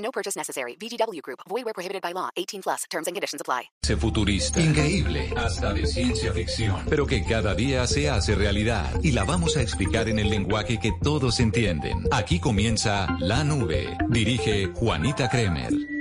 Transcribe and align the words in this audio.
No 0.00 0.10
purchase 0.10 0.36
necessary. 0.36 0.76
VGW 0.76 1.20
Group. 1.22 1.40
Void 1.48 1.64
where 1.64 1.74
prohibited 1.74 2.02
by 2.02 2.12
law. 2.12 2.30
18 2.36 2.62
plus. 2.62 2.84
Terms 2.90 3.06
and 3.06 3.14
conditions 3.14 3.40
apply. 3.40 3.70
Se 3.82 3.96
futurista, 3.96 4.60
increíble, 4.60 5.32
hasta 5.36 5.72
de 5.72 5.86
ciencia 5.86 6.32
ficción, 6.32 6.84
pero 6.88 7.06
que 7.06 7.24
cada 7.24 7.54
día 7.54 7.86
se 7.86 8.08
hace 8.08 8.34
realidad 8.34 8.92
y 9.02 9.12
la 9.12 9.24
vamos 9.24 9.56
a 9.56 9.62
explicar 9.62 10.08
en 10.08 10.18
el 10.18 10.30
lenguaje 10.30 10.78
que 10.78 10.92
todos 11.02 11.40
entienden. 11.40 12.06
Aquí 12.10 12.40
comienza 12.40 13.06
La 13.20 13.44
Nube. 13.44 13.96
Dirige 14.08 14.66
Juanita 14.74 15.28
Kremer. 15.28 15.99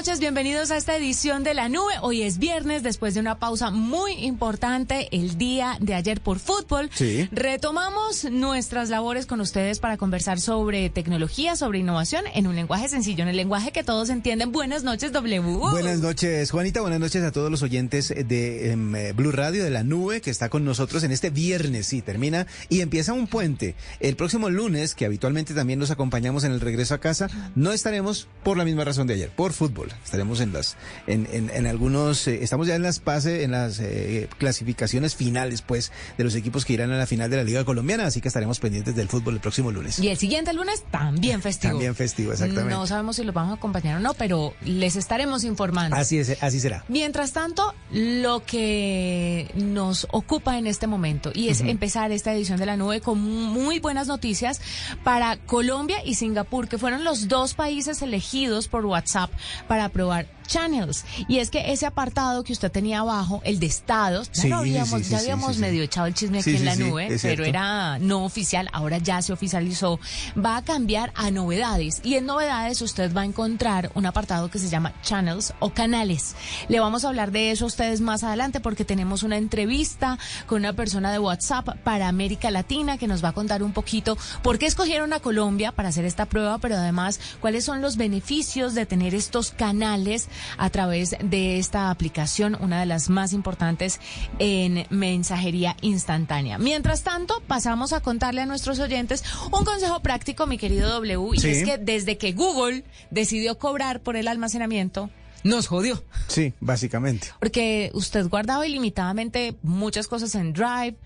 Noches, 0.00 0.18
bienvenidos 0.18 0.70
a 0.70 0.78
esta 0.78 0.96
edición 0.96 1.44
de 1.44 1.52
La 1.52 1.68
Nube. 1.68 1.92
Hoy 2.00 2.22
es 2.22 2.38
viernes, 2.38 2.82
después 2.82 3.12
de 3.12 3.20
una 3.20 3.38
pausa 3.38 3.70
muy 3.70 4.12
importante 4.12 5.08
el 5.12 5.36
día 5.36 5.76
de 5.78 5.92
ayer 5.92 6.22
por 6.22 6.38
fútbol. 6.38 6.88
Sí. 6.94 7.28
Retomamos 7.32 8.24
nuestras 8.30 8.88
labores 8.88 9.26
con 9.26 9.42
ustedes 9.42 9.78
para 9.78 9.98
conversar 9.98 10.40
sobre 10.40 10.88
tecnología, 10.88 11.54
sobre 11.54 11.80
innovación 11.80 12.24
en 12.32 12.46
un 12.46 12.56
lenguaje 12.56 12.88
sencillo, 12.88 13.24
en 13.24 13.28
el 13.28 13.36
lenguaje 13.36 13.72
que 13.72 13.84
todos 13.84 14.08
entienden. 14.08 14.52
Buenas 14.52 14.84
noches, 14.84 15.12
W. 15.12 15.58
Buenas 15.58 15.98
noches, 15.98 16.50
Juanita. 16.50 16.80
Buenas 16.80 17.00
noches 17.00 17.22
a 17.22 17.30
todos 17.30 17.50
los 17.50 17.62
oyentes 17.62 18.08
de 18.08 18.72
em, 18.72 18.96
eh, 18.96 19.12
Blue 19.12 19.32
Radio 19.32 19.62
de 19.62 19.68
La 19.68 19.84
Nube 19.84 20.22
que 20.22 20.30
está 20.30 20.48
con 20.48 20.64
nosotros 20.64 21.04
en 21.04 21.12
este 21.12 21.28
viernes. 21.28 21.88
Sí, 21.88 22.00
termina 22.00 22.46
y 22.70 22.80
empieza 22.80 23.12
un 23.12 23.26
puente. 23.26 23.74
El 23.98 24.16
próximo 24.16 24.48
lunes, 24.48 24.94
que 24.94 25.04
habitualmente 25.04 25.52
también 25.52 25.78
los 25.78 25.90
acompañamos 25.90 26.44
en 26.44 26.52
el 26.52 26.62
regreso 26.62 26.94
a 26.94 27.00
casa, 27.00 27.28
no 27.54 27.72
estaremos 27.72 28.28
por 28.42 28.56
la 28.56 28.64
misma 28.64 28.84
razón 28.84 29.06
de 29.06 29.12
ayer, 29.12 29.28
por 29.28 29.52
fútbol. 29.52 29.89
Estaremos 30.04 30.40
en 30.40 30.52
las, 30.52 30.76
en, 31.06 31.28
en, 31.32 31.50
en 31.50 31.66
algunos, 31.66 32.26
eh, 32.26 32.42
estamos 32.42 32.66
ya 32.66 32.74
en 32.74 32.82
las 32.82 32.98
pases, 32.98 33.44
en 33.44 33.52
las 33.52 33.78
eh, 33.80 34.28
clasificaciones 34.38 35.14
finales, 35.14 35.62
pues, 35.62 35.92
de 36.18 36.24
los 36.24 36.34
equipos 36.34 36.64
que 36.64 36.72
irán 36.72 36.90
a 36.92 36.98
la 36.98 37.06
final 37.06 37.30
de 37.30 37.36
la 37.36 37.44
Liga 37.44 37.64
Colombiana, 37.64 38.06
así 38.06 38.20
que 38.20 38.28
estaremos 38.28 38.60
pendientes 38.60 38.94
del 38.94 39.08
fútbol 39.08 39.34
el 39.34 39.40
próximo 39.40 39.70
lunes. 39.70 39.98
Y 39.98 40.08
el 40.08 40.16
siguiente 40.16 40.52
lunes 40.52 40.84
también 40.90 41.42
festivo. 41.42 41.72
También 41.72 41.94
festivo, 41.94 42.32
exactamente. 42.32 42.70
No 42.70 42.86
sabemos 42.86 43.16
si 43.16 43.24
los 43.24 43.34
vamos 43.34 43.52
a 43.52 43.56
acompañar 43.56 43.96
o 43.96 44.00
no, 44.00 44.14
pero 44.14 44.54
les 44.64 44.96
estaremos 44.96 45.44
informando. 45.44 45.96
Así 45.96 46.18
es, 46.18 46.42
así 46.42 46.60
será. 46.60 46.84
Mientras 46.88 47.32
tanto, 47.32 47.74
lo 47.90 48.44
que 48.44 49.50
nos 49.54 50.06
ocupa 50.10 50.58
en 50.58 50.66
este 50.66 50.86
momento 50.86 51.30
y 51.34 51.48
es 51.48 51.60
empezar 51.60 52.12
esta 52.12 52.32
edición 52.32 52.58
de 52.58 52.66
la 52.66 52.76
nube 52.76 53.00
con 53.00 53.20
muy 53.20 53.78
buenas 53.80 54.06
noticias 54.06 54.60
para 55.04 55.36
Colombia 55.36 56.04
y 56.04 56.14
Singapur, 56.14 56.68
que 56.68 56.78
fueron 56.78 57.04
los 57.04 57.28
dos 57.28 57.54
países 57.54 58.02
elegidos 58.02 58.68
por 58.68 58.86
WhatsApp 58.86 59.30
para 59.68 59.79
aprobar 59.84 60.26
channels. 60.50 61.04
Y 61.28 61.38
es 61.38 61.50
que 61.50 61.72
ese 61.72 61.86
apartado 61.86 62.42
que 62.42 62.52
usted 62.52 62.70
tenía 62.70 63.00
abajo, 63.00 63.40
el 63.44 63.60
de 63.60 63.66
estados, 63.66 64.30
ya 64.32 64.42
Sí, 64.42 64.48
lo 64.48 64.56
habíamos, 64.56 64.98
sí, 64.98 65.04
sí, 65.04 65.10
ya 65.12 65.18
habíamos 65.18 65.58
medio 65.58 65.82
echado 65.82 66.06
el 66.06 66.14
chisme 66.14 66.40
aquí 66.40 66.56
en 66.56 66.64
la 66.64 66.76
nube, 66.76 67.06
pero 67.06 67.18
cierto. 67.18 67.44
era 67.44 67.98
no 68.00 68.24
oficial, 68.24 68.68
ahora 68.72 68.98
ya 68.98 69.22
se 69.22 69.32
oficializó. 69.32 70.00
Va 70.36 70.56
a 70.56 70.62
cambiar 70.62 71.12
a 71.14 71.30
novedades. 71.30 72.00
Y 72.02 72.16
en 72.16 72.26
novedades 72.26 72.82
usted 72.82 73.14
va 73.14 73.22
a 73.22 73.24
encontrar 73.24 73.92
un 73.94 74.06
apartado 74.06 74.50
que 74.50 74.58
se 74.58 74.68
llama 74.68 74.92
channels 75.02 75.54
o 75.60 75.70
canales. 75.70 76.34
Le 76.68 76.80
vamos 76.80 77.04
a 77.04 77.08
hablar 77.08 77.30
de 77.30 77.52
eso 77.52 77.64
a 77.64 77.68
ustedes 77.68 78.00
más 78.00 78.24
adelante 78.24 78.60
porque 78.60 78.84
tenemos 78.84 79.22
una 79.22 79.36
entrevista 79.36 80.18
con 80.46 80.58
una 80.58 80.72
persona 80.72 81.12
de 81.12 81.18
WhatsApp 81.18 81.78
para 81.84 82.08
América 82.08 82.50
Latina 82.50 82.98
que 82.98 83.06
nos 83.06 83.22
va 83.24 83.28
a 83.28 83.32
contar 83.32 83.62
un 83.62 83.72
poquito 83.72 84.18
por 84.42 84.58
qué 84.58 84.66
escogieron 84.66 85.12
a 85.12 85.20
Colombia 85.20 85.70
para 85.72 85.90
hacer 85.90 86.04
esta 86.04 86.26
prueba, 86.26 86.58
pero 86.58 86.76
además 86.76 87.20
cuáles 87.40 87.64
son 87.64 87.80
los 87.80 87.96
beneficios 87.96 88.74
de 88.74 88.86
tener 88.86 89.14
estos 89.14 89.52
canales 89.52 90.28
a 90.58 90.70
través 90.70 91.16
de 91.22 91.58
esta 91.58 91.90
aplicación, 91.90 92.56
una 92.60 92.80
de 92.80 92.86
las 92.86 93.10
más 93.10 93.32
importantes 93.32 94.00
en 94.38 94.86
mensajería 94.90 95.76
instantánea. 95.80 96.58
Mientras 96.58 97.02
tanto, 97.02 97.42
pasamos 97.46 97.92
a 97.92 98.00
contarle 98.00 98.42
a 98.42 98.46
nuestros 98.46 98.78
oyentes 98.78 99.24
un 99.52 99.64
consejo 99.64 100.00
práctico, 100.00 100.46
mi 100.46 100.58
querido 100.58 100.88
W, 100.90 101.36
y 101.36 101.40
Sí. 101.40 101.48
es 101.48 101.64
que 101.64 101.78
desde 101.78 102.18
que 102.18 102.32
Google 102.32 102.84
decidió 103.10 103.58
cobrar 103.58 104.00
por 104.00 104.16
el 104.16 104.28
almacenamiento, 104.28 105.10
nos 105.42 105.66
jodió. 105.68 106.02
Sí, 106.28 106.52
básicamente. 106.60 107.28
Porque 107.38 107.90
usted 107.94 108.28
guardaba 108.28 108.66
ilimitadamente 108.66 109.56
muchas 109.62 110.06
cosas 110.06 110.34
en 110.34 110.52
Drive. 110.52 110.96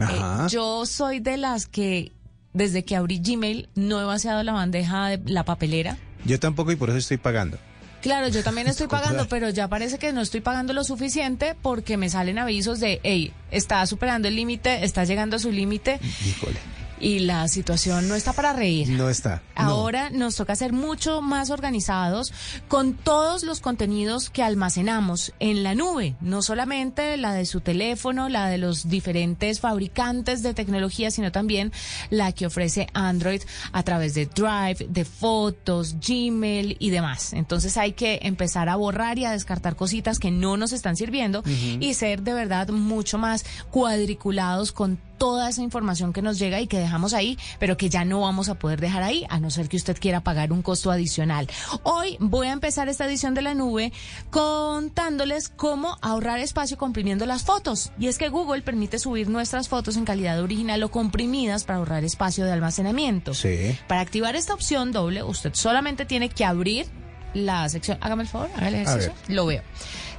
Ajá. 0.00 0.46
Eh, 0.46 0.50
yo 0.50 0.84
soy 0.86 1.20
de 1.20 1.36
las 1.36 1.66
que 1.66 2.12
desde 2.52 2.84
que 2.84 2.96
abrí 2.96 3.20
Gmail 3.20 3.68
no 3.74 4.00
he 4.00 4.04
vaciado 4.04 4.42
la 4.42 4.52
bandeja 4.52 5.08
de 5.08 5.30
la 5.32 5.44
papelera. 5.44 5.96
Yo 6.24 6.40
tampoco 6.40 6.72
y 6.72 6.76
por 6.76 6.88
eso 6.90 6.98
estoy 6.98 7.16
pagando. 7.18 7.58
Claro, 8.04 8.28
yo 8.28 8.44
también 8.44 8.66
estoy 8.66 8.86
pagando, 8.86 9.26
pero 9.30 9.48
ya 9.48 9.66
parece 9.66 9.96
que 9.98 10.12
no 10.12 10.20
estoy 10.20 10.42
pagando 10.42 10.74
lo 10.74 10.84
suficiente 10.84 11.56
porque 11.62 11.96
me 11.96 12.10
salen 12.10 12.38
avisos 12.38 12.78
de, 12.78 13.00
hey, 13.02 13.32
está 13.50 13.86
superando 13.86 14.28
el 14.28 14.36
límite, 14.36 14.84
está 14.84 15.04
llegando 15.04 15.36
a 15.36 15.38
su 15.38 15.50
límite 15.50 15.98
Híjole. 16.26 16.58
Y 17.00 17.20
la 17.20 17.48
situación 17.48 18.08
no 18.08 18.14
está 18.14 18.32
para 18.32 18.52
reír. 18.52 18.88
No 18.88 19.08
está. 19.08 19.42
No. 19.56 19.62
Ahora 19.62 20.10
nos 20.10 20.36
toca 20.36 20.56
ser 20.56 20.72
mucho 20.72 21.22
más 21.22 21.50
organizados 21.50 22.32
con 22.68 22.94
todos 22.94 23.42
los 23.42 23.60
contenidos 23.60 24.30
que 24.30 24.42
almacenamos 24.42 25.32
en 25.40 25.62
la 25.62 25.74
nube, 25.74 26.16
no 26.20 26.42
solamente 26.42 27.16
la 27.16 27.32
de 27.34 27.46
su 27.46 27.60
teléfono, 27.60 28.28
la 28.28 28.48
de 28.48 28.58
los 28.58 28.88
diferentes 28.88 29.60
fabricantes 29.60 30.42
de 30.42 30.54
tecnología, 30.54 31.10
sino 31.10 31.32
también 31.32 31.72
la 32.10 32.32
que 32.32 32.46
ofrece 32.46 32.88
Android 32.94 33.42
a 33.72 33.82
través 33.82 34.14
de 34.14 34.26
Drive, 34.26 34.86
de 34.88 35.04
fotos, 35.04 35.96
Gmail 36.00 36.76
y 36.78 36.90
demás. 36.90 37.32
Entonces 37.32 37.76
hay 37.76 37.92
que 37.92 38.20
empezar 38.22 38.68
a 38.68 38.76
borrar 38.76 39.18
y 39.18 39.24
a 39.24 39.32
descartar 39.32 39.76
cositas 39.76 40.18
que 40.18 40.30
no 40.30 40.56
nos 40.56 40.72
están 40.72 40.96
sirviendo 40.96 41.42
y 41.46 41.94
ser 41.94 42.22
de 42.22 42.34
verdad 42.34 42.68
mucho 42.68 43.18
más 43.18 43.44
cuadriculados 43.70 44.72
con 44.72 44.98
toda 45.18 45.48
esa 45.48 45.62
información 45.62 46.12
que 46.12 46.22
nos 46.22 46.38
llega 46.38 46.60
y 46.60 46.66
que 46.66 46.78
dejamos 46.78 47.14
ahí, 47.14 47.38
pero 47.58 47.76
que 47.76 47.88
ya 47.88 48.04
no 48.04 48.20
vamos 48.20 48.48
a 48.48 48.54
poder 48.54 48.80
dejar 48.80 49.02
ahí, 49.02 49.26
a 49.28 49.40
no 49.40 49.50
ser 49.50 49.68
que 49.68 49.76
usted 49.76 49.98
quiera 49.98 50.22
pagar 50.22 50.52
un 50.52 50.62
costo 50.62 50.90
adicional. 50.90 51.48
Hoy 51.82 52.16
voy 52.20 52.48
a 52.48 52.52
empezar 52.52 52.88
esta 52.88 53.06
edición 53.06 53.34
de 53.34 53.42
la 53.42 53.54
nube 53.54 53.92
contándoles 54.30 55.48
cómo 55.48 55.96
ahorrar 56.02 56.38
espacio 56.38 56.78
comprimiendo 56.78 57.26
las 57.26 57.44
fotos. 57.44 57.92
Y 57.98 58.08
es 58.08 58.18
que 58.18 58.28
Google 58.28 58.62
permite 58.62 58.98
subir 58.98 59.28
nuestras 59.28 59.68
fotos 59.68 59.96
en 59.96 60.04
calidad 60.04 60.40
original 60.40 60.82
o 60.82 60.90
comprimidas 60.90 61.64
para 61.64 61.78
ahorrar 61.78 62.04
espacio 62.04 62.44
de 62.44 62.52
almacenamiento. 62.52 63.34
Sí. 63.34 63.76
Para 63.88 64.00
activar 64.00 64.36
esta 64.36 64.54
opción 64.54 64.92
doble, 64.92 65.22
usted 65.22 65.54
solamente 65.54 66.04
tiene 66.04 66.28
que 66.28 66.44
abrir 66.44 66.86
la 67.34 67.68
sección. 67.68 67.98
Hágame 68.00 68.22
el 68.22 68.28
favor, 68.28 68.50
hágale 68.56 68.78
el 68.78 68.82
ejercicio. 68.86 69.14
Lo 69.28 69.46
veo. 69.46 69.62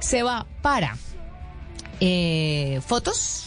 Se 0.00 0.22
va 0.22 0.46
para 0.62 0.96
eh, 2.00 2.80
fotos, 2.86 3.44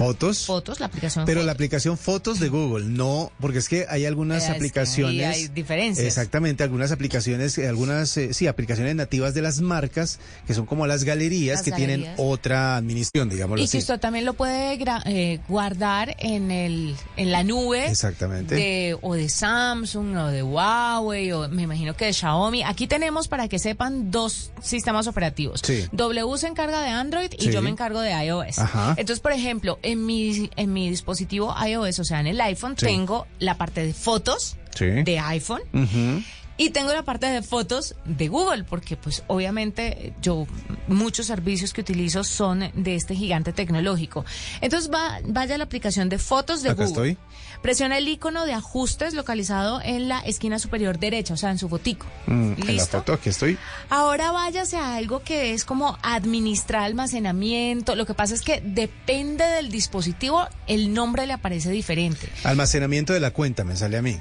Fotos. 0.00 0.46
fotos, 0.46 0.80
la 0.80 0.86
aplicación. 0.86 1.24
Pero 1.26 1.42
la 1.42 1.52
aplicación 1.52 1.98
Fotos 1.98 2.40
de 2.40 2.48
Google, 2.48 2.86
no, 2.86 3.30
porque 3.40 3.58
es 3.58 3.68
que 3.68 3.86
hay 3.88 4.06
algunas 4.06 4.44
Es 4.44 4.50
aplicaciones. 4.50 5.26
hay 5.36 5.48
diferencias. 5.48 6.06
Exactamente, 6.06 6.62
algunas 6.64 6.90
aplicaciones, 6.92 7.56
eh, 7.58 7.68
algunas, 7.68 8.16
eh, 8.16 8.32
sí, 8.32 8.46
aplicaciones 8.46 8.94
nativas 8.96 9.34
de 9.34 9.42
las 9.42 9.60
marcas, 9.60 10.18
que 10.46 10.54
son 10.54 10.64
como 10.66 10.86
las 10.86 11.04
galerías, 11.04 11.58
Las 11.58 11.64
que 11.64 11.72
tienen 11.72 12.06
otra 12.16 12.76
administración, 12.76 13.28
digámoslo 13.28 13.60
Y 13.62 13.64
así. 13.64 13.72
que 13.72 13.78
usted 13.78 14.00
también 14.00 14.24
lo 14.24 14.34
puede 14.34 14.78
gra- 14.78 15.02
eh, 15.06 15.40
guardar 15.48 16.16
en 16.18 16.50
el 16.50 16.94
en 17.16 17.30
la 17.32 17.42
nube. 17.44 17.86
Exactamente. 17.86 18.54
De, 18.54 18.96
o 19.02 19.14
de 19.14 19.28
Samsung, 19.28 20.16
o 20.16 20.26
de 20.28 20.42
Huawei, 20.42 21.32
o 21.32 21.48
me 21.48 21.62
imagino 21.62 21.94
que 21.94 22.06
de 22.06 22.12
Xiaomi. 22.12 22.62
Aquí 22.62 22.86
tenemos, 22.86 23.28
para 23.28 23.48
que 23.48 23.58
sepan, 23.58 24.10
dos 24.10 24.50
sistemas 24.62 25.06
operativos. 25.06 25.60
Sí. 25.64 25.84
W 25.92 26.38
se 26.38 26.46
encarga 26.46 26.82
de 26.82 26.88
Android 26.90 27.30
y 27.38 27.44
Sí. 27.44 27.50
yo 27.52 27.60
me 27.62 27.70
encargo 27.70 28.00
de 28.00 28.12
iOS. 28.24 28.58
Ajá. 28.58 28.94
Entonces, 28.96 29.20
por 29.20 29.32
ejemplo, 29.32 29.78
en 29.90 30.06
mi, 30.06 30.50
en 30.56 30.72
mi 30.72 30.88
dispositivo 30.90 31.54
iOS, 31.66 31.98
o 32.00 32.04
sea, 32.04 32.20
en 32.20 32.26
el 32.28 32.40
iPhone, 32.40 32.74
Sí. 32.78 32.86
tengo 32.86 33.26
la 33.38 33.56
parte 33.56 33.84
de 33.84 33.92
fotos 33.94 34.56
Sí. 34.74 34.86
de 34.86 35.18
iPhone. 35.18 35.62
Ujú. 35.72 36.22
Y 36.60 36.68
tengo 36.68 36.92
la 36.92 37.02
parte 37.04 37.24
de 37.24 37.40
fotos 37.40 37.94
de 38.04 38.28
Google, 38.28 38.64
porque 38.64 38.94
pues 38.94 39.22
obviamente 39.28 40.12
yo 40.20 40.46
muchos 40.88 41.24
servicios 41.24 41.72
que 41.72 41.80
utilizo 41.80 42.22
son 42.22 42.70
de 42.74 42.96
este 42.96 43.14
gigante 43.14 43.54
tecnológico. 43.54 44.26
Entonces 44.60 44.90
va, 44.92 45.20
vaya 45.24 45.54
a 45.54 45.58
la 45.58 45.64
aplicación 45.64 46.10
de 46.10 46.18
fotos 46.18 46.62
de 46.62 46.68
Acá 46.68 46.84
Google. 46.84 47.12
estoy. 47.14 47.26
Presiona 47.62 47.96
el 47.96 48.06
icono 48.08 48.44
de 48.44 48.52
ajustes 48.52 49.14
localizado 49.14 49.80
en 49.82 50.08
la 50.08 50.20
esquina 50.20 50.58
superior 50.58 50.98
derecha, 50.98 51.32
o 51.32 51.38
sea, 51.38 51.50
en 51.50 51.56
su 51.56 51.70
fotico. 51.70 52.04
Mm, 52.26 52.52
en 52.52 52.60
la 52.66 52.72
¿Listo? 52.72 52.98
foto, 52.98 53.14
aquí 53.14 53.30
estoy. 53.30 53.56
Ahora 53.88 54.30
váyase 54.30 54.76
a 54.76 54.96
algo 54.96 55.22
que 55.22 55.54
es 55.54 55.64
como 55.64 55.96
administrar 56.02 56.82
almacenamiento. 56.82 57.94
Lo 57.96 58.04
que 58.04 58.12
pasa 58.12 58.34
es 58.34 58.42
que 58.42 58.60
depende 58.60 59.46
del 59.46 59.70
dispositivo, 59.70 60.46
el 60.66 60.92
nombre 60.92 61.26
le 61.26 61.32
aparece 61.32 61.70
diferente. 61.70 62.28
Almacenamiento 62.44 63.14
de 63.14 63.20
la 63.20 63.30
cuenta, 63.30 63.64
me 63.64 63.76
sale 63.76 63.96
a 63.96 64.02
mí. 64.02 64.18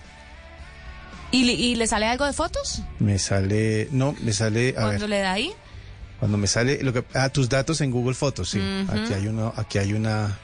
¿Y, 1.31 1.43
le- 1.43 1.53
y 1.53 1.75
le 1.75 1.85
sale 1.87 2.07
algo 2.07 2.25
de 2.25 2.33
fotos? 2.33 2.81
Me 2.99 3.19
sale, 3.19 3.87
no, 3.91 4.15
me 4.21 4.33
sale, 4.33 4.69
a 4.69 4.81
Cuando 4.81 5.01
ver, 5.01 5.09
le 5.09 5.19
da 5.19 5.31
ahí. 5.33 5.51
cuando 6.19 6.37
me 6.37 6.47
sale, 6.47 6.81
lo 6.83 6.91
que, 6.93 7.03
ah, 7.13 7.29
tus 7.29 7.49
datos 7.49 7.81
en 7.81 7.91
Google 7.91 8.15
Fotos, 8.15 8.49
sí. 8.49 8.59
Aquí 8.89 9.13
hay 9.13 9.27
uno, 9.27 9.53
aquí 9.55 9.77
hay 9.77 9.93
una, 9.93 10.37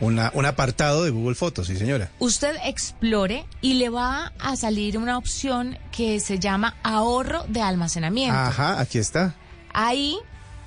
una, 0.00 0.30
un 0.34 0.44
apartado 0.44 1.04
de 1.04 1.10
Google 1.10 1.34
Fotos, 1.36 1.68
sí 1.68 1.76
señora. 1.76 2.10
usted 2.18 2.56
explore 2.64 3.46
y 3.60 3.74
le 3.74 3.88
va 3.88 4.32
a 4.40 4.56
salir 4.56 4.98
una 4.98 5.16
opción 5.16 5.78
que 5.92 6.18
se 6.20 6.38
llama 6.40 6.74
ahorro 6.82 7.44
de 7.48 7.62
almacenamiento. 7.62 8.36
Ajá, 8.36 8.80
aquí 8.80 8.98
está. 8.98 9.34
Ahí 9.72 10.16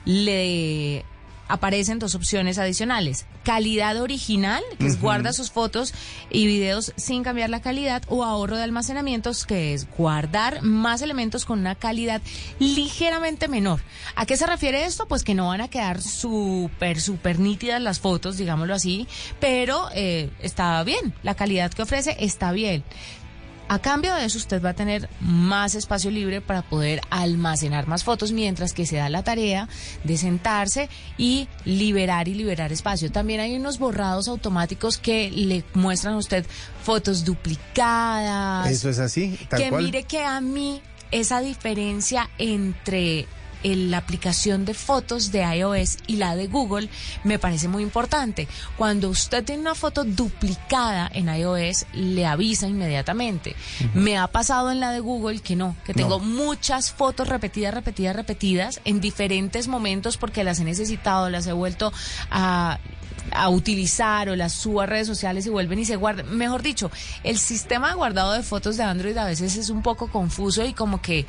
le 0.06 1.04
aparecen 1.48 2.00
dos 2.00 2.16
opciones 2.16 2.58
adicionales. 2.58 3.26
Calidad 3.44 4.02
original, 4.02 4.64
que 4.80 4.88
es 4.88 5.00
guarda 5.00 5.34
sus 5.34 5.52
fotos 5.52 5.94
y 6.30 6.48
videos 6.48 6.94
sin 6.96 7.24
cambiar 7.24 7.50
la 7.50 7.62
calidad, 7.62 8.04
o 8.08 8.24
ahorro 8.24 8.58
de 8.58 8.64
almacenamientos, 8.64 9.46
que 9.46 9.74
es 9.74 9.88
guardar 9.98 10.62
más 10.62 11.02
elementos 11.02 11.46
con 11.46 11.60
una 11.60 11.76
calidad 11.76 12.22
ligeramente 12.60 13.48
menor. 13.48 13.82
¿A 14.16 14.26
qué 14.26 14.38
se 14.38 14.48
refiere 14.48 14.86
esto? 14.86 15.08
Pues 15.08 15.24
que 15.24 15.36
no 15.36 15.48
van 15.48 15.62
a 15.62 15.68
quedar 15.68 16.02
súper, 16.02 17.00
súper 17.02 17.40
nítidas 17.40 17.82
las 17.82 18.00
fotos, 18.00 18.38
digámoslo 18.38 18.74
así, 18.74 19.08
pero 19.40 19.90
eh, 19.94 20.30
está 20.40 20.84
bien, 20.84 21.14
la 21.24 21.36
calidad 21.36 21.72
que 21.72 21.84
ofrece 21.84 22.16
está 22.20 22.52
bien. 22.52 22.84
A 23.68 23.80
cambio 23.80 24.14
de 24.14 24.26
eso, 24.26 24.38
usted 24.38 24.64
va 24.64 24.70
a 24.70 24.74
tener 24.74 25.10
más 25.20 25.74
espacio 25.74 26.12
libre 26.12 26.40
para 26.40 26.62
poder 26.62 27.02
almacenar 27.10 27.88
más 27.88 28.04
fotos 28.04 28.32
mientras 28.32 28.74
que 28.74 28.86
se 28.86 28.98
da 28.98 29.10
la 29.10 29.24
tarea 29.24 29.68
de 30.04 30.18
sentarse 30.18 30.88
y 31.18 31.48
liberar 31.66 32.28
y 32.28 32.36
liberar 32.36 32.72
espacio. 32.72 33.12
También 33.12 33.40
hay 33.40 33.56
unos 33.56 33.80
borrados 33.80 34.28
automáticos 34.28 34.98
que 34.98 35.32
le 35.32 35.64
muestran 35.74 36.14
a 36.14 36.18
usted 36.18 36.46
fotos 36.84 37.26
duplicadas. 37.26 38.70
Eso 38.70 38.90
es 38.90 39.00
así, 39.00 39.38
tal 39.50 39.62
que 39.62 39.70
cual. 39.70 39.84
mire 39.84 40.04
que 40.04 40.24
a 40.24 40.40
mí 40.42 40.82
esa 41.12 41.42
diferencia 41.42 42.30
entre 42.38 43.28
el- 43.66 43.92
la 43.92 43.98
aplicación 43.98 44.64
de 44.66 44.74
fotos 44.74 45.32
de 45.32 45.42
iOS 45.58 45.98
y 46.08 46.18
la 46.18 46.36
de 46.36 46.48
Google 46.48 46.90
me 47.24 47.40
parece 47.40 47.68
muy 47.68 47.84
importante. 47.84 48.48
Cuando 48.78 49.10
usted 49.10 49.44
tiene 49.44 49.62
una 49.62 49.76
foto 49.76 50.04
duplicada 50.04 51.10
en 51.14 51.28
iOS, 51.28 51.86
le 51.94 52.26
avisa 52.26 52.68
inmediatamente. 52.68 53.56
Me 53.94 54.18
ha 54.18 54.28
pasado 54.28 54.72
en 54.72 54.80
la 54.80 54.92
de 54.92 55.00
Google 55.00 55.40
que 55.42 55.56
no, 55.56 55.76
que 55.86 55.94
tengo 55.94 56.20
muchas 56.20 56.92
fotos 56.92 57.28
repetidas, 57.28 57.74
repetidas, 57.74 58.16
repetidas 58.16 58.80
en 58.86 59.02
diferentes 59.02 59.68
momentos 59.68 60.18
porque 60.18 60.44
las 60.44 60.60
he 60.60 60.64
necesitado, 60.64 61.30
las 61.30 61.48
he 61.48 61.54
vuelto 61.54 61.92
a 62.32 62.80
a 63.32 63.50
utilizar 63.50 64.30
o 64.30 64.36
las 64.36 64.54
subo 64.54 64.82
a 64.82 64.86
redes 64.86 65.08
sociales 65.08 65.46
y 65.46 65.50
vuelven 65.50 65.80
y 65.80 65.86
se 65.86 65.96
guardan. 65.96 66.36
Mejor 66.36 66.62
dicho, 66.62 66.92
el 67.24 67.38
sistema 67.38 67.90
de 67.90 67.96
guardado 67.96 68.34
de 68.34 68.44
fotos 68.44 68.78
de 68.78 68.84
Android 68.84 69.18
a 69.18 69.26
veces 69.26 69.56
es 69.58 69.70
un 69.70 69.82
poco 69.82 70.10
confuso 70.10 70.66
y 70.66 70.74
como 70.74 71.02
que 71.02 71.26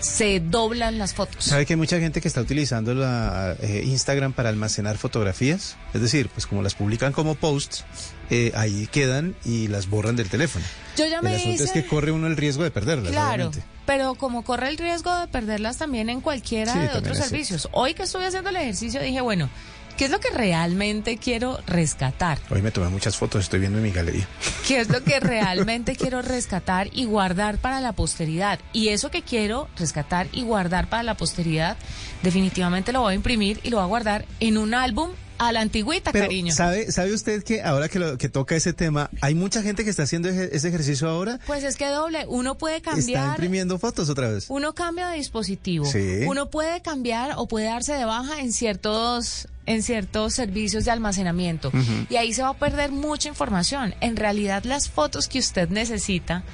se 0.00 0.40
doblan 0.40 0.98
las 0.98 1.14
fotos. 1.14 1.44
¿Sabe 1.44 1.66
que 1.66 1.72
hay 1.72 1.78
mucha 1.78 1.98
gente 1.98 2.20
que 2.20 2.28
está 2.28 2.40
utilizando 2.40 2.94
la 2.94 3.56
eh, 3.60 3.82
Instagram 3.86 4.32
para 4.32 4.48
almacenar 4.50 4.98
fotografías? 4.98 5.76
Es 5.94 6.00
decir, 6.00 6.28
pues 6.28 6.46
como 6.46 6.62
las 6.62 6.74
publican 6.74 7.12
como 7.12 7.34
posts, 7.34 7.84
eh, 8.30 8.52
ahí 8.54 8.88
quedan 8.92 9.34
y 9.44 9.68
las 9.68 9.88
borran 9.88 10.16
del 10.16 10.28
teléfono. 10.28 10.64
Yo 10.96 11.06
ya 11.06 11.18
el 11.18 11.22
me 11.24 11.36
asunto 11.36 11.64
es 11.64 11.72
que 11.72 11.86
corre 11.86 12.12
uno 12.12 12.26
el 12.26 12.36
riesgo 12.36 12.62
de 12.62 12.70
perderlas. 12.70 13.10
Claro, 13.12 13.48
obviamente. 13.48 13.62
pero 13.86 14.14
como 14.14 14.42
corre 14.42 14.68
el 14.68 14.78
riesgo 14.78 15.14
de 15.16 15.28
perderlas 15.28 15.78
también 15.78 16.08
en 16.10 16.20
cualquiera 16.20 16.72
Sí, 16.72 16.78
de 16.78 16.88
otros 16.90 17.18
servicios. 17.18 17.68
Hoy 17.72 17.94
que 17.94 18.02
estuve 18.04 18.26
haciendo 18.26 18.50
el 18.50 18.56
ejercicio 18.56 19.00
dije, 19.00 19.20
bueno, 19.20 19.48
¿qué 19.96 20.04
es 20.04 20.10
lo 20.10 20.20
que 20.20 20.30
realmente 20.30 21.16
quiero 21.16 21.58
rescatar? 21.66 22.38
Hoy 22.50 22.62
me 22.62 22.70
tomé 22.70 22.88
muchas 22.88 23.16
fotos, 23.16 23.44
estoy 23.44 23.60
viendo 23.60 23.78
en 23.78 23.84
mi 23.84 23.90
galería. 23.90 24.26
¿Qué 24.66 24.80
es 24.80 24.88
lo 24.88 25.02
que 25.02 25.20
realmente 25.20 25.96
quiero 25.96 26.22
rescatar 26.22 26.88
y 26.92 27.04
guardar 27.04 27.58
para 27.58 27.80
la 27.80 27.92
posteridad? 27.92 28.58
Y 28.72 28.88
eso 28.88 29.10
que 29.10 29.22
quiero 29.22 29.68
rescatar 29.76 30.28
y 30.32 30.42
guardar 30.42 30.88
para 30.88 31.02
la 31.02 31.16
posteridad, 31.16 31.76
definitivamente 32.22 32.92
lo 32.92 33.00
voy 33.00 33.12
a 33.12 33.16
imprimir 33.16 33.60
y 33.62 33.70
lo 33.70 33.78
voy 33.78 33.84
a 33.84 33.88
guardar 33.88 34.24
en 34.40 34.58
un 34.58 34.74
álbum 34.74 35.10
a 35.38 35.52
la 35.52 35.60
antigüita, 35.60 36.12
Pero, 36.12 36.26
cariño. 36.26 36.52
¿sabe, 36.52 36.90
¿sabe 36.92 37.12
usted 37.12 37.42
que 37.42 37.62
ahora 37.62 37.88
que, 37.88 37.98
lo, 37.98 38.18
que 38.18 38.28
toca 38.28 38.56
ese 38.56 38.72
tema, 38.72 39.10
hay 39.20 39.34
mucha 39.34 39.62
gente 39.62 39.84
que 39.84 39.90
está 39.90 40.04
haciendo 40.04 40.28
ese, 40.28 40.54
ese 40.54 40.68
ejercicio 40.68 41.08
ahora? 41.08 41.38
Pues 41.46 41.64
es 41.64 41.76
que 41.76 41.86
doble, 41.86 42.24
uno 42.28 42.56
puede 42.58 42.76
Está 42.76 42.92
cambiar. 42.92 43.28
imprimiendo 43.30 43.78
fotos 43.78 44.08
otra 44.08 44.28
vez. 44.30 44.46
Uno 44.48 44.74
cambia 44.74 45.08
de 45.08 45.16
dispositivo. 45.18 45.84
Sí. 45.84 46.20
Uno 46.26 46.50
puede 46.50 46.80
cambiar 46.82 47.34
o 47.36 47.46
puede 47.48 47.66
darse 47.66 47.92
de 47.94 48.04
baja 48.04 48.40
en 48.40 48.52
ciertos 48.52 49.48
en 49.66 49.82
ciertos 49.82 50.32
servicios 50.32 50.84
de 50.84 50.92
almacenamiento 50.92 51.72
y 52.08 52.14
ahí 52.14 52.32
se 52.32 52.40
va 52.42 52.50
a 52.50 52.54
perder 52.56 52.92
mucha 52.92 53.28
información. 53.28 53.94
En 54.00 54.16
realidad 54.16 54.62
las 54.62 54.88
fotos 54.88 55.26
que 55.26 55.40
usted 55.40 55.68
necesita 55.70 56.44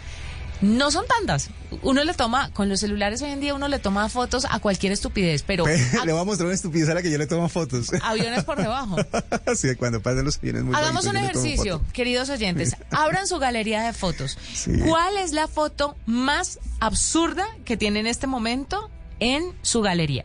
no 0.62 0.90
son 0.90 1.04
tantas. 1.06 1.50
Uno 1.82 2.04
le 2.04 2.14
toma 2.14 2.50
con 2.52 2.68
los 2.68 2.80
celulares 2.80 3.20
hoy 3.22 3.30
en 3.30 3.40
día 3.40 3.54
uno 3.54 3.68
le 3.68 3.78
toma 3.78 4.08
fotos 4.08 4.46
a 4.48 4.60
cualquier 4.60 4.92
estupidez, 4.92 5.42
pero 5.42 5.64
a- 5.66 5.70
le 6.06 6.12
voy 6.12 6.20
a 6.22 6.24
mostrar 6.24 6.46
una 6.46 6.54
estupidez 6.54 6.88
a 6.88 6.94
la 6.94 7.02
que 7.02 7.10
yo 7.10 7.18
le 7.18 7.26
tomo 7.26 7.48
fotos. 7.48 7.88
aviones 8.02 8.44
por 8.44 8.56
debajo. 8.56 8.96
sí, 9.56 9.74
cuando 9.76 10.00
pasan 10.00 10.24
los 10.24 10.38
aviones 10.38 10.62
muy 10.64 10.74
Hagamos 10.74 11.04
un 11.06 11.16
ejercicio, 11.16 11.82
queridos 11.92 12.30
oyentes. 12.30 12.76
Abran 12.90 13.26
su 13.26 13.38
galería 13.38 13.82
de 13.82 13.92
fotos. 13.92 14.38
Sí. 14.54 14.78
¿Cuál 14.86 15.16
es 15.18 15.32
la 15.32 15.48
foto 15.48 15.96
más 16.06 16.58
absurda 16.80 17.46
que 17.64 17.76
tiene 17.76 18.00
en 18.00 18.06
este 18.06 18.26
momento 18.26 18.90
en 19.20 19.52
su 19.62 19.82
galería? 19.82 20.24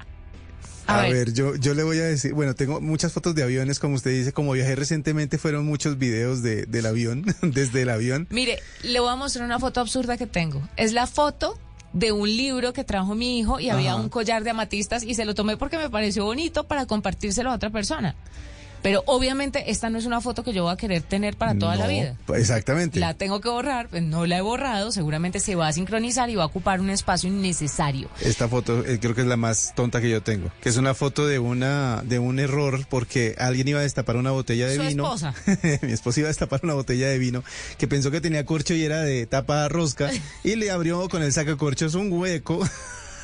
A, 0.87 1.01
ver, 1.03 1.33
yo, 1.33 1.55
yo 1.55 1.73
le 1.73 1.83
voy 1.83 1.99
a 1.99 2.05
decir, 2.05 2.33
bueno, 2.33 2.55
tengo 2.55 2.81
muchas 2.81 3.11
fotos 3.13 3.35
de 3.35 3.43
aviones, 3.43 3.79
como 3.79 3.95
usted 3.95 4.11
dice, 4.11 4.31
como 4.31 4.53
viajé 4.53 4.75
recientemente, 4.75 5.37
fueron 5.37 5.65
muchos 5.65 5.97
videos 5.97 6.41
de, 6.41 6.65
del 6.65 6.85
avión, 6.85 7.25
desde 7.41 7.81
el 7.81 7.89
avión. 7.89 8.27
Mire, 8.29 8.59
le 8.83 8.99
voy 8.99 9.09
a 9.09 9.15
mostrar 9.15 9.45
una 9.45 9.59
foto 9.59 9.81
absurda 9.81 10.17
que 10.17 10.27
tengo. 10.27 10.61
Es 10.77 10.93
la 10.93 11.05
foto 11.05 11.59
de 11.93 12.11
un 12.11 12.27
libro 12.29 12.73
que 12.73 12.83
trajo 12.83 13.15
mi 13.15 13.39
hijo 13.39 13.59
y 13.59 13.69
había 13.69 13.95
un 13.95 14.09
collar 14.09 14.43
de 14.43 14.51
amatistas 14.51 15.03
y 15.03 15.13
se 15.15 15.25
lo 15.25 15.35
tomé 15.35 15.57
porque 15.57 15.77
me 15.77 15.89
pareció 15.89 16.25
bonito 16.25 16.65
para 16.65 16.85
compartírselo 16.85 17.51
a 17.51 17.55
otra 17.55 17.69
persona. 17.69 18.15
Pero 18.81 19.03
obviamente 19.05 19.71
esta 19.71 19.89
no 19.89 19.97
es 19.97 20.05
una 20.05 20.21
foto 20.21 20.43
que 20.43 20.53
yo 20.53 20.63
voy 20.63 20.73
a 20.73 20.77
querer 20.77 21.01
tener 21.01 21.35
para 21.35 21.57
toda 21.57 21.75
la 21.75 21.87
vida. 21.87 22.15
Exactamente. 22.35 22.99
La 22.99 23.13
tengo 23.13 23.41
que 23.41 23.49
borrar, 23.49 23.89
pues 23.89 24.03
no 24.03 24.25
la 24.25 24.37
he 24.37 24.41
borrado, 24.41 24.91
seguramente 24.91 25.39
se 25.39 25.55
va 25.55 25.67
a 25.67 25.73
sincronizar 25.73 26.29
y 26.29 26.35
va 26.35 26.43
a 26.43 26.47
ocupar 26.47 26.79
un 26.79 26.89
espacio 26.89 27.29
innecesario. 27.29 28.09
Esta 28.21 28.47
foto 28.47 28.85
eh, 28.85 28.99
creo 28.99 29.15
que 29.15 29.21
es 29.21 29.27
la 29.27 29.37
más 29.37 29.73
tonta 29.75 30.01
que 30.01 30.09
yo 30.09 30.21
tengo, 30.21 30.51
que 30.61 30.69
es 30.69 30.77
una 30.77 30.93
foto 30.93 31.27
de 31.27 31.39
una 31.39 32.01
de 32.03 32.19
un 32.19 32.39
error 32.39 32.85
porque 32.89 33.35
alguien 33.37 33.67
iba 33.67 33.79
a 33.79 33.83
destapar 33.83 34.15
una 34.15 34.31
botella 34.31 34.67
de 34.67 34.75
Su 34.77 34.83
vino. 34.83 35.03
esposa. 35.03 35.33
Mi 35.81 35.91
esposa 35.91 36.19
iba 36.21 36.27
a 36.27 36.31
destapar 36.31 36.61
una 36.63 36.73
botella 36.73 37.07
de 37.09 37.17
vino 37.17 37.43
que 37.77 37.87
pensó 37.87 38.11
que 38.11 38.21
tenía 38.21 38.45
corcho 38.45 38.73
y 38.73 38.83
era 38.83 39.01
de 39.01 39.25
tapa 39.25 39.67
rosca 39.67 40.09
y 40.43 40.55
le 40.55 40.71
abrió 40.71 41.07
con 41.09 41.23
el 41.23 41.33
sacacorchos 41.33 41.95
un 41.95 42.11
hueco 42.11 42.59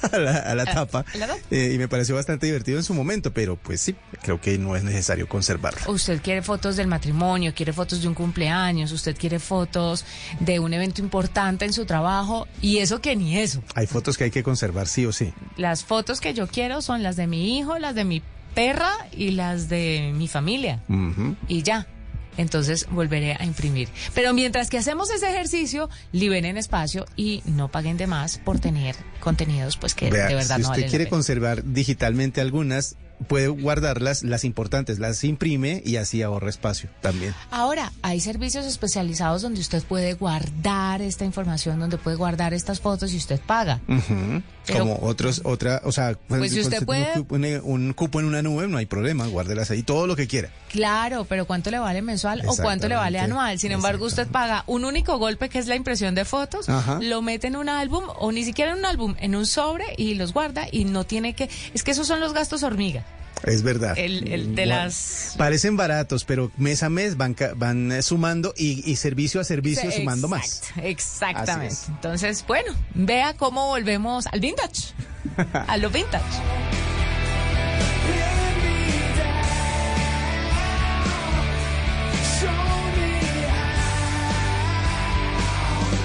a 0.12 0.18
la, 0.18 0.38
a 0.38 0.56
la 0.56 0.66
tapa 0.66 1.06
eh, 1.52 1.72
y 1.74 1.78
me 1.78 1.88
pareció 1.88 2.16
bastante 2.16 2.46
divertido 2.46 2.78
en 2.78 2.84
su 2.84 2.94
momento, 2.94 3.34
pero 3.34 3.56
pues 3.56 3.82
sí, 3.82 3.96
creo 4.22 4.40
que 4.42 4.58
no 4.58 4.76
es 4.76 4.84
necesario 4.84 5.28
conservarlo. 5.28 5.92
Usted 5.92 6.22
quiere 6.22 6.42
fotos 6.42 6.76
del 6.76 6.88
matrimonio, 6.88 7.54
quiere 7.56 7.74
fotos 7.74 8.02
de 8.02 8.08
un 8.08 8.14
cumpleaños, 8.14 8.92
usted 8.92 9.16
quiere 9.18 9.40
fotos 9.40 10.06
de 10.40 10.60
un 10.60 10.74
evento 10.74 11.02
importante 11.02 11.66
en 11.66 11.74
su 11.74 11.86
trabajo 11.86 12.48
y 12.62 12.80
eso 12.80 13.02
que 13.02 13.16
ni 13.16 13.38
eso. 13.38 13.64
Hay 13.76 13.88
fotos 13.88 14.18
que 14.18 14.26
hay 14.26 14.32
que 14.32 14.44
conservar 14.44 14.88
sí 14.88 15.06
o 15.06 15.12
sí. 15.12 15.34
Las 15.58 15.84
fotos 15.84 16.22
que 16.22 16.34
yo 16.34 16.48
quiero 16.48 16.82
son 16.82 17.04
las 17.04 17.16
de 17.16 17.28
mi 17.28 17.58
hijo, 17.58 17.78
las 17.80 17.96
de 17.96 18.06
mi 18.06 18.22
perra 18.54 18.92
y 19.12 19.32
las 19.32 19.70
de 19.70 20.12
mi 20.16 20.28
familia. 20.28 20.82
Y 21.48 21.64
ya. 21.64 21.88
Entonces 22.38 22.88
volveré 22.92 23.34
a 23.40 23.46
imprimir. 23.46 23.90
Pero 24.14 24.34
mientras 24.34 24.70
que 24.70 24.78
hacemos 24.78 25.10
ese 25.12 25.30
ejercicio, 25.30 25.90
liberen 26.12 26.58
espacio 26.58 27.06
y 27.16 27.42
no 27.46 27.70
paguen 27.70 27.98
de 27.98 28.08
más 28.08 28.38
por 28.40 28.60
tener 28.60 28.96
contenidos 29.20 29.78
pues 29.78 29.96
que 29.96 30.10
Vea, 30.10 30.28
de 30.28 30.36
verdad 30.36 30.58
si 30.58 30.62
no 30.64 30.68
usted 30.68 30.70
valen 30.70 30.86
la 30.86 30.90
quiere 30.90 31.04
pena. 31.06 31.10
conservar 31.12 31.64
digitalmente 31.64 32.42
algunas, 32.42 32.96
puede 33.28 33.48
guardarlas, 33.48 34.24
las 34.24 34.44
importantes, 34.44 35.00
las 35.00 35.24
imprime 35.24 35.82
y 35.86 35.96
así 35.96 36.22
ahorra 36.22 36.50
espacio 36.50 36.90
también. 37.02 37.34
Ahora, 37.52 37.94
hay 38.02 38.20
servicios 38.20 38.66
especializados 38.66 39.42
donde 39.44 39.62
usted 39.62 39.82
puede 39.84 40.14
guardar 40.16 41.02
esta 41.02 41.24
información, 41.24 41.80
donde 41.80 41.98
puede 41.98 42.18
guardar 42.18 42.54
estas 42.54 42.82
fotos 42.82 43.14
y 43.14 43.18
usted 43.18 43.40
paga. 43.40 43.80
Pero- 44.66 44.80
Como 44.80 45.00
otros, 45.02 45.42
otra, 45.46 45.82
o 45.86 45.92
sea, 45.92 46.18
Pues 46.28 46.52
si 46.52 46.60
usted 46.62 46.84
puede- 46.86 47.06
un, 47.16 47.24
cupo, 47.24 47.36
un 47.68 47.94
cupo 47.94 48.20
en 48.20 48.26
una 48.26 48.42
nube, 48.42 48.68
no 48.68 48.78
hay 48.78 48.86
problema, 48.86 49.26
guárdelas 49.28 49.72
ahí, 49.72 49.84
todo 49.84 50.08
lo 50.08 50.16
que 50.16 50.28
quiera. 50.28 50.50
Claro, 50.74 51.24
pero 51.30 51.46
¿cuánto 51.46 51.70
le 51.70 51.78
vale 51.78 52.02
mensual 52.02 52.42
o 52.48 52.56
cuánto 52.56 52.88
le 52.88 52.96
vale 52.96 53.20
anual? 53.20 53.60
Sin 53.60 53.72
embargo, 53.72 54.08
usted 54.08 54.26
paga 54.28 54.64
un 54.66 54.86
único 54.86 55.20
golpe 55.20 55.48
que 55.48 55.60
es 55.60 55.68
la 55.68 55.76
impresión 55.76 56.16
de 56.16 56.26
fotos, 56.26 56.68
Ajá. 56.68 56.98
lo 57.00 57.22
mete 57.22 57.46
en 57.46 57.58
un 57.58 57.70
álbum 57.70 58.06
o 58.18 58.32
ni 58.32 58.44
siquiera 58.44 58.72
en 58.72 58.80
un 58.80 58.86
álbum, 58.86 59.14
en 59.20 59.36
un 59.36 59.46
sobre 59.46 59.86
y 59.98 60.16
los 60.16 60.34
guarda 60.34 60.66
y 60.72 60.86
no 60.86 61.04
tiene 61.04 61.36
que... 61.36 61.48
Es 61.76 61.84
que 61.84 61.92
esos 61.92 62.08
son 62.08 62.20
los 62.20 62.34
gastos 62.34 62.64
hormiga. 62.64 63.06
Es 63.44 63.62
verdad. 63.62 63.96
El- 64.00 64.28
el 64.34 64.56
de 64.56 64.66
las- 64.66 65.36
Parecen 65.38 65.78
baratos, 65.78 66.26
pero 66.26 66.52
mes 66.58 66.82
a 66.82 66.90
mes 66.90 67.18
van, 67.18 67.36
van 67.56 67.92
eh, 67.92 68.02
sumando 68.02 68.56
y, 68.58 68.82
y 68.90 68.96
servicio 68.96 69.42
a 69.42 69.44
servicio 69.44 69.92
sumando 69.92 70.28
más. 70.28 70.64
Exactamente. 70.82 71.76
Entonces, 71.90 72.44
bueno, 72.48 72.74
vea 72.96 73.36
cómo 73.36 73.68
volvemos 73.68 74.26
al 74.26 74.40
vintage, 74.40 74.96
a 75.68 75.78
lo 75.78 75.92
vintage. 75.92 76.24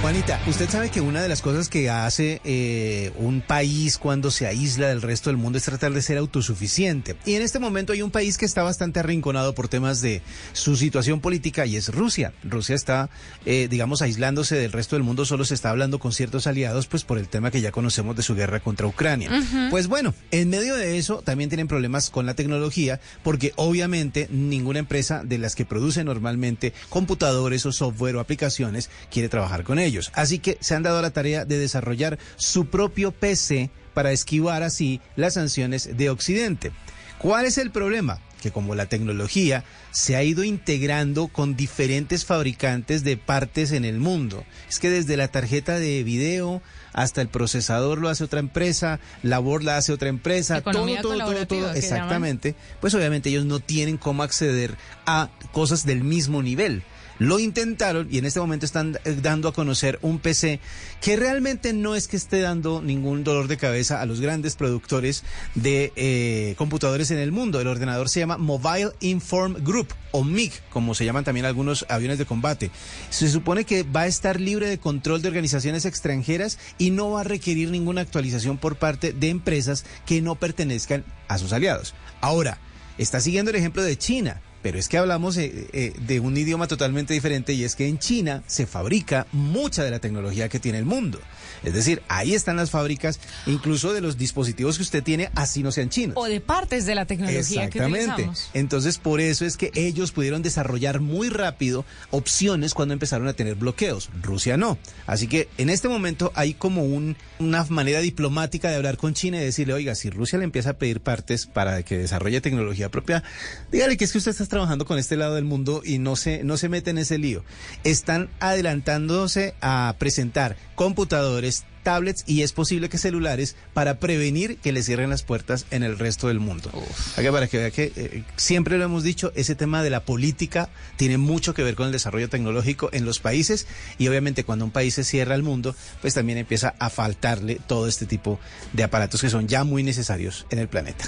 Juanita, 0.01 0.41
usted 0.47 0.71
sabe 0.71 0.91
que 0.91 1.01
una 1.01 1.21
de 1.21 1.29
las 1.29 1.43
cosas 1.43 1.69
que 1.69 1.91
hace 1.91 2.41
eh, 2.45 3.11
un 3.17 3.41
país 3.41 3.99
cuando 3.99 4.31
se 4.31 4.47
aísla 4.47 4.87
del 4.87 5.03
resto 5.03 5.29
del 5.29 5.37
mundo 5.37 5.59
es 5.59 5.65
tratar 5.65 5.93
de 5.93 6.01
ser 6.03 6.19
autosuficiente. 6.19 7.17
Y 7.27 7.35
en 7.35 7.43
este 7.43 7.59
momento 7.59 7.93
hay 7.93 8.03
un 8.03 8.13
país 8.13 8.39
que 8.39 8.45
está 8.45 8.63
bastante 8.63 9.01
arrinconado 9.01 9.57
por 9.57 9.67
temas 9.67 10.01
de 10.01 10.23
su 10.53 10.77
situación 10.77 11.21
política 11.21 11.67
y 11.67 11.75
es 11.75 11.93
Rusia. 11.93 12.33
Rusia 12.45 12.77
está, 12.77 13.11
eh, 13.45 13.67
digamos, 13.69 14.01
aislándose 14.01 14.55
del 14.55 14.71
resto 14.71 14.95
del 14.95 15.03
mundo, 15.03 15.25
solo 15.25 15.45
se 15.45 15.55
está 15.55 15.71
hablando 15.71 15.99
con 15.99 16.13
ciertos 16.13 16.47
aliados, 16.47 16.87
pues 16.87 17.03
por 17.03 17.19
el 17.19 17.29
tema 17.29 17.51
que 17.51 17.61
ya 17.61 17.73
conocemos 17.73 18.15
de 18.15 18.23
su 18.23 18.37
guerra 18.37 18.61
contra 18.61 18.87
Ucrania. 18.87 19.31
Pues 19.71 19.89
bueno, 19.89 20.15
en 20.31 20.49
medio 20.49 20.77
de 20.77 20.99
eso 20.99 21.23
también 21.23 21.51
tienen 21.51 21.67
problemas 21.67 22.09
con 22.09 22.25
la 22.25 22.35
tecnología, 22.35 23.01
porque 23.25 23.53
obviamente 23.57 24.29
ninguna 24.31 24.79
empresa 24.79 25.23
de 25.25 25.39
las 25.39 25.57
que 25.57 25.65
produce 25.65 26.05
normalmente 26.05 26.73
computadores 26.89 27.67
o 27.67 27.73
software 27.73 28.15
o 28.15 28.21
aplicaciones 28.21 28.91
quiere 29.11 29.29
trabajar 29.29 29.65
con 29.65 29.81
ellos. 29.81 29.88
Así 30.15 30.39
que 30.39 30.59
se 30.61 30.75
han 30.75 30.83
dado 30.83 31.01
la 31.03 31.11
tarea 31.11 31.45
de 31.45 31.59
desarrollar 31.59 32.19
su 32.37 32.67
propio 32.67 33.13
PC 33.13 33.71
para 33.95 34.13
esquivar 34.13 34.63
así 34.63 35.01
las 35.17 35.35
sanciones 35.35 35.97
de 35.97 36.11
Occidente. 36.11 36.73
¿Cuál 37.19 37.47
es 37.47 37.59
el 37.59 37.71
problema? 37.71 38.21
Que 38.41 38.53
como 38.53 38.77
la 38.77 38.87
tecnología 38.87 39.65
se 39.91 40.15
ha 40.15 40.23
ido 40.23 40.45
integrando 40.45 41.27
con 41.27 41.57
diferentes 41.57 42.25
fabricantes 42.25 43.03
de 43.03 43.17
partes 43.17 43.73
en 43.73 43.85
el 43.85 43.99
mundo. 43.99 44.45
Es 44.69 44.79
que 44.79 44.89
desde 44.91 45.17
la 45.17 45.27
tarjeta 45.27 45.81
de 45.81 46.05
video 46.05 46.63
hasta 46.93 47.21
el 47.21 47.29
procesador 47.29 47.99
lo 47.99 48.09
hace 48.09 48.23
otra 48.23 48.39
empresa, 48.39 49.01
la 49.25 49.41
board 49.41 49.65
la 49.65 49.77
hace 49.77 49.93
otra 49.93 50.09
empresa, 50.09 50.59
Economía 50.59 51.03
todo, 51.03 51.19
todo, 51.19 51.27
todo, 51.27 51.47
todo, 51.47 51.61
llaman. 51.63 51.77
exactamente. 51.77 52.55
Pues 52.81 52.95
obviamente 52.95 53.31
ellos 53.31 53.45
no 53.45 53.59
tienen 53.59 53.97
cómo 53.97 54.23
acceder 54.23 54.77
a 55.07 55.29
cosas 55.51 55.85
del 55.85 56.05
mismo 56.05 56.41
nivel. 56.43 56.85
Lo 57.19 57.39
intentaron 57.39 58.09
y 58.11 58.19
en 58.19 58.25
este 58.25 58.41
momento 58.41 58.65
están 58.65 58.99
eh, 59.05 59.17
dando 59.21 59.49
a 59.49 59.53
conocer 59.53 59.99
un 60.03 60.19
PC 60.19 60.61
que 61.01 61.17
realmente 61.17 61.73
no 61.73 61.95
es 61.95 62.09
que 62.09 62.17
esté 62.17 62.41
dando 62.41 62.81
ningún 62.81 63.25
dolor 63.25 63.49
de 63.49 63.57
cabeza 63.57 64.01
a 64.01 64.07
los 64.07 64.21
grandes 64.21 64.55
productores 64.57 65.25
de 65.55 65.93
eh, 65.97 66.55
computadores 66.57 67.11
en 67.11 67.19
el 67.19 67.33
mundo. 67.33 67.61
El 67.61 67.67
ordenador 67.67 68.09
se 68.09 68.21
llama 68.21 68.39
Mobile 68.39 68.93
Inform 69.01 69.65
Group 69.65 69.89
o 70.13 70.25
MIG, 70.25 70.53
como 70.71 70.95
se 70.95 71.05
llaman 71.05 71.25
también 71.25 71.47
algunos 71.47 71.85
aviones 71.89 72.19
de 72.19 72.27
combate. 72.27 72.71
Se 73.11 73.29
supone 73.29 73.65
que 73.65 73.83
va 73.83 74.03
a 74.03 74.07
estar 74.07 74.41
libre 74.41 74.69
de 74.69 74.79
control 74.79 75.21
de 75.21 75.29
organizaciones 75.29 75.85
extranjeras 75.85 76.59
y 76.79 76.91
no 76.91 77.11
va 77.11 77.23
a 77.23 77.25
requerir 77.25 77.71
ninguna 77.71 78.01
actualización 78.01 78.59
por 78.59 78.77
parte 78.77 79.13
de 79.13 79.29
empresas 79.29 79.85
que 80.07 80.23
no 80.23 80.37
pertenezcan 80.37 81.05
a 81.27 81.39
sus 81.39 81.53
aliados. 81.53 81.95
Ahora, 82.21 82.59
está 82.97 83.21
siguiendo 83.21 83.51
el 83.51 83.57
ejemplo 83.57 83.83
de 83.83 83.99
China. 83.99 84.41
Pero 84.69 84.81
es 84.81 84.91
que 84.91 84.99
hablamos 84.99 85.39
eh, 85.39 85.67
eh, 85.73 85.95
de 85.99 86.21
un 86.21 86.37
idioma 86.37 86.67
totalmente 86.67 87.15
diferente 87.15 87.55
y 87.55 87.65
es 87.65 87.75
que 87.75 87.89
en 87.89 87.99
China 87.99 88.43
se 88.47 88.67
fabrica 88.67 89.27
mucha 89.33 89.83
de 89.83 89.91
la 89.91 89.99
tecnología 89.99 90.51
que 90.51 90.59
tiene 90.59 90.77
el 90.77 90.85
mundo. 90.85 91.19
Es 91.65 91.75
decir, 91.75 92.03
ahí 92.09 92.35
están 92.35 92.57
las 92.57 92.71
fábricas, 92.71 93.21
incluso 93.47 93.93
de 93.93 94.01
los 94.01 94.19
dispositivos 94.19 94.77
que 94.77 94.83
usted 94.83 95.03
tiene, 95.03 95.31
así 95.35 95.63
no 95.63 95.73
sean 95.73 95.89
chinos. 95.89 96.17
O 96.17 96.27
de 96.27 96.41
partes 96.41 96.87
de 96.87 96.95
la 96.95 97.07
tecnología 97.07 97.69
que 97.71 97.79
Exactamente. 97.79 98.13
utilizamos. 98.13 98.51
Entonces, 98.55 98.99
por 98.99 99.21
eso 99.21 99.45
es 99.45 99.57
que 99.57 99.71
ellos 99.75 100.13
pudieron 100.13 100.43
desarrollar 100.43 101.01
muy 101.01 101.29
rápido 101.29 101.85
opciones 102.11 102.75
cuando 102.75 102.95
empezaron 102.95 103.29
a 103.29 103.33
tener 103.33 103.55
bloqueos. 103.55 104.11
Rusia 104.23 104.57
no. 104.57 104.79
Así 105.07 105.29
que 105.29 105.49
en 105.59 105.71
este 105.71 105.89
momento 105.89 106.33
hay 106.35 106.55
como 106.55 106.85
un, 106.85 107.17
una 107.39 107.65
manera 107.69 108.01
diplomática 108.01 108.71
de 108.71 108.77
hablar 108.77 108.97
con 108.97 109.15
China 109.15 109.39
y 109.39 109.45
decirle, 109.45 109.75
oiga, 109.75 109.95
si 109.95 110.11
Rusia 110.11 110.39
le 110.39 110.45
empieza 110.45 110.71
a 110.71 110.75
pedir 110.75 111.01
partes 111.01 111.47
para 111.47 111.83
que 111.83 111.99
desarrolle 111.99 112.41
tecnología 112.41 112.91
propia, 112.91 113.23
dígale 113.71 113.97
que 113.97 114.05
es 114.05 114.13
que 114.13 114.19
usted 114.19 114.33
está 114.33 114.47
trabajando 114.47 114.85
con 114.85 114.99
este 114.99 115.17
lado 115.17 115.35
del 115.35 115.45
mundo 115.45 115.83
y 115.85 115.99
no 115.99 116.17
se, 116.17 116.45
no 116.45 116.57
se 116.57 116.69
mete 116.69 116.91
en 116.91 116.99
ese 116.99 117.19
lío. 117.19 117.45
Están 117.85 118.31
adelantándose 118.41 119.55
a 119.61 119.95
presentar 119.99 120.57
computadores, 120.75 121.38
tablets 121.83 122.25
y 122.27 122.43
es 122.43 122.53
posible 122.53 122.89
que 122.89 122.99
celulares 122.99 123.57
para 123.75 123.99
prevenir 123.99 124.59
que 124.59 124.73
le 124.73 124.83
cierren 124.83 125.11
las 125.11 125.23
puertas 125.23 125.67
en 125.71 125.83
el 125.83 125.99
resto 125.99 126.29
del 126.29 126.41
mundo. 126.41 126.71
Acá 127.17 127.33
para 127.33 127.47
que 127.47 127.59
vea 127.59 127.71
que 127.71 127.93
eh, 127.97 128.25
siempre 128.37 128.79
lo 128.79 128.85
hemos 128.85 129.03
dicho, 129.03 129.33
ese 129.35 129.55
tema 129.55 129.83
de 129.83 129.91
la 129.91 130.05
política 130.05 130.69
tiene 130.97 131.19
mucho 131.19 131.55
que 131.55 131.63
ver 131.63 131.75
con 131.75 131.87
el 131.87 131.93
desarrollo 131.93 132.29
tecnológico 132.29 132.91
en 132.93 133.05
los 133.05 133.21
países 133.21 133.67
y 133.99 134.09
obviamente 134.09 134.45
cuando 134.45 134.65
un 134.65 134.71
país 134.71 134.95
se 134.95 135.05
cierra 135.05 135.35
al 135.35 135.43
mundo, 135.43 135.75
pues 136.01 136.15
también 136.15 136.39
empieza 136.39 136.75
a 136.79 136.91
faltarle 136.91 137.61
todo 137.67 137.89
este 137.89 138.07
tipo 138.07 138.39
de 138.73 138.85
aparatos 138.85 139.21
que 139.21 139.31
son 139.31 139.49
ya 139.49 139.65
muy 139.65 139.83
necesarios 139.83 140.47
en 140.51 140.59
el 140.59 140.69
planeta. 140.69 141.07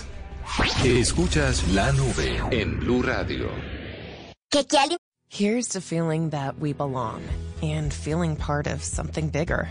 Escuchas 0.84 1.68
la 1.68 1.92
nube 1.92 2.40
en 2.50 2.80
Blue 2.80 3.02
Radio. 3.02 3.48
Here's 5.32 5.68
to 5.68 5.80
feeling 5.80 6.30
that 6.30 6.58
we 6.58 6.72
belong 6.72 7.22
and 7.62 7.94
feeling 7.94 8.34
part 8.34 8.66
of 8.66 8.82
something 8.82 9.28
bigger. 9.28 9.70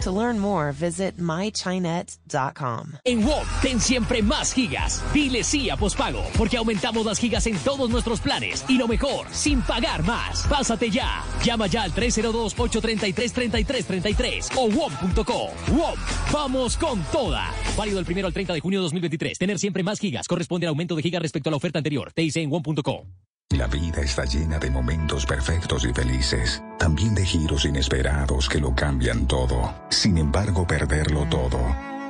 To 0.00 0.10
learn 0.10 0.38
more, 0.38 0.72
visit 0.72 1.18
mychinet.com. 1.18 2.94
En 3.04 3.22
WOM, 3.22 3.46
ten 3.60 3.78
siempre 3.78 4.22
más 4.22 4.54
gigas. 4.54 5.04
Dile 5.12 5.44
sí 5.44 5.68
a 5.68 5.76
pospago, 5.76 6.24
porque 6.38 6.56
aumentamos 6.56 7.04
las 7.04 7.18
gigas 7.18 7.46
en 7.46 7.58
todos 7.58 7.90
nuestros 7.90 8.18
planes. 8.20 8.64
Y 8.68 8.78
lo 8.78 8.88
mejor, 8.88 9.26
sin 9.30 9.60
pagar 9.60 10.02
más. 10.04 10.46
Pásate 10.48 10.88
ya. 10.88 11.22
Llama 11.44 11.66
ya 11.66 11.82
al 11.82 11.92
302-833-3333 11.92 14.52
o 14.56 14.70
WOM.co. 14.70 15.50
WOM, 15.68 15.98
vamos 16.32 16.78
con 16.78 17.02
toda. 17.12 17.52
Válido 17.76 17.96
del 17.96 18.06
primero 18.06 18.26
al 18.26 18.32
30 18.32 18.54
de 18.54 18.60
junio 18.60 18.78
de 18.80 18.84
2023. 18.84 19.36
Tener 19.38 19.58
siempre 19.58 19.82
más 19.82 19.98
gigas 19.98 20.26
corresponde 20.26 20.66
al 20.66 20.70
aumento 20.70 20.96
de 20.96 21.02
gigas 21.02 21.20
respecto 21.20 21.50
a 21.50 21.52
la 21.52 21.58
oferta 21.58 21.78
anterior. 21.78 22.10
Te 22.14 22.22
dice 22.22 22.40
en 22.40 22.48
WOM.co. 22.50 23.04
La 23.50 23.66
vida 23.66 24.00
está 24.00 24.24
llena 24.24 24.58
de 24.58 24.70
momentos 24.70 25.26
perfectos 25.26 25.84
y 25.84 25.92
felices, 25.92 26.62
también 26.78 27.14
de 27.14 27.24
giros 27.26 27.64
inesperados 27.64 28.48
que 28.48 28.58
lo 28.58 28.74
cambian 28.74 29.26
todo. 29.26 29.74
Sin 29.90 30.18
embargo, 30.18 30.66
perderlo 30.66 31.26
todo 31.28 31.58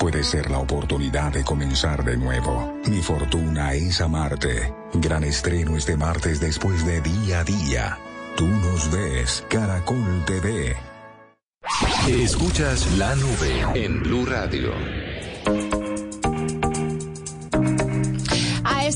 puede 0.01 0.25
ser 0.25 0.51
la 0.51 0.59
oportunidad 0.59 1.31
de 1.31 1.45
comenzar 1.45 2.03
de 2.03 2.17
nuevo. 2.17 2.75
Mi 2.87 3.03
fortuna 3.03 3.75
es 3.75 4.01
amarte. 4.01 4.73
Gran 4.95 5.25
estreno 5.25 5.77
este 5.77 5.95
martes 5.95 6.41
después 6.41 6.87
de 6.87 7.03
día 7.03 7.41
a 7.41 7.45
día. 7.45 7.99
Tú 8.35 8.47
nos 8.47 8.91
ves, 8.91 9.45
Caracol 9.51 10.25
TV. 10.25 10.75
Escuchas 12.09 12.91
la 12.97 13.15
nube 13.15 13.61
en 13.75 14.03
Blue 14.03 14.25
Radio. 14.25 14.73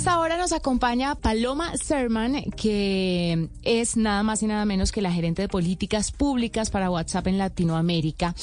Esta 0.04 0.20
hora 0.20 0.36
nos 0.36 0.52
acompaña 0.52 1.14
Paloma 1.14 1.78
Serman, 1.78 2.42
que 2.58 3.48
es 3.62 3.96
nada 3.96 4.22
más 4.22 4.42
y 4.42 4.46
nada 4.46 4.66
menos 4.66 4.92
que 4.92 5.00
la 5.00 5.10
gerente 5.10 5.40
de 5.40 5.48
políticas 5.48 6.12
públicas 6.12 6.68
para 6.68 6.90
WhatsApp 6.90 7.28
en 7.28 7.38
Latinoamérica, 7.38 8.34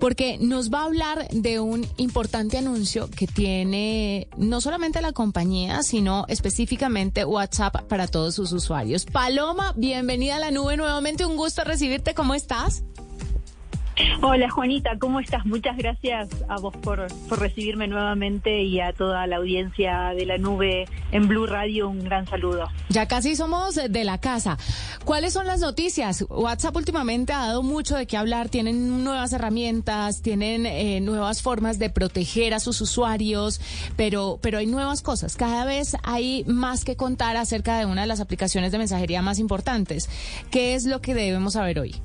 porque 0.00 0.36
nos 0.38 0.70
va 0.70 0.82
a 0.82 0.84
hablar 0.84 1.26
de 1.30 1.60
un 1.60 1.86
importante 1.96 2.58
anuncio 2.58 3.08
que 3.08 3.26
tiene 3.26 4.28
no 4.36 4.60
solamente 4.60 5.00
la 5.00 5.12
compañía, 5.12 5.82
sino 5.82 6.26
específicamente 6.28 7.24
WhatsApp 7.24 7.84
para 7.84 8.06
todos 8.06 8.34
sus 8.34 8.52
usuarios. 8.52 9.06
Paloma, 9.06 9.72
bienvenida 9.78 10.36
a 10.36 10.40
la 10.40 10.50
nube 10.50 10.76
nuevamente, 10.76 11.24
un 11.24 11.38
gusto 11.38 11.64
recibirte, 11.64 12.12
¿cómo 12.12 12.34
estás? 12.34 12.82
Hola 14.22 14.48
Juanita, 14.50 14.98
¿cómo 14.98 15.20
estás? 15.20 15.44
Muchas 15.44 15.76
gracias 15.76 16.28
a 16.48 16.58
vos 16.60 16.76
por, 16.76 17.06
por, 17.28 17.40
recibirme 17.40 17.88
nuevamente 17.88 18.62
y 18.62 18.80
a 18.80 18.92
toda 18.92 19.26
la 19.26 19.36
audiencia 19.36 20.12
de 20.16 20.26
la 20.26 20.38
nube 20.38 20.86
en 21.10 21.26
Blue 21.26 21.46
Radio 21.46 21.88
un 21.88 22.04
gran 22.04 22.26
saludo. 22.26 22.68
Ya 22.90 23.06
casi 23.06 23.34
somos 23.34 23.74
de 23.74 24.04
la 24.04 24.18
casa. 24.18 24.56
¿Cuáles 25.04 25.32
son 25.32 25.46
las 25.46 25.60
noticias? 25.60 26.24
WhatsApp 26.28 26.76
últimamente 26.76 27.32
ha 27.32 27.46
dado 27.46 27.62
mucho 27.62 27.96
de 27.96 28.06
qué 28.06 28.16
hablar, 28.16 28.48
tienen 28.48 29.02
nuevas 29.04 29.32
herramientas, 29.32 30.22
tienen 30.22 30.66
eh, 30.66 31.00
nuevas 31.00 31.42
formas 31.42 31.78
de 31.78 31.90
proteger 31.90 32.54
a 32.54 32.60
sus 32.60 32.80
usuarios, 32.80 33.60
pero, 33.96 34.38
pero 34.40 34.58
hay 34.58 34.66
nuevas 34.66 35.02
cosas. 35.02 35.36
Cada 35.36 35.64
vez 35.64 35.96
hay 36.04 36.44
más 36.46 36.84
que 36.84 36.96
contar 36.96 37.36
acerca 37.36 37.78
de 37.78 37.86
una 37.86 38.02
de 38.02 38.06
las 38.06 38.20
aplicaciones 38.20 38.72
de 38.72 38.78
mensajería 38.78 39.22
más 39.22 39.38
importantes. 39.38 40.08
¿Qué 40.50 40.74
es 40.74 40.84
lo 40.84 41.00
que 41.00 41.14
debemos 41.14 41.54
saber 41.54 41.80
hoy? 41.80 41.96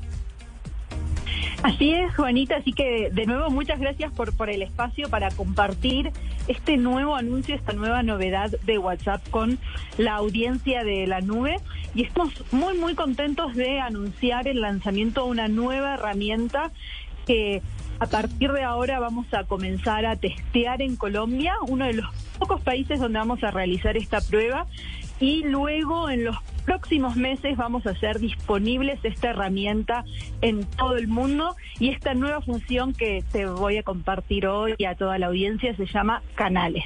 Así 1.64 1.94
es, 1.94 2.14
Juanita, 2.16 2.58
así 2.58 2.74
que 2.74 3.10
de 3.12 3.26
nuevo 3.26 3.50
muchas 3.50 3.80
gracias 3.80 4.12
por, 4.12 4.50
el 4.50 4.62
espacio 4.62 5.10
para 5.10 5.32
compartir 5.32 6.12
este 6.50 6.76
nuevo 6.76 7.16
anuncio, 7.16 7.56
esta 7.56 7.72
nueva 7.72 8.04
novedad 8.04 8.52
de 8.66 8.78
WhatsApp 8.78 9.28
con 9.30 9.58
la 9.98 10.16
audiencia 10.16 10.84
de 10.84 11.08
la 11.08 11.22
nube. 11.22 11.56
Y 11.96 12.04
estamos 12.04 12.34
muy, 12.52 12.78
muy 12.78 12.96
contentos 12.96 13.56
de 13.56 13.80
anunciar 13.80 14.48
el 14.48 14.60
lanzamiento 14.60 15.24
de 15.24 15.32
una 15.32 15.48
nueva 15.48 15.94
herramienta 15.94 16.72
que 17.26 17.62
a 18.00 18.08
partir 18.08 18.52
de 18.52 18.64
ahora 18.64 19.00
vamos 19.00 19.34
a 19.34 19.46
comenzar 19.46 20.06
a 20.06 20.18
testear 20.18 20.82
en 20.82 20.98
Colombia, 20.98 21.54
uno 21.68 21.86
de 21.86 21.94
los 21.94 22.06
pocos 22.38 22.60
países 22.60 23.00
donde 23.00 23.20
vamos 23.20 23.42
a 23.44 23.52
realizar 23.52 23.96
esta 23.96 24.20
prueba 24.20 24.68
y 25.20 25.44
luego 25.44 26.10
en 26.10 26.26
los 26.26 26.38
próximos 26.66 27.16
meses 27.16 27.58
vamos 27.58 27.86
a 27.86 27.92
hacer 27.92 28.20
disponibles 28.20 29.00
esta 29.04 29.30
herramienta 29.32 30.04
en 30.42 30.66
todo 30.66 30.98
el 30.98 31.08
mundo 31.08 31.56
y 31.80 31.90
esta 31.90 32.14
nueva 32.14 32.42
función 32.42 32.94
que 32.94 33.24
te 33.32 33.46
voy 33.46 33.78
a 33.78 33.84
compartir 33.84 34.48
hoy 34.48 34.76
a 34.86 34.96
toda 34.96 35.18
la 35.18 35.28
audiencia 35.28 35.76
se 35.76 35.86
llama 35.86 36.22
canales. 36.36 36.86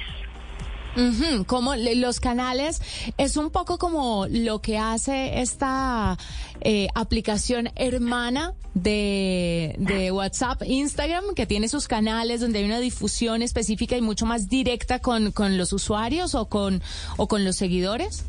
Como 1.46 1.74
los 1.76 2.20
canales 2.20 2.82
es 3.18 3.36
un 3.36 3.50
poco 3.50 3.78
como 3.78 4.26
lo 4.28 4.60
que 4.60 4.78
hace 4.78 5.40
esta 5.40 6.18
eh, 6.60 6.88
aplicación 6.94 7.70
hermana 7.76 8.54
de, 8.74 10.10
WhatsApp, 10.12 10.62
Instagram, 10.64 11.34
que 11.34 11.46
tiene 11.46 11.68
sus 11.68 11.86
canales 11.86 12.40
donde 12.40 12.60
hay 12.60 12.64
una 12.64 12.80
difusión 12.80 13.42
específica 13.42 13.96
y 13.96 14.02
mucho 14.02 14.26
más 14.26 14.48
directa 14.48 14.98
con, 14.98 15.32
con 15.32 15.56
los 15.56 15.72
usuarios 15.72 16.34
o 16.34 16.46
con, 16.46 16.82
o 17.16 17.28
con 17.28 17.44
los 17.44 17.56
seguidores. 17.56 18.24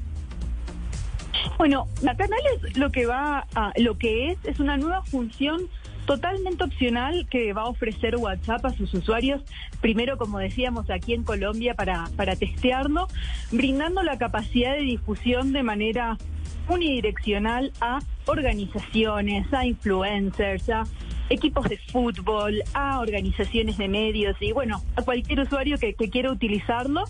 Bueno, 1.58 1.88
la 2.01 2.15
canales 2.15 2.75
lo 2.75 2.91
que 2.91 3.05
va 3.05 3.47
a, 3.55 3.71
lo 3.77 3.97
que 3.97 4.32
es 4.32 4.38
es 4.45 4.60
una 4.60 4.77
nueva 4.77 5.03
función 5.03 5.69
totalmente 6.10 6.63
opcional 6.63 7.28
que 7.30 7.54
va 7.54 7.62
a 7.62 7.67
ofrecer 7.67 8.15
WhatsApp 8.15 8.65
a 8.65 8.72
sus 8.72 8.91
usuarios, 8.95 9.43
primero 9.80 10.17
como 10.17 10.39
decíamos 10.39 10.89
aquí 10.89 11.13
en 11.13 11.24
Colombia 11.24 11.76
para, 11.76 12.10
para 12.15 12.36
testearlo, 12.36 13.08
brindando 13.52 14.02
la 14.02 14.17
capacidad 14.17 14.74
de 14.74 14.82
difusión 14.82 15.54
de 15.54 15.62
manera 15.62 16.17
unidireccional 16.67 17.72
a 17.80 18.00
organizaciones, 18.26 19.54
a 19.54 19.67
influencers, 19.67 20.67
a 20.72 20.84
equipos 21.30 21.69
de 21.69 21.78
fútbol, 21.78 22.56
a 22.74 23.02
organizaciones 23.02 23.78
de 23.78 23.88
medios 23.88 24.36
y 24.39 24.52
bueno, 24.52 24.82
a 24.95 25.04
cualquier 25.04 25.41
usuario 25.41 25.78
que, 25.78 25.93
que 25.93 26.10
quiera 26.10 26.32
utilizarlo 26.32 27.04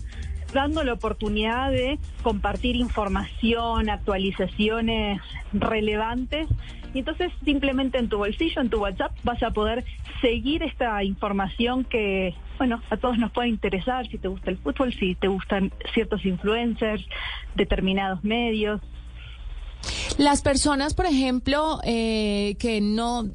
dando 0.52 0.82
la 0.84 0.92
oportunidad 0.92 1.70
de 1.70 1.98
compartir 2.22 2.76
información, 2.76 3.88
actualizaciones 3.88 5.22
relevantes. 5.52 6.48
Y 6.92 7.00
entonces 7.00 7.32
simplemente 7.44 7.98
en 7.98 8.08
tu 8.08 8.18
bolsillo, 8.18 8.60
en 8.60 8.70
tu 8.70 8.80
WhatsApp, 8.80 9.12
vas 9.22 9.42
a 9.42 9.50
poder 9.50 9.84
seguir 10.20 10.62
esta 10.62 11.02
información 11.04 11.84
que, 11.84 12.34
bueno, 12.58 12.82
a 12.90 12.96
todos 12.96 13.18
nos 13.18 13.30
puede 13.32 13.48
interesar, 13.48 14.06
si 14.08 14.18
te 14.18 14.28
gusta 14.28 14.50
el 14.50 14.58
fútbol, 14.58 14.92
si 14.92 15.14
te 15.14 15.28
gustan 15.28 15.72
ciertos 15.94 16.24
influencers, 16.24 17.06
determinados 17.54 18.24
medios. 18.24 18.80
Las 20.18 20.42
personas, 20.42 20.94
por 20.94 21.06
ejemplo, 21.06 21.80
eh, 21.84 22.56
que 22.58 22.80
no, 22.80 23.28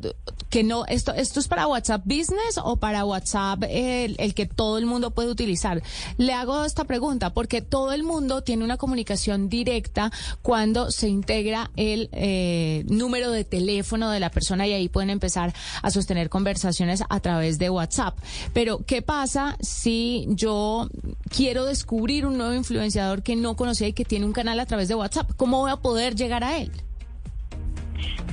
que 0.50 0.64
no, 0.64 0.86
esto, 0.86 1.14
esto 1.14 1.40
es 1.40 1.48
para 1.48 1.68
WhatsApp 1.68 2.04
Business 2.06 2.60
o 2.64 2.78
para 2.78 3.06
WhatsApp 3.06 3.64
el, 3.70 4.16
el, 4.20 4.34
que 4.34 4.46
todo 4.46 4.78
el 4.78 4.86
mundo 4.86 5.12
puede 5.12 5.30
utilizar. 5.30 5.82
Le 6.18 6.34
hago 6.34 6.64
esta 6.64 6.86
pregunta 6.86 7.34
porque 7.34 7.62
todo 7.62 7.92
el 7.92 8.04
mundo 8.04 8.42
tiene 8.42 8.64
una 8.64 8.78
comunicación 8.78 9.50
directa 9.50 10.12
cuando 10.42 10.92
se 10.92 11.10
integra 11.10 11.72
el 11.76 12.10
eh, 12.12 12.86
número 12.88 13.32
de 13.32 13.44
teléfono 13.44 14.12
de 14.12 14.20
la 14.20 14.30
persona 14.30 14.68
y 14.68 14.74
ahí 14.74 14.90
pueden 14.90 15.10
empezar 15.10 15.54
a 15.82 15.92
sostener 15.92 16.30
conversaciones 16.30 17.04
a 17.10 17.20
través 17.20 17.58
de 17.60 17.70
WhatsApp. 17.70 18.18
Pero, 18.54 18.80
¿qué 18.86 19.02
pasa 19.02 19.58
si 19.62 20.26
yo 20.30 20.90
quiero 21.30 21.66
descubrir 21.66 22.26
un 22.26 22.38
nuevo 22.38 22.54
influenciador 22.54 23.24
que 23.24 23.36
no 23.36 23.56
conocía 23.56 23.88
y 23.88 23.94
que 23.94 24.06
tiene 24.06 24.26
un 24.26 24.34
canal 24.34 24.60
a 24.60 24.66
través 24.66 24.88
de 24.88 24.96
WhatsApp? 24.96 25.32
¿Cómo 25.38 25.60
voy 25.60 25.72
a 25.72 25.78
poder 25.78 26.16
llegar 26.16 26.35
a 26.44 26.58
él? 26.58 26.72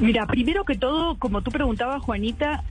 Mira, 0.00 0.26
primero 0.26 0.64
que 0.64 0.74
todo, 0.74 1.18
como 1.18 1.42
tú 1.42 1.50
preguntabas, 1.50 2.02
Juanita, 2.02 2.64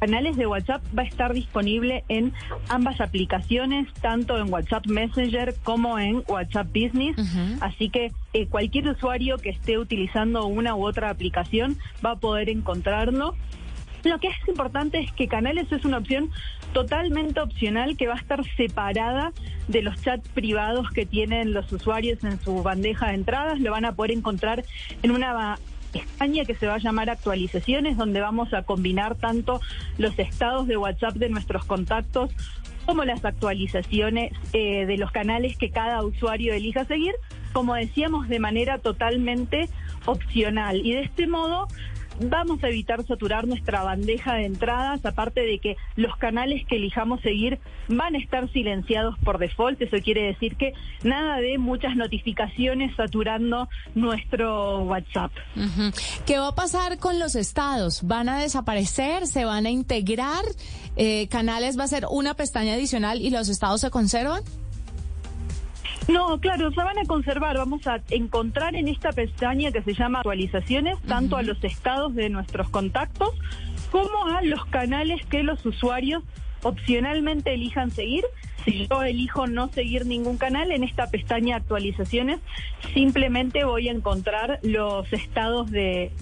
canales 0.00 0.36
de 0.36 0.46
WhatsApp 0.46 0.82
va 0.96 1.02
a 1.02 1.06
estar 1.06 1.32
disponible 1.32 2.04
en 2.08 2.32
ambas 2.68 3.00
aplicaciones, 3.00 3.92
tanto 4.00 4.38
en 4.38 4.52
WhatsApp 4.52 4.86
Messenger 4.86 5.54
como 5.64 5.98
en 5.98 6.22
WhatsApp 6.28 6.68
Business. 6.68 7.16
Así 7.60 7.90
que 7.90 8.12
eh, 8.32 8.46
cualquier 8.46 8.88
usuario 8.88 9.38
que 9.38 9.50
esté 9.50 9.78
utilizando 9.78 10.46
una 10.46 10.74
u 10.74 10.86
otra 10.86 11.10
aplicación 11.10 11.78
va 12.04 12.12
a 12.12 12.16
poder 12.16 12.48
encontrarlo. 12.48 13.34
Lo 14.04 14.18
que 14.20 14.28
es 14.28 14.36
importante 14.46 15.00
es 15.00 15.10
que 15.12 15.26
Canales 15.26 15.70
es 15.72 15.84
una 15.84 15.98
opción 15.98 16.30
totalmente 16.82 17.40
opcional 17.40 17.96
que 17.96 18.06
va 18.06 18.14
a 18.14 18.18
estar 18.18 18.40
separada 18.56 19.32
de 19.66 19.82
los 19.82 20.00
chats 20.00 20.28
privados 20.28 20.88
que 20.90 21.06
tienen 21.06 21.52
los 21.52 21.72
usuarios 21.72 22.22
en 22.22 22.38
su 22.40 22.62
bandeja 22.62 23.08
de 23.08 23.14
entradas. 23.14 23.58
Lo 23.58 23.72
van 23.72 23.84
a 23.84 23.96
poder 23.96 24.12
encontrar 24.12 24.64
en 25.02 25.10
una 25.10 25.58
España 25.92 26.44
que 26.44 26.54
se 26.54 26.68
va 26.68 26.74
a 26.74 26.78
llamar 26.78 27.10
actualizaciones, 27.10 27.96
donde 27.96 28.20
vamos 28.20 28.54
a 28.54 28.62
combinar 28.62 29.16
tanto 29.16 29.60
los 29.96 30.16
estados 30.20 30.68
de 30.68 30.76
WhatsApp 30.76 31.14
de 31.16 31.28
nuestros 31.30 31.64
contactos 31.64 32.30
como 32.86 33.04
las 33.04 33.24
actualizaciones 33.24 34.32
eh, 34.52 34.86
de 34.86 34.98
los 34.98 35.10
canales 35.10 35.58
que 35.58 35.70
cada 35.70 36.04
usuario 36.04 36.54
elija 36.54 36.84
seguir, 36.84 37.16
como 37.52 37.74
decíamos, 37.74 38.28
de 38.28 38.38
manera 38.38 38.78
totalmente 38.78 39.68
opcional. 40.06 40.80
Y 40.86 40.92
de 40.92 41.02
este 41.02 41.26
modo 41.26 41.66
vamos 42.20 42.62
a 42.62 42.68
evitar 42.68 43.04
saturar 43.06 43.46
nuestra 43.46 43.82
bandeja 43.82 44.34
de 44.34 44.46
entradas, 44.46 45.04
aparte 45.04 45.40
de 45.40 45.58
que 45.58 45.76
los 45.96 46.16
canales 46.16 46.66
que 46.66 46.76
elijamos 46.76 47.20
seguir 47.20 47.58
van 47.88 48.14
a 48.14 48.18
estar 48.18 48.50
silenciados 48.52 49.16
por 49.24 49.38
default. 49.38 49.80
Eso 49.80 49.96
quiere 50.02 50.22
decir 50.22 50.56
que 50.56 50.72
nada 51.02 51.38
de 51.38 51.58
muchas 51.58 51.96
notificaciones 51.96 52.94
saturando 52.96 53.68
nuestro 53.94 54.80
WhatsApp. 54.80 55.32
¿Qué 56.26 56.38
va 56.38 56.48
a 56.48 56.54
pasar 56.54 56.98
con 56.98 57.18
los 57.18 57.34
estados? 57.34 58.02
¿Van 58.02 58.28
a 58.28 58.40
desaparecer? 58.40 59.26
¿Se 59.26 59.44
van 59.44 59.66
a 59.66 59.70
integrar? 59.70 60.44
Eh, 60.96 61.28
¿Canales 61.28 61.78
va 61.78 61.84
a 61.84 61.88
ser 61.88 62.06
una 62.10 62.34
pestaña 62.34 62.74
adicional 62.74 63.20
y 63.20 63.30
los 63.30 63.48
estados 63.48 63.80
se 63.80 63.90
conservan? 63.90 64.42
No, 66.08 66.40
claro, 66.40 66.70
se 66.72 66.82
van 66.82 66.98
a 66.98 67.04
conservar. 67.04 67.58
Vamos 67.58 67.86
a 67.86 68.00
encontrar 68.10 68.74
en 68.74 68.88
esta 68.88 69.12
pestaña 69.12 69.70
que 69.70 69.82
se 69.82 69.92
llama 69.92 70.20
actualizaciones 70.20 70.98
tanto 71.02 71.36
a 71.36 71.42
los 71.42 71.62
estados 71.62 72.14
de 72.14 72.30
nuestros 72.30 72.70
contactos 72.70 73.34
como 73.90 74.26
a 74.26 74.42
los 74.42 74.64
canales 74.66 75.24
que 75.26 75.42
los 75.42 75.64
usuarios 75.66 76.22
opcionalmente 76.62 77.52
elijan 77.52 77.90
seguir. 77.90 78.24
Si 78.68 78.86
yo 78.86 79.02
elijo 79.02 79.46
no 79.46 79.68
seguir 79.68 80.06
ningún 80.06 80.36
canal, 80.36 80.70
en 80.70 80.84
esta 80.84 81.10
pestaña 81.10 81.56
actualizaciones 81.56 82.40
simplemente 82.92 83.64
voy 83.64 83.88
a 83.88 83.92
encontrar 83.92 84.58
los 84.62 85.10
estados 85.12 85.70
de, 85.70 86.12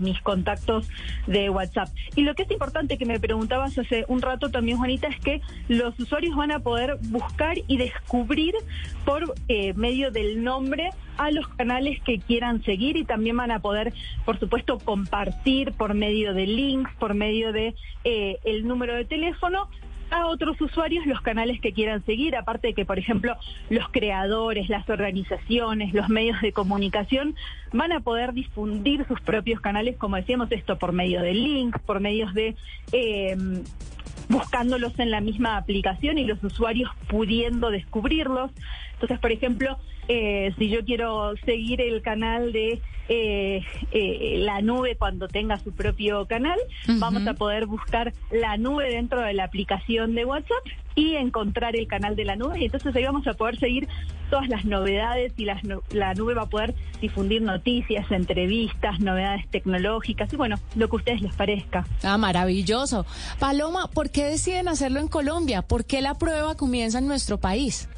mis 0.00 0.20
contactos 0.20 0.88
de 1.26 1.50
WhatsApp. 1.50 1.88
Y 2.16 2.22
lo 2.22 2.34
que 2.34 2.42
es 2.42 2.50
importante 2.50 2.98
que 2.98 3.06
me 3.06 3.20
preguntabas 3.20 3.78
hace 3.78 4.04
un 4.08 4.20
rato 4.22 4.50
también, 4.50 4.78
Juanita, 4.78 5.08
es 5.08 5.20
que 5.20 5.40
los 5.68 5.98
usuarios 5.98 6.36
van 6.36 6.50
a 6.50 6.60
poder 6.60 6.98
buscar 7.02 7.56
y 7.66 7.76
descubrir 7.76 8.54
por 9.04 9.34
eh, 9.48 9.72
medio 9.74 10.10
del 10.10 10.42
nombre 10.42 10.90
a 11.18 11.30
los 11.30 11.46
canales 11.48 12.00
que 12.02 12.18
quieran 12.18 12.62
seguir 12.64 12.96
y 12.96 13.04
también 13.04 13.36
van 13.36 13.50
a 13.50 13.60
poder, 13.60 13.92
por 14.24 14.38
supuesto, 14.38 14.78
compartir 14.78 15.72
por 15.72 15.94
medio 15.94 16.34
de 16.34 16.46
links, 16.46 16.90
por 16.98 17.14
medio 17.14 17.52
de 17.52 17.74
eh, 18.04 18.38
el 18.44 18.66
número 18.66 18.94
de 18.94 19.04
teléfono 19.04 19.68
a 20.12 20.26
otros 20.26 20.60
usuarios 20.60 21.06
los 21.06 21.20
canales 21.22 21.60
que 21.60 21.72
quieran 21.72 22.04
seguir, 22.04 22.36
aparte 22.36 22.68
de 22.68 22.74
que, 22.74 22.84
por 22.84 22.98
ejemplo, 22.98 23.36
los 23.70 23.88
creadores, 23.88 24.68
las 24.68 24.88
organizaciones, 24.88 25.94
los 25.94 26.08
medios 26.08 26.40
de 26.42 26.52
comunicación 26.52 27.34
van 27.72 27.92
a 27.92 28.00
poder 28.00 28.32
difundir 28.32 29.06
sus 29.08 29.20
propios 29.20 29.60
canales, 29.60 29.96
como 29.96 30.16
decíamos, 30.16 30.52
esto 30.52 30.78
por 30.78 30.92
medio 30.92 31.22
de 31.22 31.34
links, 31.34 31.80
por 31.80 32.00
medios 32.00 32.34
de... 32.34 32.54
Eh, 32.92 33.36
buscándolos 34.28 34.98
en 34.98 35.10
la 35.10 35.20
misma 35.20 35.56
aplicación 35.56 36.16
y 36.16 36.24
los 36.24 36.42
usuarios 36.42 36.90
pudiendo 37.08 37.70
descubrirlos. 37.70 38.50
Entonces, 39.02 39.18
por 39.18 39.32
ejemplo, 39.32 39.78
eh, 40.06 40.54
si 40.58 40.68
yo 40.68 40.84
quiero 40.84 41.34
seguir 41.44 41.80
el 41.80 42.02
canal 42.02 42.52
de 42.52 42.80
eh, 43.08 43.64
eh, 43.90 44.36
la 44.38 44.60
nube 44.60 44.94
cuando 44.94 45.26
tenga 45.26 45.58
su 45.58 45.72
propio 45.72 46.26
canal, 46.26 46.58
vamos 46.98 47.26
a 47.26 47.34
poder 47.34 47.66
buscar 47.66 48.12
la 48.30 48.56
nube 48.56 48.88
dentro 48.90 49.20
de 49.20 49.34
la 49.34 49.42
aplicación 49.42 50.14
de 50.14 50.24
WhatsApp 50.24 50.64
y 50.94 51.16
encontrar 51.16 51.74
el 51.74 51.88
canal 51.88 52.14
de 52.14 52.24
la 52.24 52.36
nube. 52.36 52.60
Y 52.60 52.66
entonces 52.66 52.94
ahí 52.94 53.02
vamos 53.02 53.26
a 53.26 53.34
poder 53.34 53.58
seguir 53.58 53.88
todas 54.30 54.48
las 54.48 54.64
novedades 54.64 55.32
y 55.36 55.46
las, 55.46 55.60
la 55.90 56.14
nube 56.14 56.34
va 56.34 56.42
a 56.42 56.48
poder 56.48 56.76
difundir 57.00 57.42
noticias, 57.42 58.08
entrevistas, 58.12 59.00
novedades 59.00 59.48
tecnológicas 59.50 60.32
y 60.32 60.36
bueno, 60.36 60.60
lo 60.76 60.88
que 60.88 60.94
a 60.94 60.98
ustedes 60.98 61.22
les 61.22 61.34
parezca. 61.34 61.84
Ah, 62.04 62.18
maravilloso. 62.18 63.04
Paloma, 63.40 63.88
¿por 63.88 64.10
qué 64.10 64.26
deciden 64.26 64.68
hacerlo 64.68 65.00
en 65.00 65.08
Colombia? 65.08 65.62
¿Por 65.62 65.84
qué 65.84 66.02
la 66.02 66.14
prueba 66.14 66.54
comienza 66.54 66.98
en 66.98 67.08
nuestro 67.08 67.38
país? 67.38 67.88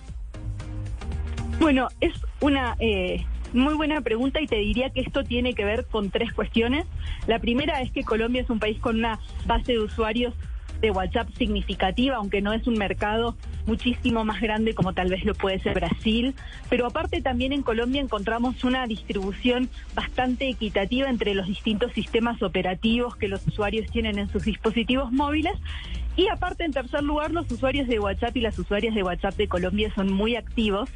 Bueno, 1.60 1.88
es 2.00 2.12
una 2.40 2.76
eh, 2.78 3.24
muy 3.52 3.74
buena 3.74 4.00
pregunta 4.00 4.40
y 4.40 4.46
te 4.46 4.56
diría 4.56 4.90
que 4.90 5.00
esto 5.00 5.24
tiene 5.24 5.54
que 5.54 5.64
ver 5.64 5.86
con 5.86 6.10
tres 6.10 6.32
cuestiones. 6.32 6.86
La 7.26 7.38
primera 7.38 7.80
es 7.80 7.90
que 7.92 8.04
Colombia 8.04 8.42
es 8.42 8.50
un 8.50 8.58
país 8.58 8.78
con 8.78 8.96
una 8.98 9.20
base 9.46 9.72
de 9.72 9.78
usuarios 9.78 10.34
de 10.80 10.90
WhatsApp 10.90 11.30
significativa, 11.38 12.16
aunque 12.16 12.42
no 12.42 12.52
es 12.52 12.66
un 12.66 12.74
mercado 12.74 13.36
muchísimo 13.66 14.24
más 14.24 14.40
grande 14.40 14.74
como 14.74 14.92
tal 14.92 15.08
vez 15.08 15.24
lo 15.24 15.34
puede 15.34 15.60
ser 15.60 15.74
Brasil. 15.74 16.34
Pero 16.68 16.86
aparte 16.86 17.22
también 17.22 17.52
en 17.52 17.62
Colombia 17.62 18.02
encontramos 18.02 18.62
una 18.64 18.86
distribución 18.86 19.70
bastante 19.94 20.48
equitativa 20.48 21.08
entre 21.08 21.34
los 21.34 21.46
distintos 21.46 21.92
sistemas 21.92 22.42
operativos 22.42 23.16
que 23.16 23.28
los 23.28 23.46
usuarios 23.46 23.90
tienen 23.90 24.18
en 24.18 24.28
sus 24.28 24.44
dispositivos 24.44 25.12
móviles 25.12 25.54
y 26.16 26.28
aparte, 26.28 26.64
en 26.64 26.72
tercer 26.72 27.02
lugar, 27.02 27.32
los 27.32 27.50
usuarios 27.50 27.88
de 27.88 27.98
WhatsApp 27.98 28.36
y 28.36 28.40
las 28.40 28.58
usuarias 28.58 28.94
de 28.94 29.02
WhatsApp 29.02 29.34
de 29.36 29.48
Colombia 29.48 29.92
son 29.94 30.12
muy 30.12 30.36
activos. 30.36 30.88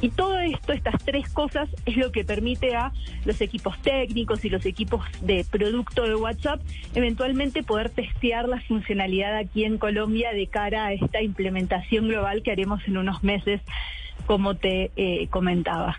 Y 0.00 0.08
todo 0.08 0.38
esto, 0.40 0.72
estas 0.72 1.02
tres 1.04 1.28
cosas, 1.28 1.68
es 1.84 1.96
lo 1.96 2.10
que 2.10 2.24
permite 2.24 2.74
a 2.74 2.92
los 3.26 3.40
equipos 3.40 3.78
técnicos 3.82 4.44
y 4.44 4.48
los 4.48 4.64
equipos 4.64 5.04
de 5.20 5.44
producto 5.50 6.04
de 6.04 6.14
WhatsApp 6.14 6.60
eventualmente 6.94 7.62
poder 7.62 7.90
testear 7.90 8.48
la 8.48 8.60
funcionalidad 8.62 9.36
aquí 9.36 9.64
en 9.64 9.78
Colombia 9.78 10.32
de 10.32 10.46
cara 10.46 10.86
a 10.86 10.92
esta 10.92 11.22
implementación 11.22 12.08
global 12.08 12.42
que 12.42 12.52
haremos 12.52 12.80
en 12.86 12.96
unos 12.96 13.22
meses 13.22 13.60
como 14.26 14.56
te 14.56 14.90
eh, 14.96 15.28
comentaba. 15.28 15.98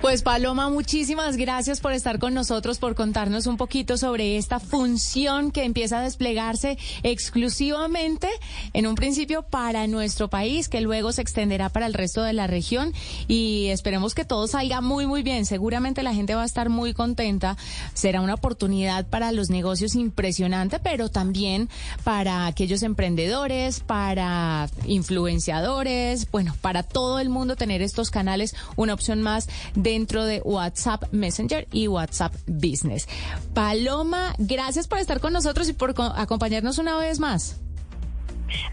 Pues 0.00 0.22
Paloma, 0.22 0.70
muchísimas 0.70 1.36
gracias 1.36 1.80
por 1.80 1.92
estar 1.92 2.18
con 2.18 2.34
nosotros, 2.34 2.78
por 2.78 2.94
contarnos 2.94 3.46
un 3.46 3.56
poquito 3.56 3.98
sobre 3.98 4.36
esta 4.36 4.60
función 4.60 5.50
que 5.50 5.64
empieza 5.64 5.98
a 5.98 6.02
desplegarse 6.02 6.78
exclusivamente 7.02 8.28
en 8.72 8.86
un 8.86 8.94
principio 8.94 9.42
para 9.42 9.86
nuestro 9.86 10.28
país, 10.28 10.68
que 10.68 10.80
luego 10.80 11.12
se 11.12 11.22
extenderá 11.22 11.68
para 11.68 11.86
el 11.86 11.94
resto 11.94 12.22
de 12.22 12.32
la 12.32 12.46
región 12.46 12.92
y 13.28 13.66
esperemos 13.68 14.14
que 14.14 14.24
todo 14.24 14.46
salga 14.46 14.80
muy, 14.80 15.06
muy 15.06 15.22
bien. 15.22 15.44
Seguramente 15.44 16.02
la 16.02 16.14
gente 16.14 16.34
va 16.34 16.42
a 16.42 16.46
estar 16.46 16.68
muy 16.68 16.94
contenta. 16.94 17.56
Será 17.94 18.20
una 18.20 18.34
oportunidad 18.34 19.06
para 19.06 19.32
los 19.32 19.50
negocios 19.50 19.94
impresionante, 19.94 20.78
pero 20.78 21.08
también 21.08 21.68
para 22.04 22.46
aquellos 22.46 22.82
emprendedores, 22.82 23.80
para 23.80 24.68
influenciadores, 24.86 26.30
bueno, 26.30 26.54
para 26.60 26.82
todo 26.82 27.18
el 27.18 27.28
mundo 27.28 27.56
tener 27.60 27.82
estos 27.82 28.10
canales 28.10 28.56
una 28.76 28.94
opción 28.94 29.22
más 29.22 29.48
dentro 29.74 30.24
de 30.24 30.40
WhatsApp 30.40 31.04
Messenger 31.12 31.68
y 31.70 31.86
WhatsApp 31.86 32.34
Business. 32.46 33.06
Paloma, 33.54 34.34
gracias 34.38 34.88
por 34.88 34.98
estar 34.98 35.20
con 35.20 35.32
nosotros 35.32 35.68
y 35.68 35.74
por 35.74 35.94
acompañarnos 36.16 36.78
una 36.78 36.96
vez 36.96 37.20
más. 37.20 37.60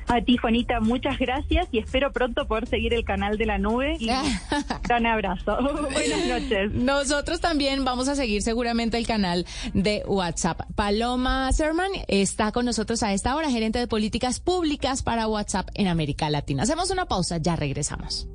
A 0.08 0.22
ti, 0.22 0.38
Juanita, 0.38 0.80
muchas 0.80 1.18
gracias 1.20 1.68
y 1.72 1.80
espero 1.80 2.12
pronto 2.12 2.48
poder 2.48 2.68
seguir 2.68 2.94
el 2.94 3.04
canal 3.04 3.38
de 3.38 3.46
la 3.46 3.58
nube. 3.58 3.98
Y 4.00 4.10
un 4.98 5.06
abrazo. 5.06 5.58
Buenas 5.92 6.26
noches. 6.28 6.72
Nosotros 6.74 7.40
también 7.40 7.84
vamos 7.86 8.08
a 8.08 8.16
seguir 8.16 8.42
seguramente 8.42 8.98
el 8.98 9.06
canal 9.06 9.46
de 9.74 10.04
WhatsApp. 10.08 10.62
Paloma 10.76 11.52
Serman 11.52 11.92
está 12.08 12.52
con 12.52 12.66
nosotros 12.66 13.04
a 13.04 13.14
esta 13.14 13.36
hora, 13.36 13.50
gerente 13.50 13.80
de 13.80 13.88
políticas 13.88 14.40
públicas 14.40 15.04
para 15.04 15.28
WhatsApp 15.28 15.70
en 15.76 15.88
América 15.88 16.30
Latina. 16.30 16.64
Hacemos 16.64 16.90
una 16.90 17.06
pausa, 17.06 17.38
ya 17.38 17.56
regresamos. 17.56 18.28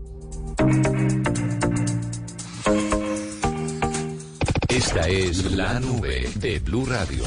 Esta 4.69 5.09
es 5.09 5.51
la 5.53 5.79
nube 5.79 6.29
de 6.39 6.59
Blue 6.59 6.85
Radio. 6.85 7.25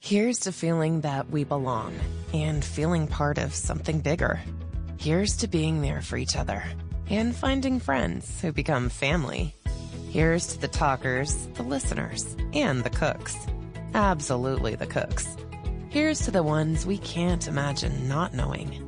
Here's 0.00 0.40
to 0.40 0.52
feeling 0.52 1.00
that 1.02 1.30
we 1.30 1.44
belong 1.44 1.94
and 2.34 2.64
feeling 2.64 3.06
part 3.06 3.38
of 3.38 3.54
something 3.54 4.00
bigger. 4.00 4.40
Here's 4.98 5.36
to 5.38 5.48
being 5.48 5.80
there 5.80 6.02
for 6.02 6.16
each 6.16 6.36
other 6.36 6.62
and 7.08 7.34
finding 7.34 7.80
friends 7.80 8.40
who 8.40 8.52
become 8.52 8.88
family. 8.90 9.54
Here's 10.10 10.46
to 10.48 10.60
the 10.60 10.68
talkers, 10.68 11.46
the 11.54 11.62
listeners, 11.62 12.36
and 12.52 12.84
the 12.84 12.90
cooks. 12.90 13.36
Absolutely 13.94 14.74
the 14.74 14.86
cooks. 14.86 15.36
Here's 15.88 16.20
to 16.26 16.30
the 16.30 16.42
ones 16.42 16.84
we 16.84 16.98
can't 16.98 17.46
imagine 17.48 18.08
not 18.08 18.34
knowing. 18.34 18.87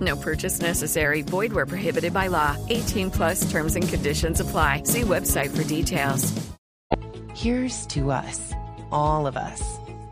No 0.00 0.16
purchase 0.16 0.60
necessary. 0.60 1.22
Void 1.22 1.52
where 1.52 1.66
prohibited 1.66 2.12
by 2.12 2.28
law. 2.28 2.56
18 2.68 3.10
plus 3.10 3.50
terms 3.50 3.74
and 3.74 3.88
conditions 3.88 4.40
apply. 4.40 4.82
See 4.84 5.02
website 5.02 5.56
for 5.56 5.64
details. 5.64 6.32
Here's 7.34 7.86
to 7.88 8.10
us, 8.10 8.52
all 8.90 9.26
of 9.26 9.36
us. 9.36 9.62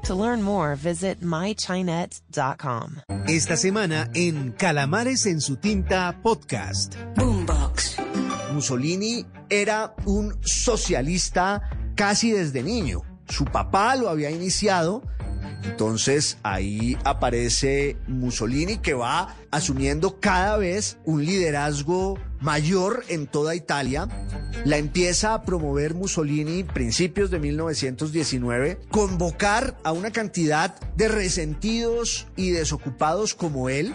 To 0.04 0.14
learn 0.14 0.40
more, 0.42 0.76
visit 0.76 1.20
mychinet.com. 1.20 3.02
Esta 3.26 3.56
semana 3.56 4.08
en 4.14 4.52
Calamares 4.52 5.26
en 5.26 5.40
su 5.40 5.56
tinta 5.56 6.16
podcast. 6.22 6.94
Boombox. 7.16 7.96
Mussolini 8.52 9.26
era 9.50 9.92
un 10.06 10.32
socialista 10.42 11.60
casi 11.96 12.30
desde 12.30 12.62
niño. 12.62 13.02
Su 13.28 13.44
papá 13.44 13.96
lo 13.96 14.08
había 14.08 14.30
iniciado 14.30 15.02
entonces 15.62 16.38
ahí 16.42 16.96
aparece 17.04 17.96
Mussolini 18.06 18.78
que 18.78 18.94
va 18.94 19.36
asumiendo 19.50 20.20
cada 20.20 20.56
vez 20.56 20.98
un 21.04 21.24
liderazgo 21.24 22.18
mayor 22.40 23.04
en 23.08 23.26
toda 23.26 23.54
Italia. 23.54 24.08
La 24.64 24.78
empieza 24.78 25.34
a 25.34 25.42
promover 25.42 25.94
Mussolini 25.94 26.64
principios 26.64 27.30
de 27.30 27.38
1919, 27.38 28.80
convocar 28.90 29.76
a 29.84 29.92
una 29.92 30.10
cantidad 30.10 30.78
de 30.96 31.08
resentidos 31.08 32.26
y 32.36 32.50
desocupados 32.50 33.34
como 33.34 33.68
él, 33.68 33.94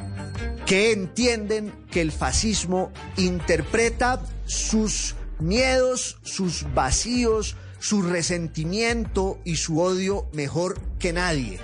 que 0.66 0.92
entienden 0.92 1.74
que 1.92 2.02
el 2.02 2.12
fascismo 2.12 2.92
interpreta 3.18 4.22
sus 4.46 5.16
miedos, 5.40 6.20
sus 6.24 6.66
vacíos, 6.74 7.56
su 7.82 8.04
resentimiento 8.04 9.40
y 9.44 9.56
su 9.58 9.82
odio 9.82 10.30
mejor 10.34 10.80
que 11.00 11.12
nadie. 11.12 11.60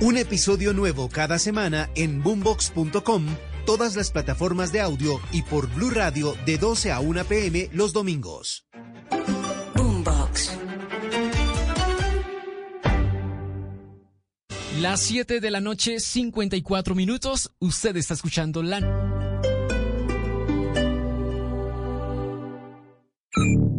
Un 0.00 0.16
episodio 0.16 0.72
nuevo 0.72 1.08
cada 1.08 1.38
semana 1.38 1.88
en 1.94 2.22
boombox.com, 2.22 3.26
todas 3.64 3.94
las 3.94 4.10
plataformas 4.10 4.72
de 4.72 4.80
audio 4.80 5.20
y 5.30 5.42
por 5.42 5.72
Blue 5.72 5.90
Radio 5.90 6.34
de 6.44 6.58
12 6.58 6.90
a 6.90 7.00
1 7.00 7.24
pm 7.24 7.70
los 7.72 7.92
domingos. 7.92 8.66
Boombox. 9.76 10.50
Las 14.80 15.00
7 15.00 15.38
de 15.38 15.50
la 15.50 15.60
noche, 15.60 16.00
54 16.00 16.96
minutos. 16.96 17.52
Usted 17.60 17.96
está 17.96 18.14
escuchando 18.14 18.64
la. 18.64 18.80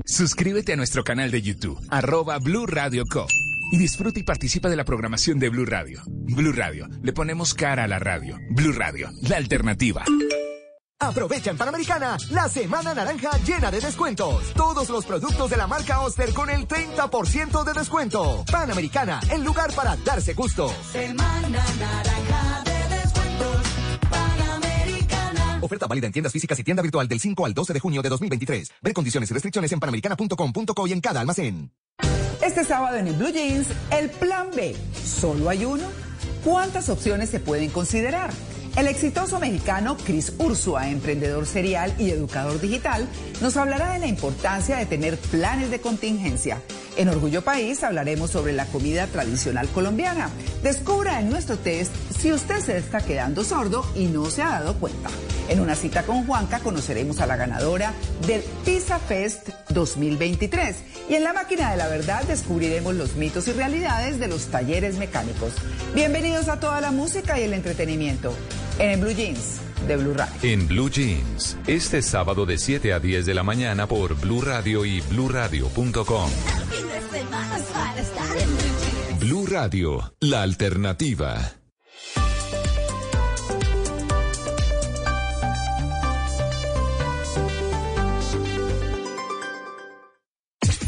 Suscríbete 0.06 0.74
a 0.74 0.76
nuestro 0.76 1.04
canal 1.04 1.32
de 1.32 1.42
YouTube, 1.42 1.80
arroba 1.90 2.38
Blue 2.38 2.66
Radio 2.68 3.04
Co. 3.10 3.26
Y 3.72 3.78
disfruta 3.78 4.20
y 4.20 4.24
participa 4.24 4.70
de 4.70 4.76
la 4.76 4.84
programación 4.84 5.40
de 5.40 5.50
Blue 5.50 5.66
Radio. 5.66 6.02
Blue 6.06 6.52
Radio, 6.52 6.90
le 7.02 7.14
ponemos 7.14 7.54
cara 7.54 7.86
a 7.86 7.88
la 7.88 8.00
radio. 8.00 8.38
Blue 8.50 8.74
Radio, 8.74 9.10
la 9.22 9.38
alternativa. 9.38 10.04
Aprovecha 11.00 11.52
en 11.52 11.58
Panamericana 11.58 12.18
la 12.32 12.50
Semana 12.50 12.94
Naranja 12.94 13.32
llena 13.46 13.72
de 13.72 13.80
descuentos. 13.80 14.54
Todos 14.54 14.90
los 14.90 15.06
productos 15.06 15.50
de 15.50 15.58
la 15.58 15.68
marca 15.68 16.02
Oster 16.02 16.34
con 16.34 16.50
el 16.50 16.68
30% 16.68 17.64
de 17.64 17.74
descuento. 17.74 18.44
Panamericana, 18.52 19.22
el 19.32 19.44
lugar 19.44 19.74
para 19.74 19.96
darse 19.98 20.34
gusto. 20.34 20.74
Semana 20.92 21.64
Naranja 21.80 22.64
de. 22.66 22.73
Oferta 25.64 25.88
válida 25.88 26.08
en 26.08 26.14
tiendas 26.14 26.34
físicas 26.34 26.60
y 26.60 26.64
tienda 26.64 26.84
virtual 26.84 27.08
del 27.08 27.22
5 27.22 27.46
al 27.46 27.54
12 27.54 27.72
de 27.72 27.80
junio 27.80 28.02
de 28.02 28.10
2023. 28.10 28.70
Ver 28.82 28.94
condiciones 28.94 29.32
y 29.32 29.34
restricciones 29.34 29.72
en 29.72 29.80
panamericana.com.co 29.80 30.88
y 30.88 30.92
en 30.92 31.00
cada 31.00 31.22
almacén. 31.22 31.72
Este 32.44 32.66
sábado 32.66 32.98
en 32.98 33.08
el 33.08 33.14
Blue 33.14 33.30
Jeans, 33.30 33.70
el 33.92 34.10
plan 34.10 34.50
B. 34.54 34.76
¿Solo 35.06 35.50
hay 35.50 35.64
uno? 35.64 35.86
¿Cuántas 36.44 36.90
opciones 36.90 37.30
se 37.30 37.40
pueden 37.40 37.70
considerar? 37.70 38.32
El 38.76 38.88
exitoso 38.88 39.40
mexicano 39.40 39.96
Chris 39.96 40.34
Ursua, 40.38 40.90
emprendedor 40.90 41.46
serial 41.46 41.94
y 41.98 42.10
educador 42.10 42.60
digital, 42.60 43.08
nos 43.40 43.56
hablará 43.56 43.94
de 43.94 44.00
la 44.00 44.08
importancia 44.08 44.76
de 44.76 44.86
tener 44.86 45.18
planes 45.18 45.72
de 45.72 45.80
contingencia. 45.80 46.62
En 46.98 47.08
Orgullo 47.08 47.42
País 47.42 47.84
hablaremos 47.84 48.32
sobre 48.32 48.52
la 48.52 48.66
comida 48.66 49.08
tradicional 49.08 49.70
colombiana. 49.70 50.30
Descubra 50.62 51.22
en 51.22 51.30
nuestro 51.30 51.58
test 51.58 51.94
si 52.20 52.34
usted 52.34 52.60
se 52.60 52.78
está 52.78 53.00
quedando 53.00 53.46
sordo 53.46 53.86
y 53.96 54.08
no 54.08 54.30
se 54.30 54.42
ha 54.42 54.50
dado 54.50 54.74
cuenta. 54.78 55.10
En 55.50 55.60
una 55.60 55.76
cita 55.76 56.04
con 56.04 56.26
Juanca 56.26 56.60
conoceremos 56.60 57.20
a 57.20 57.28
la 57.28 57.36
ganadora 57.36 57.94
del 58.28 58.42
Pizza 58.66 59.00
Fest 59.00 59.50
2023. 59.70 60.76
Y 61.10 61.16
en 61.16 61.24
la 61.24 61.34
máquina 61.34 61.72
de 61.72 61.78
la 61.78 61.88
verdad 61.88 62.24
descubriremos 62.24 62.96
los 62.96 63.16
mitos 63.16 63.48
y 63.48 63.52
realidades 63.52 64.20
de 64.20 64.28
los 64.28 64.48
talleres 64.48 64.98
mecánicos. 64.98 65.54
Bienvenidos 65.94 66.48
a 66.48 66.60
toda 66.60 66.82
la 66.82 66.92
música 66.92 67.40
y 67.40 67.44
el 67.44 67.54
entretenimiento 67.54 68.34
en 68.80 68.90
el 68.92 69.00
Blue 69.00 69.12
Jeans 69.12 69.60
de 69.88 69.98
Blue 69.98 70.14
Radio. 70.14 70.34
En 70.42 70.68
Blue 70.68 70.90
Jeans, 70.90 71.58
este 71.68 72.02
sábado 72.02 72.46
de 72.46 72.58
7 72.58 72.94
a 72.94 73.00
10 73.00 73.26
de 73.26 73.34
la 73.34 73.44
mañana 73.44 73.88
por 73.88 74.16
Blue 74.20 74.42
Radio 74.42 74.86
y 74.86 75.02
bluradio.com. 75.02 76.30
Blue 79.20 79.46
Radio, 79.46 80.14
la 80.20 80.42
alternativa. 80.42 81.63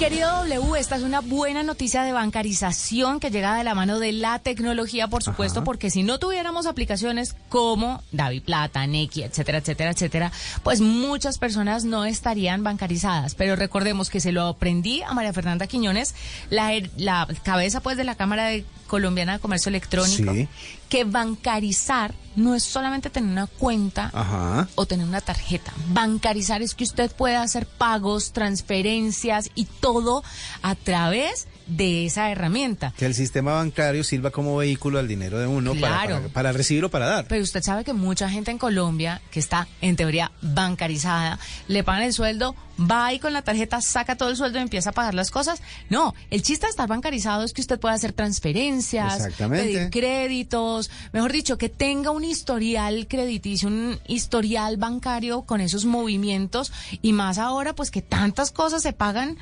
Querido 0.00 0.46
W, 0.46 0.80
esta 0.80 0.96
es 0.96 1.02
una 1.02 1.20
buena 1.20 1.62
noticia 1.62 2.02
de 2.04 2.12
bancarización 2.12 3.20
que 3.20 3.30
llega 3.30 3.54
de 3.54 3.64
la 3.64 3.74
mano 3.74 3.98
de 3.98 4.12
la 4.12 4.38
tecnología, 4.38 5.08
por 5.08 5.22
supuesto, 5.22 5.62
porque 5.62 5.90
si 5.90 6.02
no 6.02 6.18
tuviéramos 6.18 6.64
aplicaciones 6.64 7.36
como 7.50 8.02
Davi 8.10 8.40
Plata, 8.40 8.86
Neki, 8.86 9.24
etcétera, 9.24 9.58
etcétera, 9.58 9.90
etcétera, 9.90 10.32
pues 10.62 10.80
muchas 10.80 11.36
personas 11.36 11.84
no 11.84 12.06
estarían 12.06 12.64
bancarizadas. 12.64 13.34
Pero 13.34 13.56
recordemos 13.56 14.08
que 14.08 14.20
se 14.20 14.32
lo 14.32 14.46
aprendí 14.46 15.02
a 15.02 15.12
María 15.12 15.34
Fernanda 15.34 15.66
Quiñones, 15.66 16.14
la, 16.48 16.72
la 16.96 17.28
cabeza 17.42 17.80
pues 17.82 17.98
de 17.98 18.04
la 18.04 18.14
Cámara 18.14 18.46
de 18.46 18.64
Colombiana 18.90 19.34
de 19.34 19.38
Comercio 19.38 19.70
Electrónico, 19.70 20.34
Sí. 20.34 20.48
que 20.88 21.04
bancarizar 21.04 22.12
no 22.36 22.54
es 22.54 22.64
solamente 22.64 23.08
tener 23.08 23.30
una 23.30 23.46
cuenta 23.46 24.10
Ajá. 24.12 24.68
o 24.74 24.84
tener 24.84 25.06
una 25.06 25.20
tarjeta. 25.20 25.72
Bancarizar 25.88 26.60
es 26.60 26.74
que 26.74 26.84
usted 26.84 27.10
puede 27.12 27.36
hacer 27.36 27.66
pagos, 27.66 28.32
transferencias 28.32 29.50
y 29.54 29.64
todo 29.66 30.22
a 30.62 30.74
través 30.74 31.46
de 31.70 32.06
esa 32.06 32.30
herramienta. 32.30 32.92
Que 32.96 33.06
el 33.06 33.14
sistema 33.14 33.52
bancario 33.54 34.04
sirva 34.04 34.30
como 34.30 34.56
vehículo 34.56 34.98
al 34.98 35.08
dinero 35.08 35.38
de 35.38 35.46
uno 35.46 35.72
para- 35.74 35.80
Claro. 36.04 36.16
para, 36.22 36.28
para 36.32 36.52
recibir 36.52 36.84
o 36.84 36.90
para 36.90 37.06
dar. 37.06 37.26
Pero 37.28 37.42
usted 37.42 37.62
sabe 37.62 37.84
que 37.84 37.92
mucha 37.92 38.28
gente 38.28 38.50
en 38.50 38.58
Colombia 38.58 39.20
que 39.30 39.40
está 39.40 39.66
en 39.80 39.96
teoría 39.96 40.32
bancarizada, 40.42 41.38
le 41.68 41.84
pagan 41.84 42.02
el 42.02 42.12
sueldo, 42.12 42.54
va 42.80 43.06
ahí 43.06 43.18
con 43.18 43.32
la 43.32 43.42
tarjeta, 43.42 43.80
saca 43.80 44.16
todo 44.16 44.30
el 44.30 44.36
sueldo 44.36 44.58
y 44.58 44.62
empieza 44.62 44.90
a 44.90 44.92
pagar 44.92 45.14
las 45.14 45.30
cosas. 45.30 45.60
No, 45.90 46.14
el 46.30 46.42
chiste 46.42 46.66
de 46.66 46.70
estar 46.70 46.88
bancarizado 46.88 47.44
es 47.44 47.52
que 47.52 47.60
usted 47.60 47.78
pueda 47.78 47.94
hacer 47.94 48.12
transferencias, 48.12 49.28
pedir 49.36 49.90
créditos, 49.90 50.90
mejor 51.12 51.32
dicho, 51.32 51.58
que 51.58 51.68
tenga 51.68 52.10
un 52.10 52.24
historial 52.24 53.06
crediticio, 53.08 53.68
un 53.68 53.98
historial 54.06 54.76
bancario 54.76 55.42
con 55.42 55.60
esos 55.60 55.84
movimientos 55.84 56.72
y 57.02 57.12
más 57.12 57.38
ahora 57.38 57.74
pues 57.74 57.90
que 57.90 58.02
tantas 58.02 58.50
cosas 58.50 58.82
se 58.82 58.92
pagan 58.92 59.36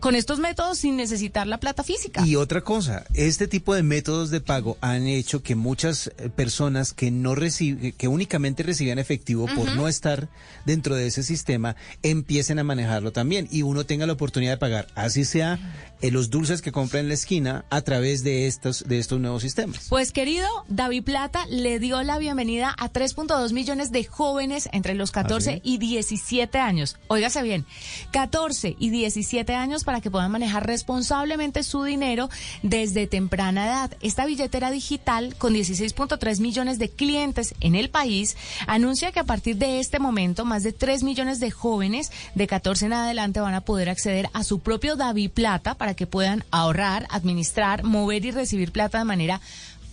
con 0.00 0.14
estos 0.14 0.38
métodos 0.38 0.78
sin 0.78 0.96
necesitar 0.96 1.46
la 1.46 1.58
plata 1.58 1.82
física. 1.82 2.26
Y 2.26 2.36
otra 2.36 2.60
cosa, 2.60 3.04
este 3.14 3.48
tipo 3.48 3.74
de 3.74 3.82
métodos 3.82 4.30
de 4.30 4.40
pago 4.40 4.76
han 4.80 5.06
hecho 5.06 5.42
que 5.42 5.54
muchas 5.54 6.08
eh, 6.18 6.30
personas 6.30 6.92
que 6.92 7.10
no 7.10 7.34
reciben, 7.34 7.92
que 7.92 8.08
únicamente 8.08 8.62
recibían 8.62 8.98
efectivo 8.98 9.46
por 9.54 9.74
no 9.74 9.88
estar 9.88 10.28
dentro 10.64 10.94
de 10.94 11.06
ese 11.06 11.22
sistema, 11.22 11.76
empiecen 12.02 12.58
a 12.58 12.64
manejarlo 12.64 13.12
también 13.12 13.48
y 13.50 13.62
uno 13.62 13.84
tenga 13.84 14.06
la 14.06 14.12
oportunidad 14.12 14.52
de 14.52 14.58
pagar, 14.58 14.88
así 14.94 15.24
sea 15.24 15.58
eh, 16.00 16.10
los 16.10 16.30
dulces 16.30 16.62
que 16.62 16.72
compra 16.72 17.00
en 17.00 17.08
la 17.08 17.14
esquina 17.14 17.64
a 17.70 17.82
través 17.82 18.22
de 18.24 18.46
estos 18.46 18.84
de 18.86 18.98
estos 18.98 19.20
nuevos 19.20 19.42
sistemas. 19.42 19.86
Pues 19.88 20.12
querido, 20.12 20.46
David 20.68 21.04
Plata 21.04 21.44
le 21.48 21.78
dio 21.78 22.02
la 22.02 22.18
bienvenida 22.18 22.74
a 22.78 22.92
3.2 22.92 23.52
millones 23.52 23.92
de 23.92 24.04
jóvenes 24.04 24.68
entre 24.72 24.94
los 24.94 25.10
14 25.10 25.50
¿Ah, 25.50 25.54
sí? 25.54 25.60
y 25.64 25.78
17 25.78 26.58
años. 26.58 26.96
Óigase 27.08 27.42
bien, 27.42 27.66
14 28.12 28.76
y 28.78 28.90
17 28.90 29.54
años 29.54 29.84
para 29.84 30.00
que 30.00 30.10
puedan 30.10 30.30
manejar 30.30 30.66
responsablemente 30.66 31.62
su 31.62 31.82
dinero 31.82 32.28
desde 32.62 33.06
temprana 33.06 33.66
edad. 33.66 33.96
Esta 34.00 34.26
billetera 34.26 34.70
digital 34.70 35.34
con 35.36 35.54
16.3 35.54 36.40
millones 36.40 36.78
de 36.78 36.88
clientes 36.88 37.54
en 37.60 37.74
el 37.74 37.90
país 37.90 38.36
anuncia 38.66 39.12
que 39.12 39.20
a 39.20 39.24
partir 39.24 39.56
de 39.56 39.80
este 39.80 39.98
momento 39.98 40.44
más 40.44 40.62
de 40.62 40.72
3 40.72 41.02
millones 41.02 41.40
de 41.40 41.50
jóvenes 41.50 42.12
de 42.34 42.46
14 42.46 42.86
en 42.86 42.92
adelante 42.92 43.40
van 43.40 43.54
a 43.54 43.62
poder 43.62 43.88
acceder 43.88 44.28
a 44.32 44.44
su 44.44 44.60
propio 44.60 44.96
David 44.96 45.30
Plata 45.30 45.74
para 45.74 45.87
que 45.94 46.06
puedan 46.06 46.44
ahorrar, 46.50 47.06
administrar, 47.10 47.84
mover 47.84 48.24
y 48.24 48.30
recibir 48.30 48.72
plata 48.72 48.98
de 48.98 49.04
manera 49.04 49.40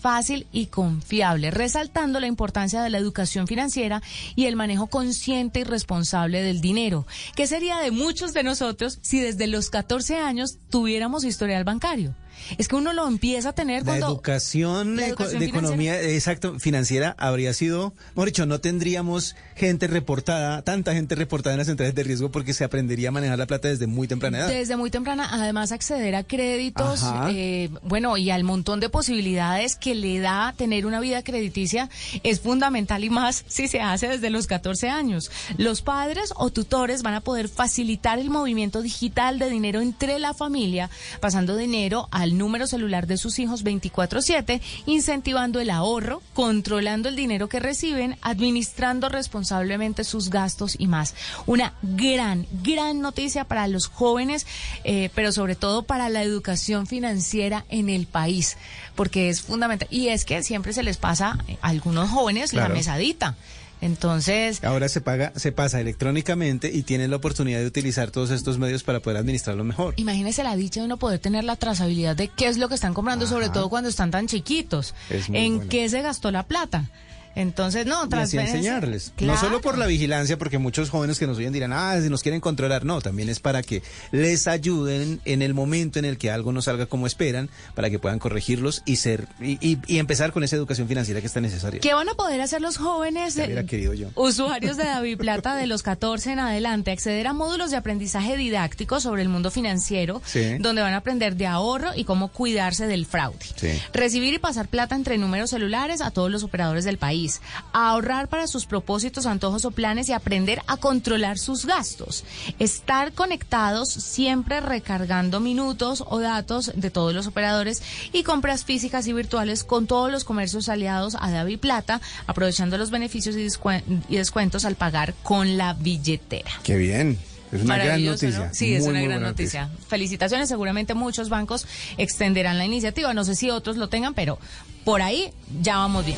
fácil 0.06 0.46
y 0.52 0.68
confiable, 0.68 1.50
resaltando 1.50 2.20
la 2.20 2.28
importancia 2.28 2.84
de 2.84 2.92
la 2.92 3.00
educación 3.00 3.48
financiera 3.48 4.04
y 4.36 4.46
el 4.46 4.56
manejo 4.56 4.86
consciente 4.86 5.62
y 5.62 5.64
responsable 5.64 6.44
del 6.44 6.62
dinero. 6.62 7.08
¿Qué 7.36 7.48
sería 7.48 7.80
de 7.80 7.90
muchos 7.90 8.32
de 8.32 8.44
nosotros 8.44 9.00
si 9.02 9.20
desde 9.20 9.48
los 9.48 9.72
14 9.72 10.18
años 10.18 10.60
tuviéramos 10.70 11.24
historial 11.24 11.64
bancario? 11.64 12.14
Es 12.58 12.68
que 12.68 12.76
uno 12.76 12.94
lo 12.94 13.08
empieza 13.08 13.50
a 13.50 13.54
tener 13.54 13.82
La 13.82 13.86
cuando... 13.86 14.08
educación, 14.08 14.96
La 14.96 15.08
educación 15.08 15.40
de 15.40 15.46
economía, 15.46 16.02
exacto, 16.02 16.60
financiera 16.60 17.16
habría 17.18 17.54
sido, 17.54 17.94
mejor 18.16 18.28
dicho, 18.28 18.46
no 18.46 18.60
tendríamos 18.60 19.36
gente 19.56 19.88
reportada, 19.88 20.62
tanta 20.62 20.94
gente 20.94 21.16
reportada 21.16 21.54
en 21.54 21.60
las 21.60 21.68
centrales 21.68 21.96
de 21.96 22.04
riesgo 22.04 22.32
porque 22.32 22.54
se 22.54 22.64
aprendería 22.64 23.10
a 23.10 23.12
manejar 23.12 23.38
la 23.38 23.46
plata 23.46 23.68
desde 23.68 23.88
muy 23.88 24.08
temprana 24.08 24.40
edad. 24.40 24.48
Desde 24.48 24.76
muy 24.78 24.92
temprana, 24.92 25.28
además 25.32 25.72
acceder 25.72 26.16
a 26.16 26.24
créditos, 26.24 27.02
eh, 27.30 27.70
bueno, 27.84 28.18
y 28.18 28.30
al 28.30 28.44
montón 28.44 28.80
de 28.80 28.90
posibilidades 28.90 29.76
que 29.76 29.96
le 29.96 30.20
da 30.20 30.54
tener 30.58 30.86
una 30.86 31.00
vida 31.00 31.24
crediticia 31.24 31.90
es 32.24 32.40
fundamental 32.40 33.04
y 33.04 33.10
más 33.10 33.46
si 33.48 33.68
se 33.68 33.82
hace 33.82 34.08
desde 34.08 34.30
los 34.30 34.48
14 34.48 34.90
años. 34.90 35.32
Los 35.58 35.82
padres 35.82 36.34
o 36.36 36.50
tutores 36.50 37.04
van 37.04 37.14
a 37.14 37.22
poder 37.22 37.50
facilitar 37.50 38.20
el 38.20 38.30
movimiento 38.30 38.82
digital 38.82 39.40
de 39.40 39.50
dinero 39.50 39.82
entre 39.82 40.20
la 40.20 40.34
familia, 40.34 40.90
pasando 41.20 41.56
dinero 41.58 42.08
al 42.12 42.35
número 42.38 42.68
celular 42.68 43.08
de 43.08 43.18
sus 43.18 43.40
hijos 43.40 43.64
24/7, 43.64 44.62
incentivando 44.86 45.60
el 45.60 45.70
ahorro, 45.70 46.22
controlando 46.34 47.10
el 47.10 47.16
dinero 47.16 47.50
que 47.50 47.60
reciben, 47.60 48.18
administrando 48.22 49.10
responsablemente 49.10 50.04
sus 50.04 50.30
gastos 50.30 50.76
y 50.80 50.88
más. 50.88 51.16
Una 51.46 51.74
gran, 51.82 52.48
gran 52.64 53.02
noticia 53.02 53.46
para 53.46 53.68
los 53.68 53.88
jóvenes, 53.88 54.46
eh, 54.84 55.10
pero 55.16 55.32
sobre 55.32 55.56
todo 55.56 55.84
para 55.84 56.10
la 56.10 56.24
educación 56.24 56.88
financiera 56.88 57.66
en 57.70 57.90
el 57.90 58.08
país, 58.08 58.58
porque 58.96 59.30
es 59.30 59.42
fundamental. 59.42 59.88
Y 59.92 60.10
es 60.10 60.26
que 60.26 60.44
siempre 60.44 60.74
se 60.74 60.84
les 60.84 60.98
pasa 60.98 61.38
a 61.62 61.68
algunos 61.70 62.10
jóvenes 62.10 62.52
Claro. 62.52 62.70
la 62.70 62.76
mesadita. 62.76 63.36
Entonces, 63.82 64.64
Ahora 64.64 64.90
se 64.90 65.02
paga, 65.02 65.34
se 65.36 65.52
pasa 65.52 65.80
electrónicamente 65.80 66.72
y 66.74 66.84
tienen 66.84 67.12
la 67.12 67.18
oportunidad 67.18 67.60
de 67.60 67.68
utilizar 67.68 68.12
todos 68.12 68.32
estos 68.32 68.58
medios 68.58 68.84
para 68.84 69.00
poder 69.00 69.18
administrarlo 69.18 69.64
mejor. 69.64 69.94
Imagínese 69.98 70.44
la 70.44 70.56
dicha 70.56 70.80
de 70.80 70.86
uno 70.86 70.98
poder 70.98 71.20
tener 71.20 71.44
la 71.44 71.56
trazabilidad 71.56 72.16
de 72.16 72.30
qué 72.30 72.48
es 72.48 72.58
lo 72.58 72.70
que 72.70 72.76
están 72.76 72.94
comprando, 72.94 73.28
sobre 73.28 73.50
todo 73.50 73.70
cuando 73.70 73.90
están 73.90 74.12
tan 74.12 74.28
chiquitos. 74.28 74.94
Es 75.10 75.30
en 75.30 75.58
bueno. 75.58 75.70
qué 75.70 75.90
se 75.90 76.02
gastó 76.02 76.32
la 76.32 76.44
plata. 76.44 76.90
Entonces, 77.36 77.86
no, 77.86 78.08
Y 78.10 78.16
así 78.16 78.38
enseñarles. 78.38 79.14
No 79.20 79.38
solo 79.38 79.62
por 79.62 79.78
la 79.78 79.86
vigilancia, 79.88 80.38
porque 80.38 80.58
muchos 80.58 80.90
jóvenes 80.90 81.20
que 81.20 81.28
nos 81.28 81.38
oyen 81.38 81.52
dirán, 81.54 81.74
ah, 81.74 82.00
si 82.02 82.10
nos 82.10 82.22
quieren 82.24 82.42
controlar. 82.42 82.86
No, 82.86 83.02
también 83.02 83.30
es 83.30 83.40
para 83.40 83.62
que 83.62 83.84
les 84.12 84.48
ayuden 84.48 85.20
en 85.26 85.42
el 85.42 85.54
momento 85.54 86.00
en 86.00 86.06
el 86.06 86.18
que 86.18 86.32
algo 86.32 86.52
no 86.52 86.62
salga 86.62 86.86
como 86.86 87.08
esperan, 87.08 87.50
para 87.74 87.90
que 87.90 88.00
puedan 88.00 88.20
corregirlos 88.20 88.82
y 88.86 88.96
ser 88.98 89.28
y, 89.42 89.58
y- 89.66 89.80
y 89.88 90.00
empezar 90.00 90.32
con 90.32 90.44
esa 90.44 90.56
educación 90.56 90.88
financiera 90.88 91.20
que 91.22 91.28
está 91.28 91.42
necesaria. 91.42 91.80
¿Qué 91.82 91.94
van 91.94 92.08
a 92.10 92.14
poder 92.14 92.40
hacer 92.42 92.62
los 92.62 92.78
jóvenes 92.78 93.36
Ya 93.36 93.42
de- 93.42 93.48
hubiera 93.48 93.66
querido 93.66 93.94
yo. 93.94 94.10
usuarios 94.16 94.78
de 94.78 94.84
David 94.86 95.18
Plata 95.18 95.56
de 95.56 95.68
los 95.68 95.84
14 95.84 96.32
en 96.32 96.40
adelante? 96.40 96.92
Acceder 96.92 97.28
a 97.28 97.34
módulos 97.34 97.72
de 97.72 97.78
aprendizaje 97.78 98.38
didáctico 98.38 99.00
sobre 99.02 99.22
el 99.22 99.30
mundo 99.30 99.52
financiero, 99.52 100.22
Sí. 100.26 100.58
donde 100.60 100.82
van 100.82 100.94
a 100.94 100.98
aprender 100.98 101.36
de 101.36 101.48
ahorro 101.48 101.90
y 101.96 102.06
cómo 102.06 102.30
cuidarse 102.30 102.88
del 102.88 103.06
fraude. 103.06 103.40
Sí. 103.56 103.68
Recibir 103.94 104.34
y 104.34 104.40
pasar 104.40 104.68
plata 104.68 104.96
entre 104.96 105.18
números 105.18 105.50
celulares 105.50 106.02
a 106.02 106.12
todos 106.12 106.32
los 106.32 106.44
operadores 106.44 106.86
del 106.86 106.98
país. 106.98 107.25
Ahorrar 107.74 108.28
para 108.28 108.48
sus 108.48 108.66
propósitos, 108.66 109.26
antojos 109.26 109.66
o 109.66 109.72
planes 109.72 110.10
y 110.10 110.14
aprender 110.14 110.62
a 110.68 110.78
controlar 110.78 111.38
sus 111.38 111.66
gastos. 111.66 112.24
Estar 112.60 113.14
conectados 113.14 113.90
siempre 113.90 114.62
recargando 114.62 115.40
minutos 115.40 116.04
o 116.08 116.20
datos 116.20 116.72
de 116.76 116.90
todos 116.92 117.14
los 117.14 117.28
operadores 117.28 117.82
y 118.14 118.24
compras 118.24 118.64
físicas 118.66 119.08
y 119.08 119.14
virtuales 119.14 119.64
con 119.64 119.88
todos 119.88 120.12
los 120.12 120.24
comercios 120.24 120.70
aliados 120.70 121.16
a 121.20 121.32
Davi 121.32 121.58
Plata, 121.58 122.02
aprovechando 122.28 122.78
los 122.78 122.92
beneficios 122.92 123.36
y, 123.36 123.46
descuen- 123.46 123.84
y 124.10 124.18
descuentos 124.18 124.66
al 124.66 124.76
pagar 124.76 125.14
con 125.24 125.58
la 125.58 125.74
billetera. 125.74 126.52
Qué 126.64 126.76
bien. 126.78 127.18
Es 127.52 127.62
una 127.62 127.78
gran 127.78 128.04
noticia. 128.04 128.48
¿no? 128.48 128.54
Sí, 128.54 128.74
es 128.74 128.82
Muy, 128.82 128.90
una 128.90 129.00
muy 129.00 129.08
gran 129.08 129.22
noticia. 129.22 129.70
Felicitaciones, 129.88 130.50
seguramente 130.50 130.94
muchos 130.94 131.30
bancos 131.30 131.66
extenderán 131.98 132.58
la 132.58 132.66
iniciativa. 132.66 133.14
No 133.14 133.24
sé 133.24 133.36
si 133.36 133.50
otros 133.50 133.78
lo 133.78 133.88
tengan, 133.88 134.14
pero 134.14 134.40
por 134.84 135.02
ahí 135.02 135.32
ya 135.62 135.78
vamos 135.78 136.06
bien. 136.06 136.18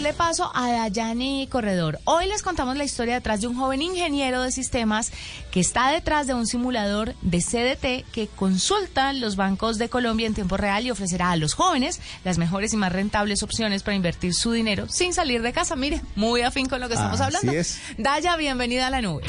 Darle 0.00 0.14
paso 0.14 0.50
a 0.54 0.70
Dayani 0.70 1.46
Corredor. 1.48 1.98
Hoy 2.04 2.26
les 2.26 2.42
contamos 2.42 2.74
la 2.78 2.84
historia 2.84 3.12
detrás 3.12 3.42
de 3.42 3.48
un 3.48 3.54
joven 3.54 3.82
ingeniero 3.82 4.42
de 4.42 4.50
sistemas 4.50 5.12
que 5.50 5.60
está 5.60 5.90
detrás 5.90 6.26
de 6.26 6.32
un 6.32 6.46
simulador 6.46 7.14
de 7.20 7.40
CDT 7.42 8.10
que 8.10 8.26
consulta 8.34 9.12
los 9.12 9.36
bancos 9.36 9.76
de 9.76 9.90
Colombia 9.90 10.26
en 10.26 10.32
tiempo 10.32 10.56
real 10.56 10.86
y 10.86 10.90
ofrecerá 10.90 11.32
a 11.32 11.36
los 11.36 11.52
jóvenes 11.52 12.00
las 12.24 12.38
mejores 12.38 12.72
y 12.72 12.78
más 12.78 12.92
rentables 12.92 13.42
opciones 13.42 13.82
para 13.82 13.94
invertir 13.94 14.32
su 14.32 14.52
dinero 14.52 14.88
sin 14.88 15.12
salir 15.12 15.42
de 15.42 15.52
casa. 15.52 15.76
Mire, 15.76 16.00
muy 16.16 16.40
afín 16.40 16.66
con 16.66 16.80
lo 16.80 16.88
que 16.88 16.94
estamos 16.94 17.20
Así 17.20 17.36
hablando. 17.36 17.52
es. 17.52 17.78
Daya, 17.98 18.36
bienvenida 18.36 18.86
a 18.86 18.90
la 18.90 19.02
nube. 19.02 19.22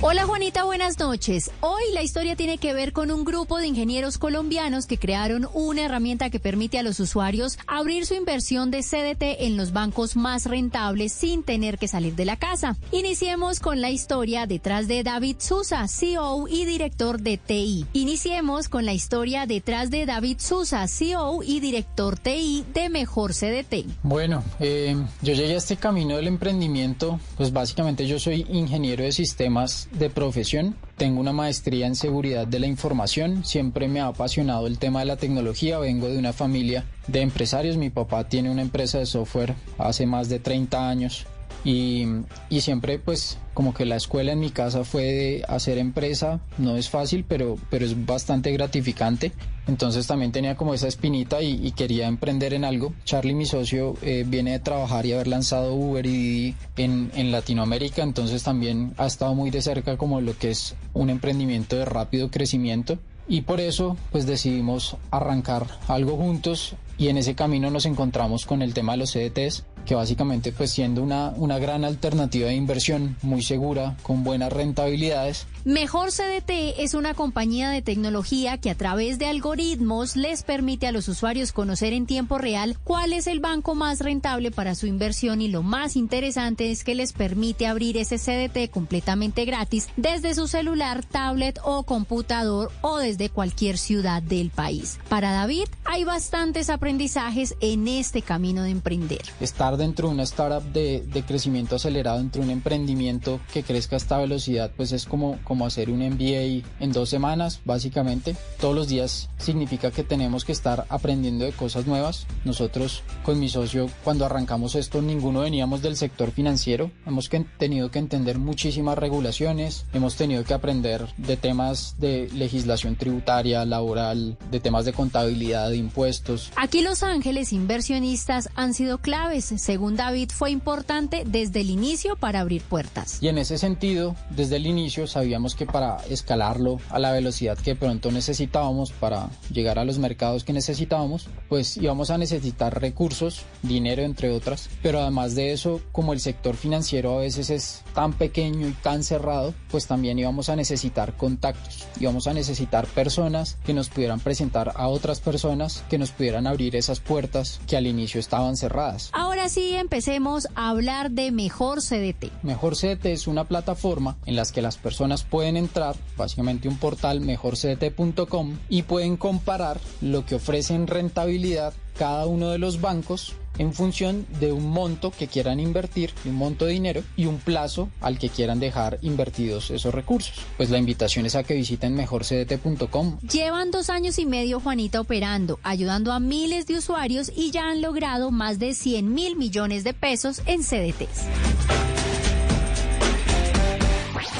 Hola 0.00 0.26
Juanita, 0.26 0.62
buenas 0.62 1.00
noches. 1.00 1.50
Hoy 1.60 1.82
la 1.92 2.04
historia 2.04 2.36
tiene 2.36 2.58
que 2.58 2.72
ver 2.72 2.92
con 2.92 3.10
un 3.10 3.24
grupo 3.24 3.58
de 3.58 3.66
ingenieros 3.66 4.16
colombianos 4.16 4.86
que 4.86 4.96
crearon 4.96 5.48
una 5.54 5.86
herramienta 5.86 6.30
que 6.30 6.38
permite 6.38 6.78
a 6.78 6.84
los 6.84 7.00
usuarios 7.00 7.58
abrir 7.66 8.06
su 8.06 8.14
inversión 8.14 8.70
de 8.70 8.84
CDT 8.84 9.42
en 9.44 9.56
los 9.56 9.72
bancos 9.72 10.14
más 10.14 10.46
rentables 10.46 11.12
sin 11.12 11.42
tener 11.42 11.78
que 11.78 11.88
salir 11.88 12.14
de 12.14 12.26
la 12.26 12.36
casa. 12.36 12.76
Iniciemos 12.92 13.58
con 13.58 13.80
la 13.80 13.90
historia 13.90 14.46
detrás 14.46 14.86
de 14.86 15.02
David 15.02 15.38
Sousa, 15.40 15.88
CEO 15.88 16.46
y 16.46 16.64
director 16.64 17.20
de 17.20 17.36
TI. 17.36 17.84
Iniciemos 17.92 18.68
con 18.68 18.86
la 18.86 18.92
historia 18.92 19.46
detrás 19.46 19.90
de 19.90 20.06
David 20.06 20.36
Sousa, 20.38 20.86
CEO 20.86 21.42
y 21.42 21.58
director 21.58 22.16
TI 22.16 22.64
de 22.72 22.88
Mejor 22.88 23.32
CDT. 23.32 23.84
Bueno, 24.04 24.44
eh, 24.60 24.96
yo 25.22 25.34
llegué 25.34 25.54
a 25.54 25.58
este 25.58 25.76
camino 25.76 26.14
del 26.14 26.28
emprendimiento, 26.28 27.18
pues 27.36 27.52
básicamente 27.52 28.06
yo 28.06 28.20
soy 28.20 28.46
ingeniero 28.48 29.02
de 29.02 29.10
sistemas 29.10 29.87
de 29.92 30.10
profesión. 30.10 30.76
Tengo 30.96 31.20
una 31.20 31.32
maestría 31.32 31.86
en 31.86 31.94
seguridad 31.94 32.46
de 32.46 32.58
la 32.58 32.66
información. 32.66 33.44
Siempre 33.44 33.88
me 33.88 34.00
ha 34.00 34.06
apasionado 34.06 34.66
el 34.66 34.78
tema 34.78 35.00
de 35.00 35.06
la 35.06 35.16
tecnología. 35.16 35.78
Vengo 35.78 36.08
de 36.08 36.18
una 36.18 36.32
familia 36.32 36.84
de 37.06 37.20
empresarios. 37.20 37.76
Mi 37.76 37.90
papá 37.90 38.28
tiene 38.28 38.50
una 38.50 38.62
empresa 38.62 38.98
de 38.98 39.06
software 39.06 39.54
hace 39.78 40.06
más 40.06 40.28
de 40.28 40.38
30 40.38 40.88
años. 40.88 41.26
Y, 41.64 42.06
y, 42.48 42.60
siempre 42.60 42.98
pues 42.98 43.38
como 43.52 43.74
que 43.74 43.84
la 43.84 43.96
escuela 43.96 44.32
en 44.32 44.38
mi 44.38 44.50
casa 44.50 44.84
fue 44.84 45.02
de 45.02 45.44
hacer 45.48 45.78
empresa, 45.78 46.40
no 46.56 46.76
es 46.76 46.88
fácil, 46.88 47.24
pero, 47.26 47.56
pero 47.68 47.84
es 47.84 48.06
bastante 48.06 48.52
gratificante. 48.52 49.32
Entonces 49.66 50.06
también 50.06 50.32
tenía 50.32 50.56
como 50.56 50.72
esa 50.72 50.88
espinita 50.88 51.42
y, 51.42 51.72
quería 51.72 52.06
emprender 52.06 52.54
en 52.54 52.64
algo. 52.64 52.94
Charlie, 53.04 53.34
mi 53.34 53.44
socio, 53.44 53.94
eh, 54.02 54.24
viene 54.26 54.52
de 54.52 54.60
trabajar 54.60 55.04
y 55.04 55.12
haber 55.12 55.26
lanzado 55.26 55.74
Uber 55.74 56.06
y 56.06 56.10
Didi 56.10 56.54
en, 56.76 57.10
en 57.14 57.32
Latinoamérica, 57.32 58.02
entonces 58.02 58.42
también 58.42 58.94
ha 58.96 59.06
estado 59.06 59.34
muy 59.34 59.50
de 59.50 59.60
cerca 59.60 59.96
como 59.96 60.20
lo 60.20 60.38
que 60.38 60.50
es 60.50 60.74
un 60.94 61.10
emprendimiento 61.10 61.76
de 61.76 61.84
rápido 61.84 62.30
crecimiento. 62.30 62.98
Y 63.28 63.42
por 63.42 63.60
eso 63.60 63.96
pues 64.10 64.26
decidimos 64.26 64.96
arrancar 65.10 65.66
algo 65.86 66.16
juntos 66.16 66.74
y 66.96 67.08
en 67.08 67.18
ese 67.18 67.34
camino 67.34 67.70
nos 67.70 67.84
encontramos 67.84 68.46
con 68.46 68.62
el 68.62 68.72
tema 68.72 68.92
de 68.92 68.98
los 68.98 69.12
CDTs, 69.12 69.64
que 69.88 69.94
básicamente 69.94 70.52
pues 70.52 70.70
siendo 70.70 71.02
una, 71.02 71.32
una 71.36 71.58
gran 71.58 71.82
alternativa 71.82 72.48
de 72.48 72.54
inversión 72.54 73.16
muy 73.22 73.40
segura, 73.40 73.96
con 74.02 74.22
buenas 74.22 74.52
rentabilidades. 74.52 75.46
Mejor 75.64 76.10
CDT 76.10 76.78
es 76.78 76.92
una 76.92 77.14
compañía 77.14 77.70
de 77.70 77.80
tecnología 77.80 78.58
que 78.58 78.68
a 78.68 78.74
través 78.74 79.18
de 79.18 79.26
algoritmos 79.26 80.14
les 80.14 80.42
permite 80.42 80.86
a 80.86 80.92
los 80.92 81.08
usuarios 81.08 81.52
conocer 81.52 81.94
en 81.94 82.04
tiempo 82.04 82.36
real 82.36 82.76
cuál 82.84 83.14
es 83.14 83.26
el 83.26 83.40
banco 83.40 83.74
más 83.74 84.00
rentable 84.00 84.50
para 84.50 84.74
su 84.74 84.86
inversión 84.86 85.40
y 85.40 85.48
lo 85.48 85.62
más 85.62 85.96
interesante 85.96 86.70
es 86.70 86.84
que 86.84 86.94
les 86.94 87.14
permite 87.14 87.66
abrir 87.66 87.96
ese 87.96 88.18
CDT 88.18 88.70
completamente 88.70 89.46
gratis 89.46 89.88
desde 89.96 90.34
su 90.34 90.48
celular, 90.48 91.02
tablet 91.02 91.58
o 91.64 91.84
computador 91.84 92.70
o 92.82 92.98
desde 92.98 93.30
cualquier 93.30 93.78
ciudad 93.78 94.22
del 94.22 94.50
país. 94.50 94.98
Para 95.08 95.32
David 95.32 95.68
hay 95.86 96.04
bastantes 96.04 96.68
aprendizajes 96.68 97.54
en 97.60 97.88
este 97.88 98.20
camino 98.20 98.64
de 98.64 98.70
emprender. 98.70 99.22
Estar 99.40 99.77
dentro 99.78 100.08
de 100.08 100.14
una 100.14 100.24
startup 100.24 100.62
de, 100.72 101.04
de, 101.06 101.22
crecimiento 101.22 101.76
acelerado, 101.76 102.18
dentro 102.18 102.42
de 102.42 102.48
un 102.48 102.52
emprendimiento 102.52 103.40
que 103.52 103.62
crezca 103.62 103.96
a 103.96 103.98
esta 103.98 104.18
velocidad, 104.18 104.70
pues 104.76 104.92
es 104.92 105.06
como, 105.06 105.38
como 105.44 105.66
hacer 105.66 105.90
un 105.90 106.00
MBA 106.00 106.68
en 106.80 106.92
dos 106.92 107.08
semanas, 107.08 107.60
básicamente. 107.64 108.36
Todos 108.60 108.74
los 108.74 108.88
días 108.88 109.30
significa 109.38 109.90
que 109.90 110.04
tenemos 110.04 110.44
que 110.44 110.52
estar 110.52 110.86
aprendiendo 110.88 111.44
de 111.44 111.52
cosas 111.52 111.86
nuevas. 111.86 112.26
Nosotros 112.44 113.02
con 113.22 113.38
mi 113.38 113.48
socio, 113.48 113.88
cuando 114.04 114.24
arrancamos 114.26 114.74
esto, 114.74 115.00
ninguno 115.00 115.40
veníamos 115.40 115.82
del 115.82 115.96
sector 115.96 116.30
financiero. 116.30 116.90
Hemos 117.06 117.28
que, 117.28 117.44
tenido 117.58 117.90
que 117.90 117.98
entender 117.98 118.38
muchísimas 118.38 118.98
regulaciones, 118.98 119.86
hemos 119.92 120.16
tenido 120.16 120.44
que 120.44 120.54
aprender 120.54 121.06
de 121.16 121.36
temas 121.36 121.96
de 121.98 122.28
legislación 122.34 122.96
tributaria, 122.96 123.64
laboral, 123.64 124.36
de 124.50 124.60
temas 124.60 124.84
de 124.84 124.92
contabilidad, 124.92 125.70
de 125.70 125.76
impuestos. 125.76 126.50
Aquí 126.56 126.82
Los 126.82 127.02
Ángeles 127.02 127.52
inversionistas 127.52 128.50
han 128.54 128.74
sido 128.74 128.98
claves 128.98 129.52
según 129.68 129.96
David, 129.96 130.30
fue 130.32 130.50
importante 130.50 131.24
desde 131.26 131.60
el 131.60 131.68
inicio 131.68 132.16
para 132.16 132.40
abrir 132.40 132.62
puertas. 132.62 133.22
Y 133.22 133.28
en 133.28 133.36
ese 133.36 133.58
sentido, 133.58 134.16
desde 134.30 134.56
el 134.56 134.66
inicio 134.66 135.06
sabíamos 135.06 135.54
que 135.54 135.66
para 135.66 135.98
escalarlo 136.08 136.80
a 136.88 136.98
la 136.98 137.12
velocidad 137.12 137.58
que 137.58 137.76
pronto 137.76 138.10
necesitábamos, 138.10 138.92
para 138.92 139.28
llegar 139.52 139.78
a 139.78 139.84
los 139.84 139.98
mercados 139.98 140.42
que 140.42 140.54
necesitábamos, 140.54 141.28
pues 141.50 141.76
íbamos 141.76 142.08
a 142.08 142.16
necesitar 142.16 142.80
recursos, 142.80 143.42
dinero 143.62 144.04
entre 144.04 144.30
otras. 144.30 144.70
Pero 144.82 145.02
además 145.02 145.34
de 145.34 145.52
eso, 145.52 145.82
como 145.92 146.14
el 146.14 146.20
sector 146.20 146.56
financiero 146.56 147.18
a 147.18 147.20
veces 147.20 147.50
es 147.50 147.82
tan 147.94 148.14
pequeño 148.14 148.68
y 148.68 148.72
tan 148.72 149.04
cerrado, 149.04 149.52
pues 149.70 149.86
también 149.86 150.18
íbamos 150.18 150.48
a 150.48 150.56
necesitar 150.56 151.14
contactos, 151.14 151.86
íbamos 152.00 152.26
a 152.26 152.32
necesitar 152.32 152.86
personas 152.86 153.58
que 153.66 153.74
nos 153.74 153.90
pudieran 153.90 154.20
presentar 154.20 154.72
a 154.76 154.88
otras 154.88 155.20
personas 155.20 155.84
que 155.90 155.98
nos 155.98 156.10
pudieran 156.10 156.46
abrir 156.46 156.74
esas 156.74 157.00
puertas 157.00 157.60
que 157.66 157.76
al 157.76 157.86
inicio 157.86 158.18
estaban 158.18 158.56
cerradas. 158.56 159.10
Ahora 159.12 159.47
sí, 159.48 159.74
empecemos 159.74 160.48
a 160.54 160.70
hablar 160.70 161.10
de 161.10 161.30
Mejor 161.30 161.80
CDT. 161.80 162.32
Mejor 162.42 162.76
CDT 162.76 163.06
es 163.06 163.26
una 163.26 163.44
plataforma 163.44 164.16
en 164.26 164.36
la 164.36 164.44
que 164.52 164.62
las 164.62 164.76
personas 164.76 165.24
pueden 165.24 165.56
entrar, 165.56 165.96
básicamente 166.16 166.68
un 166.68 166.78
portal 166.78 167.20
mejorcdt.com, 167.20 168.58
y 168.68 168.82
pueden 168.82 169.16
comparar 169.16 169.80
lo 170.00 170.24
que 170.24 170.36
ofrecen 170.36 170.86
rentabilidad 170.86 171.72
cada 171.98 172.26
uno 172.26 172.50
de 172.50 172.58
los 172.58 172.80
bancos 172.80 173.34
en 173.58 173.72
función 173.72 174.24
de 174.38 174.52
un 174.52 174.70
monto 174.70 175.10
que 175.10 175.26
quieran 175.26 175.58
invertir, 175.58 176.12
un 176.24 176.36
monto 176.36 176.64
de 176.64 176.72
dinero 176.72 177.02
y 177.16 177.26
un 177.26 177.38
plazo 177.38 177.90
al 178.00 178.18
que 178.18 178.28
quieran 178.28 178.60
dejar 178.60 178.98
invertidos 179.02 179.70
esos 179.70 179.92
recursos. 179.92 180.34
Pues 180.56 180.70
la 180.70 180.78
invitación 180.78 181.26
es 181.26 181.34
a 181.34 181.42
que 181.42 181.54
visiten 181.54 181.94
mejorcdt.com. 181.94 183.18
Llevan 183.20 183.72
dos 183.72 183.90
años 183.90 184.18
y 184.20 184.26
medio 184.26 184.60
Juanita 184.60 185.00
operando, 185.00 185.58
ayudando 185.64 186.12
a 186.12 186.20
miles 186.20 186.66
de 186.66 186.76
usuarios 186.76 187.32
y 187.34 187.50
ya 187.50 187.68
han 187.68 187.82
logrado 187.82 188.30
más 188.30 188.60
de 188.60 188.74
100 188.74 189.12
mil 189.12 189.36
millones 189.36 189.82
de 189.82 189.92
pesos 189.92 190.40
en 190.46 190.62
CDTs. 190.62 191.26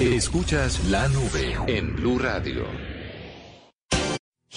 Escuchas 0.01 0.85
la 0.85 1.09
nube 1.09 1.57
en 1.67 1.97
Blue 1.97 2.21
Radio. 2.21 2.98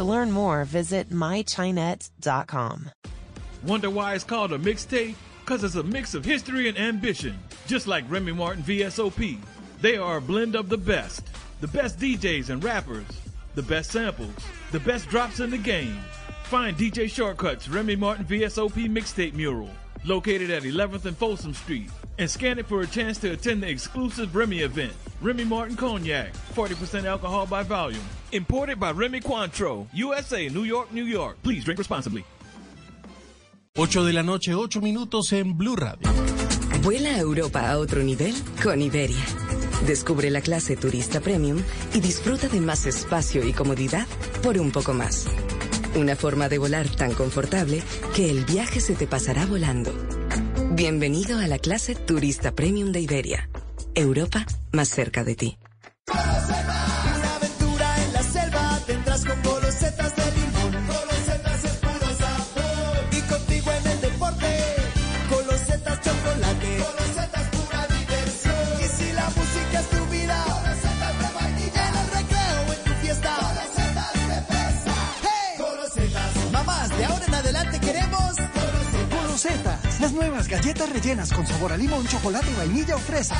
To 0.00 0.04
learn 0.04 0.32
more, 0.32 0.64
visit 0.64 1.10
mychinet.com. 1.10 2.90
Wonder 3.66 3.90
why 3.90 4.14
it's 4.14 4.24
called 4.24 4.50
a 4.54 4.58
mixtape? 4.58 5.14
Because 5.40 5.62
it's 5.62 5.74
a 5.74 5.82
mix 5.82 6.14
of 6.14 6.24
history 6.24 6.70
and 6.70 6.78
ambition, 6.78 7.38
just 7.66 7.86
like 7.86 8.10
Remy 8.10 8.32
Martin 8.32 8.62
VSOP. 8.62 9.36
They 9.82 9.98
are 9.98 10.16
a 10.16 10.20
blend 10.22 10.56
of 10.56 10.70
the 10.70 10.78
best. 10.78 11.28
The 11.60 11.68
best 11.68 11.98
DJs 11.98 12.48
and 12.48 12.64
rappers, 12.64 13.04
the 13.54 13.62
best 13.62 13.90
samples, 13.90 14.32
the 14.72 14.80
best 14.80 15.06
drops 15.10 15.40
in 15.40 15.50
the 15.50 15.58
game. 15.58 16.00
Find 16.44 16.74
DJ 16.78 17.10
Shortcuts 17.10 17.68
Remy 17.68 17.96
Martin 17.96 18.24
VSOP 18.24 18.88
mixtape 18.88 19.34
mural, 19.34 19.68
located 20.06 20.50
at 20.50 20.62
11th 20.62 21.04
and 21.04 21.14
Folsom 21.14 21.52
Street, 21.52 21.90
and 22.20 22.30
scan 22.30 22.58
it 22.58 22.66
for 22.66 22.82
a 22.82 22.86
chance 22.86 23.18
to 23.18 23.32
attend 23.32 23.62
the 23.62 23.68
exclusive 23.68 24.36
Remy 24.36 24.60
event. 24.60 24.92
Remy 25.22 25.44
Martin 25.44 25.76
Cognac, 25.76 26.32
40% 26.54 27.06
alcohol 27.06 27.46
by 27.46 27.62
volume. 27.62 28.02
Imported 28.32 28.78
by 28.78 28.92
Remy 28.92 29.20
Cointreau, 29.20 29.86
USA, 29.94 30.48
New 30.50 30.64
York, 30.64 30.92
New 30.92 31.04
York. 31.04 31.38
Please 31.42 31.64
drink 31.64 31.78
responsibly. 31.78 32.24
8 33.76 34.04
de 34.04 34.12
la 34.12 34.22
noche, 34.22 34.54
8 34.54 34.80
minutos 34.82 35.32
en 35.32 35.56
Blue 35.56 35.76
Radio. 35.76 36.06
Vuela 36.82 37.14
a 37.14 37.18
Europa 37.18 37.70
a 37.70 37.78
otro 37.78 38.02
nivel 38.02 38.34
con 38.62 38.82
Iberia. 38.82 39.24
Descubre 39.86 40.28
la 40.30 40.42
clase 40.42 40.76
turista 40.76 41.20
premium 41.20 41.62
y 41.94 42.00
disfruta 42.00 42.48
de 42.48 42.60
más 42.60 42.84
espacio 42.84 43.46
y 43.46 43.52
comodidad 43.52 44.06
por 44.42 44.58
un 44.58 44.72
poco 44.72 44.92
más. 44.92 45.26
Una 45.94 46.16
forma 46.16 46.48
de 46.48 46.58
volar 46.58 46.88
tan 46.88 47.14
confortable 47.14 47.82
que 48.14 48.30
el 48.30 48.44
viaje 48.44 48.80
se 48.80 48.94
te 48.94 49.06
pasará 49.06 49.46
volando. 49.46 50.19
Bienvenido 50.72 51.40
a 51.40 51.48
la 51.48 51.58
clase 51.58 51.96
turista 51.96 52.52
premium 52.52 52.92
de 52.92 53.00
Iberia. 53.00 53.50
Europa 53.96 54.46
más 54.70 54.88
cerca 54.88 55.24
de 55.24 55.34
ti. 55.34 55.58
Nuevas 80.40 80.48
galletas 80.48 80.90
rellenas 80.90 81.32
con 81.32 81.46
sabor 81.46 81.72
a 81.72 81.76
limón, 81.76 82.06
chocolate, 82.06 82.48
vainilla 82.56 82.96
o 82.96 82.98
fresa. 82.98 83.36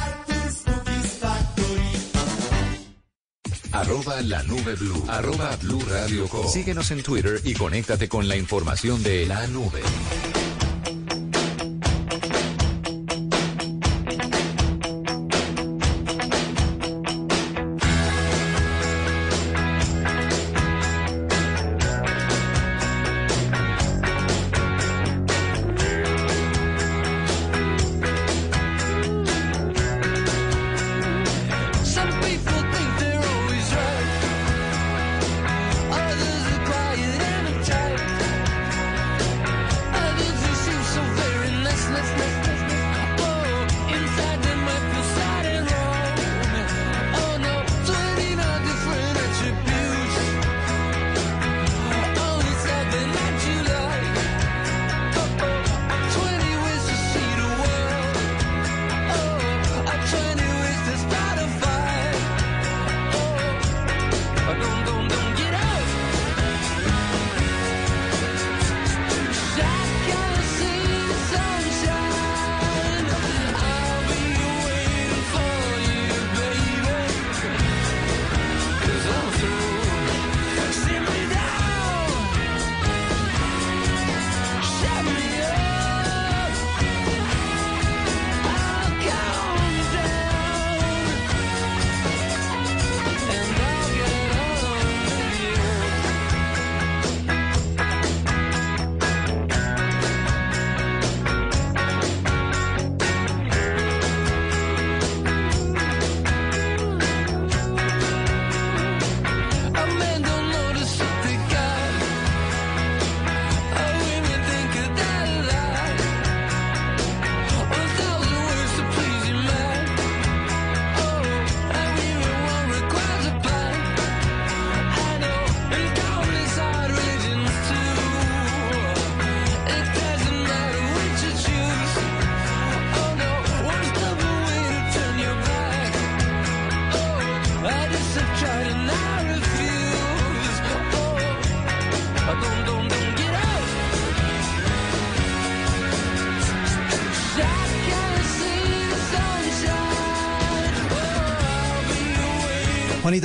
Arroba 3.72 4.20
la 4.22 4.42
nube 4.42 4.74
blue. 4.74 5.05
Arroba 5.09 5.57
blue 5.62 5.82
radio 5.88 6.28
com. 6.28 6.46
Síguenos 6.48 6.90
en 6.90 7.03
Twitter 7.03 7.40
y 7.44 7.55
conéctate 7.55 8.09
con 8.09 8.28
la 8.28 8.36
información 8.36 9.03
de 9.03 9.26
la 9.26 9.46
nube. 9.46 9.80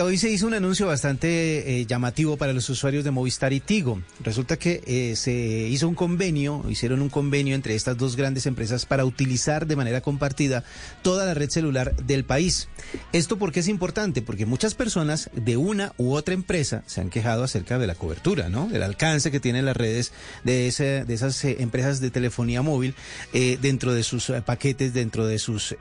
Hoy 0.04 0.18
se 0.18 0.30
hizo 0.30 0.46
un 0.46 0.54
anuncio 0.54 0.88
bastante 0.88 1.80
eh, 1.80 1.86
llamativo 1.86 2.38
para 2.38 2.54
los 2.54 2.70
usuarios 2.70 3.04
de 3.04 3.12
Movistar 3.12 3.54
y 3.54 3.60
Tigo. 3.60 4.02
Resulta 4.26 4.58
que 4.58 4.82
eh, 4.88 5.16
se 5.16 5.32
hizo 5.34 5.88
un 5.88 5.94
convenio, 5.96 6.66
hicieron 6.68 7.02
un 7.02 7.10
convenio 7.10 7.54
entre 7.56 7.76
estas 7.76 7.96
dos 7.98 8.16
grandes 8.16 8.48
empresas 8.48 8.86
para 8.88 9.06
utilizar 9.06 9.68
de 9.68 9.76
manera 9.76 10.02
compartida 10.02 10.64
toda 11.04 11.26
la 11.26 11.36
red 11.36 11.50
celular 11.50 11.96
del 11.96 12.26
país. 12.26 12.68
¿Esto 13.14 13.38
por 13.38 13.52
qué 13.52 13.60
es 13.60 13.68
importante? 13.68 14.24
Porque 14.24 14.48
muchas 14.48 14.74
personas 14.74 15.30
de 15.36 15.58
una 15.58 15.94
u 15.98 16.14
otra 16.14 16.34
empresa 16.34 16.84
se 16.88 17.02
han 17.02 17.10
quejado 17.12 17.44
acerca 17.44 17.78
de 17.78 17.86
la 17.86 17.94
cobertura, 17.94 18.50
¿no? 18.50 18.68
Del 18.68 18.82
alcance 18.82 19.30
que 19.30 19.40
tienen 19.40 19.64
las 19.66 19.78
redes 19.78 20.12
de, 20.44 20.68
ese- 20.68 21.06
de 21.06 21.14
esas 21.14 21.46
eh, 21.46 21.58
empresas 21.60 22.00
de 22.02 22.10
telefonía 22.10 22.64
móvil 22.64 22.96
eh, 23.32 23.60
dentro 23.62 23.94
de 23.94 24.02
sus 24.04 24.32
paquetes, 24.46 24.94
dentro 24.94 25.28
de 25.28 25.38
sus 25.38 25.76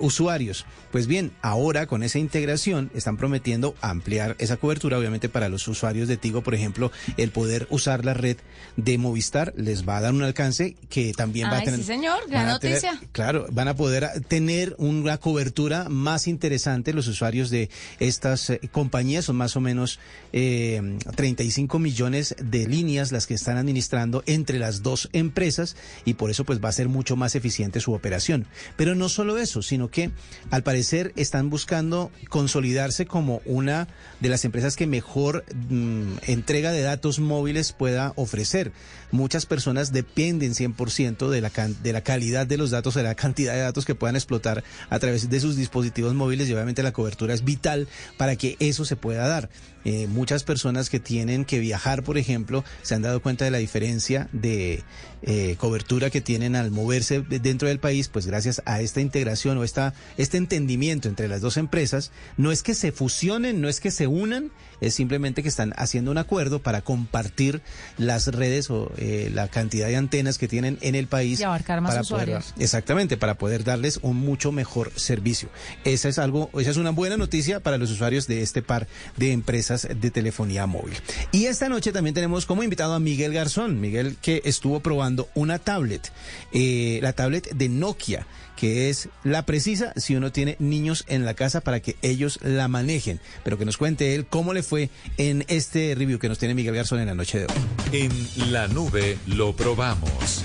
usuarios. 0.00 0.66
Pues 0.92 1.06
bien, 1.06 1.32
ahora 1.42 1.86
con 1.86 2.02
esa 2.02 2.18
integración 2.18 2.90
están 2.94 3.16
prometiendo 3.16 3.74
ampliar 3.80 4.36
esa 4.38 4.56
cobertura, 4.56 4.98
obviamente 4.98 5.28
para 5.28 5.48
los 5.48 5.66
usuarios 5.68 6.08
de 6.08 6.16
Tigo, 6.16 6.42
por 6.42 6.54
ejemplo, 6.54 6.90
el 7.16 7.30
poder 7.38 7.68
usar 7.70 8.04
la 8.04 8.14
red 8.14 8.36
de 8.76 8.98
Movistar 8.98 9.52
les 9.56 9.88
va 9.88 9.98
a 9.98 10.00
dar 10.00 10.12
un 10.12 10.22
alcance 10.22 10.76
que 10.88 11.12
también 11.12 11.48
va 11.48 11.58
a 11.58 11.62
tener. 11.62 11.78
sí, 11.78 11.86
señor, 11.86 12.18
gran 12.28 12.58
tener- 12.58 12.82
noticia. 12.82 13.00
Claro, 13.12 13.46
van 13.50 13.68
a 13.68 13.76
poder 13.76 14.08
tener 14.26 14.74
una 14.78 15.18
cobertura 15.18 15.88
más 15.88 16.26
interesante 16.26 16.92
los 16.92 17.06
usuarios 17.06 17.50
de 17.50 17.70
estas 18.00 18.50
eh, 18.50 18.60
compañías. 18.72 19.24
Son 19.26 19.36
más 19.36 19.54
o 19.56 19.60
menos 19.60 20.00
eh, 20.32 20.98
35 21.14 21.78
millones 21.78 22.34
de 22.42 22.66
líneas 22.66 23.12
las 23.12 23.26
que 23.28 23.34
están 23.34 23.56
administrando 23.56 24.22
entre 24.26 24.58
las 24.58 24.82
dos 24.82 25.08
empresas 25.12 25.76
y 26.04 26.14
por 26.14 26.30
eso 26.30 26.44
pues 26.44 26.60
va 26.62 26.68
a 26.70 26.72
ser 26.72 26.88
mucho 26.88 27.14
más 27.14 27.36
eficiente 27.36 27.80
su 27.80 27.92
operación. 27.92 28.46
Pero 28.76 28.94
no 28.96 29.08
solo 29.08 29.38
eso, 29.38 29.62
sino 29.62 29.90
que 29.90 30.10
al 30.50 30.62
parecer 30.64 31.12
están 31.16 31.50
buscando 31.50 32.10
consolidarse 32.30 33.06
como 33.06 33.42
una 33.44 33.86
de 34.20 34.28
las 34.28 34.44
empresas 34.44 34.74
que 34.76 34.86
mejor 34.86 35.44
mm, 35.70 36.14
entrega 36.26 36.72
de 36.72 36.82
datos 36.82 37.18
móviles 37.28 37.72
pueda 37.72 38.12
ofrecer. 38.16 38.72
Muchas 39.12 39.46
personas 39.46 39.92
dependen 39.92 40.54
100% 40.54 41.28
de 41.28 41.40
la, 41.40 41.50
de 41.50 41.92
la 41.92 42.00
calidad 42.00 42.46
de 42.46 42.58
los 42.58 42.70
datos, 42.70 42.94
de 42.94 43.04
la 43.04 43.14
cantidad 43.14 43.54
de 43.54 43.60
datos 43.60 43.84
que 43.84 43.94
puedan 43.94 44.16
explotar 44.16 44.64
a 44.90 44.98
través 44.98 45.30
de 45.30 45.40
sus 45.40 45.56
dispositivos 45.56 46.14
móviles 46.14 46.48
y 46.48 46.54
obviamente 46.54 46.82
la 46.82 46.92
cobertura 46.92 47.34
es 47.34 47.44
vital 47.44 47.88
para 48.16 48.36
que 48.36 48.56
eso 48.58 48.84
se 48.84 48.96
pueda 48.96 49.28
dar. 49.28 49.48
Eh, 49.84 50.06
muchas 50.08 50.44
personas 50.44 50.90
que 50.90 51.00
tienen 51.00 51.44
que 51.44 51.58
viajar, 51.60 52.02
por 52.02 52.18
ejemplo, 52.18 52.64
se 52.82 52.94
han 52.94 53.02
dado 53.02 53.20
cuenta 53.22 53.44
de 53.44 53.50
la 53.50 53.58
diferencia 53.58 54.28
de 54.32 54.82
eh, 55.22 55.56
cobertura 55.58 56.10
que 56.10 56.20
tienen 56.20 56.54
al 56.56 56.70
moverse 56.70 57.20
de- 57.22 57.38
dentro 57.40 57.66
del 57.68 57.80
país, 57.80 58.08
pues 58.08 58.26
gracias 58.26 58.62
a 58.66 58.80
esta 58.80 59.00
integración 59.00 59.58
o 59.58 59.64
esta, 59.64 59.94
este 60.16 60.36
entendimiento 60.36 61.08
entre 61.08 61.26
las 61.28 61.40
dos 61.40 61.56
empresas, 61.56 62.12
no 62.36 62.52
es 62.52 62.62
que 62.62 62.74
se 62.74 62.92
fusionen, 62.92 63.60
no 63.60 63.68
es 63.68 63.80
que 63.80 63.90
se 63.90 64.06
unan, 64.06 64.50
es 64.80 64.94
simplemente 64.94 65.42
que 65.42 65.48
están 65.48 65.72
haciendo 65.76 66.10
un 66.12 66.18
acuerdo 66.18 66.60
para 66.62 66.82
compartir 66.82 67.62
las 67.96 68.28
redes 68.28 68.70
o 68.70 68.92
eh, 68.96 69.30
la 69.34 69.48
cantidad 69.48 69.88
de 69.88 69.96
antenas 69.96 70.38
que 70.38 70.46
tienen 70.46 70.78
en 70.82 70.94
el 70.94 71.08
país. 71.08 71.40
Y 71.40 71.42
abarcar 71.44 71.80
más 71.80 71.90
para 71.94 72.02
poder- 72.04 72.28
usuarios. 72.28 72.54
exactamente, 72.58 73.16
para 73.16 73.34
poder 73.38 73.64
darles 73.64 73.98
un 74.02 74.16
mucho 74.18 74.52
mejor 74.52 74.92
servicio. 74.94 75.48
Esa 75.84 76.08
es 76.08 76.18
algo, 76.20 76.50
esa 76.60 76.70
es 76.70 76.76
una 76.76 76.90
buena 76.90 77.16
noticia 77.16 77.58
para 77.60 77.76
los 77.78 77.90
usuarios 77.90 78.28
de 78.28 78.42
este 78.42 78.62
par 78.62 78.86
de 79.16 79.32
empresas 79.32 79.67
de 79.76 80.10
telefonía 80.10 80.66
móvil. 80.66 80.94
Y 81.32 81.46
esta 81.46 81.68
noche 81.68 81.92
también 81.92 82.14
tenemos 82.14 82.46
como 82.46 82.62
invitado 82.62 82.94
a 82.94 83.00
Miguel 83.00 83.32
Garzón, 83.32 83.80
Miguel 83.80 84.16
que 84.20 84.42
estuvo 84.44 84.80
probando 84.80 85.28
una 85.34 85.58
tablet, 85.58 86.10
eh, 86.52 86.98
la 87.02 87.12
tablet 87.12 87.50
de 87.54 87.68
Nokia 87.68 88.26
que 88.58 88.90
es 88.90 89.08
la 89.22 89.46
precisa 89.46 89.92
si 89.94 90.16
uno 90.16 90.32
tiene 90.32 90.56
niños 90.58 91.04
en 91.06 91.24
la 91.24 91.34
casa 91.34 91.60
para 91.60 91.78
que 91.78 91.94
ellos 92.02 92.40
la 92.42 92.66
manejen. 92.66 93.20
Pero 93.44 93.56
que 93.56 93.64
nos 93.64 93.76
cuente 93.76 94.16
él 94.16 94.26
cómo 94.26 94.52
le 94.52 94.64
fue 94.64 94.90
en 95.16 95.44
este 95.46 95.94
review 95.96 96.18
que 96.18 96.28
nos 96.28 96.40
tiene 96.40 96.54
Miguel 96.54 96.74
Garzón 96.74 96.98
en 96.98 97.06
la 97.06 97.14
noche 97.14 97.38
de 97.38 97.44
hoy. 97.44 97.52
En 97.92 98.52
la 98.52 98.66
nube 98.66 99.16
lo 99.28 99.54
probamos. 99.54 100.42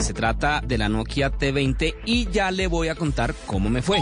Se 0.00 0.12
trata 0.12 0.60
de 0.66 0.76
la 0.76 0.88
Nokia 0.88 1.30
T20 1.30 1.94
y 2.04 2.28
ya 2.30 2.50
le 2.50 2.66
voy 2.66 2.88
a 2.88 2.96
contar 2.96 3.32
cómo 3.46 3.70
me 3.70 3.80
fue. 3.80 4.00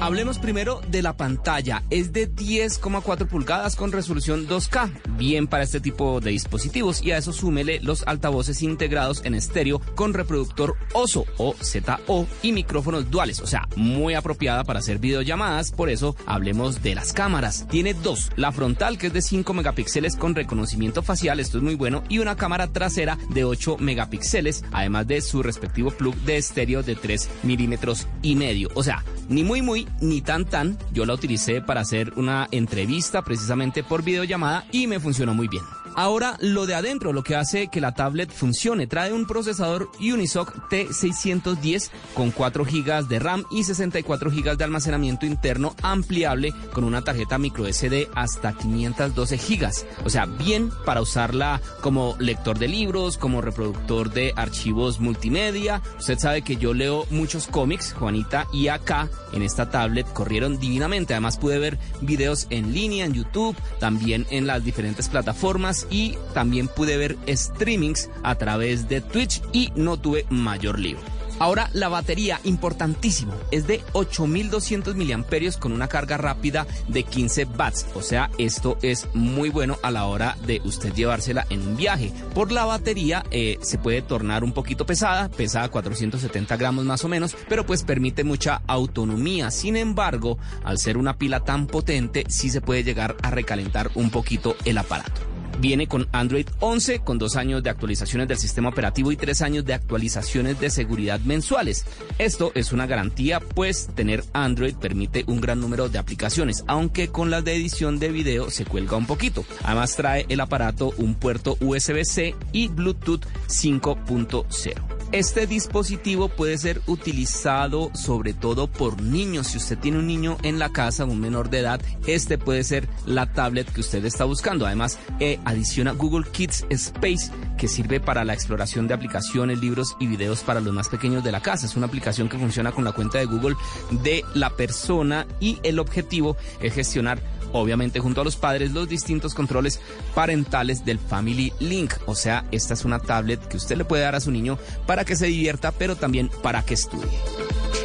Hablemos 0.00 0.38
primero 0.38 0.82
de 0.88 1.02
la 1.02 1.16
pantalla. 1.16 1.82
Es 1.88 2.12
de 2.12 2.30
10,4 2.30 3.26
pulgadas 3.26 3.76
con 3.76 3.92
resolución 3.92 4.46
2K. 4.46 4.90
Bien 5.16 5.46
para 5.46 5.64
este 5.64 5.80
tipo 5.80 6.20
de 6.20 6.30
dispositivos. 6.30 7.02
Y 7.02 7.12
a 7.12 7.18
eso 7.18 7.32
súmele 7.32 7.80
los 7.80 8.06
altavoces 8.06 8.62
integrados 8.62 9.24
en 9.24 9.34
estéreo 9.34 9.80
con 9.96 10.12
reproductor 10.12 10.76
OSO 10.92 11.24
o 11.38 11.54
ZO 11.60 12.26
y 12.42 12.52
micrófonos 12.52 13.10
duales. 13.10 13.40
O 13.40 13.46
sea, 13.46 13.66
muy 13.74 14.14
apropiada 14.14 14.64
para 14.64 14.80
hacer 14.80 14.98
videollamadas. 14.98 15.72
Por 15.72 15.88
eso 15.88 16.14
hablemos 16.26 16.82
de 16.82 16.94
las 16.94 17.12
cámaras. 17.12 17.66
Tiene 17.68 17.94
dos. 17.94 18.30
La 18.36 18.52
frontal 18.52 18.98
que 18.98 19.08
es 19.08 19.12
de 19.12 19.22
5 19.22 19.54
megapíxeles 19.54 20.14
con 20.16 20.34
reconocimiento 20.34 21.02
facial. 21.02 21.40
Esto 21.40 21.56
es 21.56 21.64
muy 21.64 21.74
bueno. 21.74 22.04
Y 22.10 22.18
una 22.18 22.36
cámara 22.36 22.68
trasera 22.68 23.18
de 23.30 23.44
8 23.44 23.78
megapíxeles. 23.78 24.62
Además 24.72 25.06
de 25.06 25.22
su 25.22 25.42
respectivo 25.42 25.90
plug 25.90 26.14
de 26.16 26.36
estéreo 26.36 26.82
de 26.82 26.96
3 26.96 27.28
milímetros 27.44 28.06
y 28.20 28.36
medio. 28.36 28.68
O 28.74 28.82
sea, 28.82 29.02
ni 29.28 29.42
muy 29.42 29.62
muy 29.62 29.85
ni 30.00 30.20
tan 30.20 30.44
tan. 30.44 30.78
Yo 30.92 31.06
la 31.06 31.14
utilicé 31.14 31.60
para 31.60 31.80
hacer 31.80 32.12
una 32.16 32.48
entrevista 32.50 33.22
precisamente 33.22 33.82
por 33.82 34.02
videollamada 34.02 34.64
y 34.72 34.86
me 34.86 35.00
funcionó 35.00 35.34
muy 35.34 35.48
bien. 35.48 35.62
Ahora 35.96 36.36
lo 36.42 36.66
de 36.66 36.74
adentro, 36.74 37.14
lo 37.14 37.24
que 37.24 37.36
hace 37.36 37.68
que 37.68 37.80
la 37.80 37.94
tablet 37.94 38.30
funcione, 38.30 38.86
trae 38.86 39.14
un 39.14 39.26
procesador 39.26 39.90
Unisoc 39.98 40.68
T610 40.68 41.88
con 42.12 42.30
4 42.32 42.66
GB 42.66 43.08
de 43.08 43.18
RAM 43.18 43.44
y 43.50 43.64
64 43.64 44.30
GB 44.30 44.58
de 44.58 44.64
almacenamiento 44.64 45.24
interno 45.24 45.74
ampliable 45.82 46.52
con 46.74 46.84
una 46.84 47.00
tarjeta 47.00 47.38
micro 47.38 47.64
SD 47.64 48.08
hasta 48.14 48.52
512 48.52 49.38
GB. 49.38 49.70
O 50.04 50.10
sea, 50.10 50.26
bien 50.26 50.70
para 50.84 51.00
usarla 51.00 51.62
como 51.80 52.14
lector 52.18 52.58
de 52.58 52.68
libros, 52.68 53.16
como 53.16 53.40
reproductor 53.40 54.12
de 54.12 54.34
archivos 54.36 55.00
multimedia. 55.00 55.80
Usted 55.98 56.18
sabe 56.18 56.42
que 56.42 56.56
yo 56.56 56.74
leo 56.74 57.06
muchos 57.08 57.46
cómics, 57.46 57.94
Juanita, 57.94 58.46
y 58.52 58.68
acá 58.68 59.08
en 59.32 59.40
esta 59.40 59.70
tablet 59.70 60.06
corrieron 60.12 60.60
divinamente. 60.60 61.14
Además 61.14 61.38
pude 61.38 61.58
ver 61.58 61.78
videos 62.02 62.48
en 62.50 62.74
línea 62.74 63.06
en 63.06 63.14
YouTube, 63.14 63.56
también 63.80 64.26
en 64.28 64.46
las 64.46 64.62
diferentes 64.62 65.08
plataformas 65.08 65.85
y 65.90 66.16
también 66.34 66.68
pude 66.68 66.96
ver 66.96 67.16
streamings 67.28 68.10
a 68.22 68.36
través 68.36 68.88
de 68.88 69.00
Twitch 69.00 69.42
y 69.52 69.72
no 69.76 69.96
tuve 69.96 70.26
mayor 70.30 70.78
lío. 70.78 70.98
Ahora 71.38 71.68
la 71.74 71.88
batería, 71.88 72.40
importantísimo, 72.44 73.34
es 73.50 73.66
de 73.66 73.82
8200 73.92 74.96
miliamperios 74.96 75.58
con 75.58 75.72
una 75.72 75.88
carga 75.88 76.16
rápida 76.16 76.66
de 76.88 77.02
15 77.02 77.44
watts. 77.58 77.86
O 77.94 78.02
sea, 78.02 78.30
esto 78.38 78.78
es 78.80 79.06
muy 79.12 79.50
bueno 79.50 79.76
a 79.82 79.90
la 79.90 80.06
hora 80.06 80.36
de 80.46 80.62
usted 80.64 80.94
llevársela 80.94 81.46
en 81.50 81.66
un 81.66 81.76
viaje. 81.76 82.10
Por 82.34 82.52
la 82.52 82.64
batería 82.64 83.22
eh, 83.30 83.58
se 83.60 83.76
puede 83.76 84.00
tornar 84.00 84.44
un 84.44 84.52
poquito 84.52 84.86
pesada, 84.86 85.28
pesa 85.28 85.68
470 85.68 86.56
gramos 86.56 86.86
más 86.86 87.04
o 87.04 87.08
menos, 87.08 87.36
pero 87.48 87.66
pues 87.66 87.82
permite 87.82 88.24
mucha 88.24 88.62
autonomía. 88.66 89.50
Sin 89.50 89.76
embargo, 89.76 90.38
al 90.64 90.78
ser 90.78 90.96
una 90.96 91.18
pila 91.18 91.40
tan 91.40 91.66
potente, 91.66 92.24
sí 92.28 92.48
se 92.48 92.62
puede 92.62 92.82
llegar 92.82 93.14
a 93.22 93.30
recalentar 93.30 93.90
un 93.94 94.10
poquito 94.10 94.56
el 94.64 94.78
aparato. 94.78 95.25
Viene 95.58 95.86
con 95.86 96.06
Android 96.12 96.46
11, 96.60 97.00
con 97.00 97.18
dos 97.18 97.36
años 97.36 97.62
de 97.62 97.70
actualizaciones 97.70 98.28
del 98.28 98.38
sistema 98.38 98.68
operativo 98.68 99.12
y 99.12 99.16
tres 99.16 99.42
años 99.42 99.64
de 99.64 99.74
actualizaciones 99.74 100.60
de 100.60 100.70
seguridad 100.70 101.20
mensuales. 101.20 101.86
Esto 102.18 102.52
es 102.54 102.72
una 102.72 102.86
garantía, 102.86 103.40
pues 103.40 103.88
tener 103.94 104.24
Android 104.32 104.74
permite 104.74 105.24
un 105.26 105.40
gran 105.40 105.60
número 105.60 105.88
de 105.88 105.98
aplicaciones, 105.98 106.64
aunque 106.66 107.08
con 107.08 107.30
las 107.30 107.44
de 107.44 107.54
edición 107.54 107.98
de 107.98 108.10
video 108.10 108.50
se 108.50 108.64
cuelga 108.64 108.96
un 108.96 109.06
poquito. 109.06 109.44
Además 109.64 109.96
trae 109.96 110.26
el 110.28 110.40
aparato 110.40 110.92
un 110.98 111.14
puerto 111.14 111.56
USB-C 111.60 112.34
y 112.52 112.68
Bluetooth 112.68 113.24
5.0. 113.48 114.95
Este 115.12 115.46
dispositivo 115.46 116.28
puede 116.28 116.58
ser 116.58 116.82
utilizado 116.86 117.90
sobre 117.94 118.34
todo 118.34 118.66
por 118.66 119.00
niños. 119.00 119.46
Si 119.46 119.58
usted 119.58 119.78
tiene 119.78 119.98
un 119.98 120.06
niño 120.06 120.36
en 120.42 120.58
la 120.58 120.70
casa, 120.70 121.04
un 121.04 121.20
menor 121.20 121.48
de 121.48 121.60
edad, 121.60 121.80
este 122.06 122.38
puede 122.38 122.64
ser 122.64 122.88
la 123.06 123.32
tablet 123.32 123.72
que 123.72 123.80
usted 123.80 124.04
está 124.04 124.24
buscando. 124.24 124.66
Además, 124.66 124.98
eh, 125.20 125.38
adiciona 125.44 125.92
Google 125.92 126.26
Kids 126.30 126.66
Space, 126.70 127.30
que 127.56 127.68
sirve 127.68 128.00
para 128.00 128.24
la 128.24 128.34
exploración 128.34 128.88
de 128.88 128.94
aplicaciones, 128.94 129.60
libros 129.60 129.96
y 130.00 130.08
videos 130.08 130.42
para 130.42 130.60
los 130.60 130.74
más 130.74 130.88
pequeños 130.88 131.22
de 131.22 131.32
la 131.32 131.40
casa. 131.40 131.66
Es 131.66 131.76
una 131.76 131.86
aplicación 131.86 132.28
que 132.28 132.38
funciona 132.38 132.72
con 132.72 132.84
la 132.84 132.92
cuenta 132.92 133.18
de 133.18 133.26
Google 133.26 133.56
de 134.02 134.24
la 134.34 134.50
persona 134.50 135.26
y 135.38 135.60
el 135.62 135.78
objetivo 135.78 136.36
es 136.60 136.74
gestionar 136.74 137.20
obviamente 137.52 138.00
junto 138.00 138.20
a 138.20 138.24
los 138.24 138.36
padres, 138.36 138.72
los 138.72 138.88
distintos 138.88 139.34
controles 139.34 139.80
parentales 140.14 140.84
del 140.84 140.98
Family 140.98 141.52
Link. 141.60 141.94
O 142.06 142.14
sea, 142.14 142.44
esta 142.50 142.74
es 142.74 142.84
una 142.84 142.98
tablet 142.98 143.46
que 143.48 143.56
usted 143.56 143.76
le 143.76 143.84
puede 143.84 144.02
dar 144.02 144.14
a 144.14 144.20
su 144.20 144.30
niño 144.30 144.58
para 144.86 145.04
que 145.04 145.16
se 145.16 145.26
divierta, 145.26 145.72
pero 145.72 145.96
también 145.96 146.30
para 146.42 146.62
que 146.62 146.74
estudie. 146.74 147.06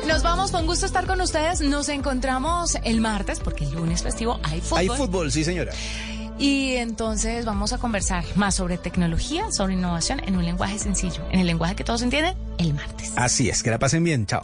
Nos 0.07 0.23
vamos, 0.23 0.51
con 0.51 0.65
gusto 0.65 0.85
estar 0.85 1.05
con 1.05 1.21
ustedes. 1.21 1.61
Nos 1.61 1.89
encontramos 1.89 2.75
el 2.83 3.01
martes, 3.01 3.39
porque 3.39 3.65
el 3.65 3.71
lunes 3.71 4.03
festivo 4.03 4.39
hay 4.43 4.61
fútbol. 4.61 4.79
Hay 4.79 4.87
fútbol, 4.89 5.31
sí 5.31 5.43
señora. 5.43 5.71
Y 6.37 6.75
entonces 6.77 7.45
vamos 7.45 7.71
a 7.71 7.77
conversar 7.77 8.23
más 8.35 8.55
sobre 8.55 8.77
tecnología, 8.79 9.51
sobre 9.51 9.73
innovación 9.73 10.21
en 10.25 10.37
un 10.37 10.43
lenguaje 10.43 10.79
sencillo, 10.79 11.23
en 11.31 11.39
el 11.39 11.45
lenguaje 11.45 11.75
que 11.75 11.83
todos 11.83 12.01
entienden, 12.01 12.35
el 12.57 12.73
martes. 12.73 13.13
Así 13.15 13.49
es, 13.49 13.61
que 13.61 13.69
la 13.69 13.77
pasen 13.77 14.03
bien, 14.03 14.25
chao. 14.25 14.41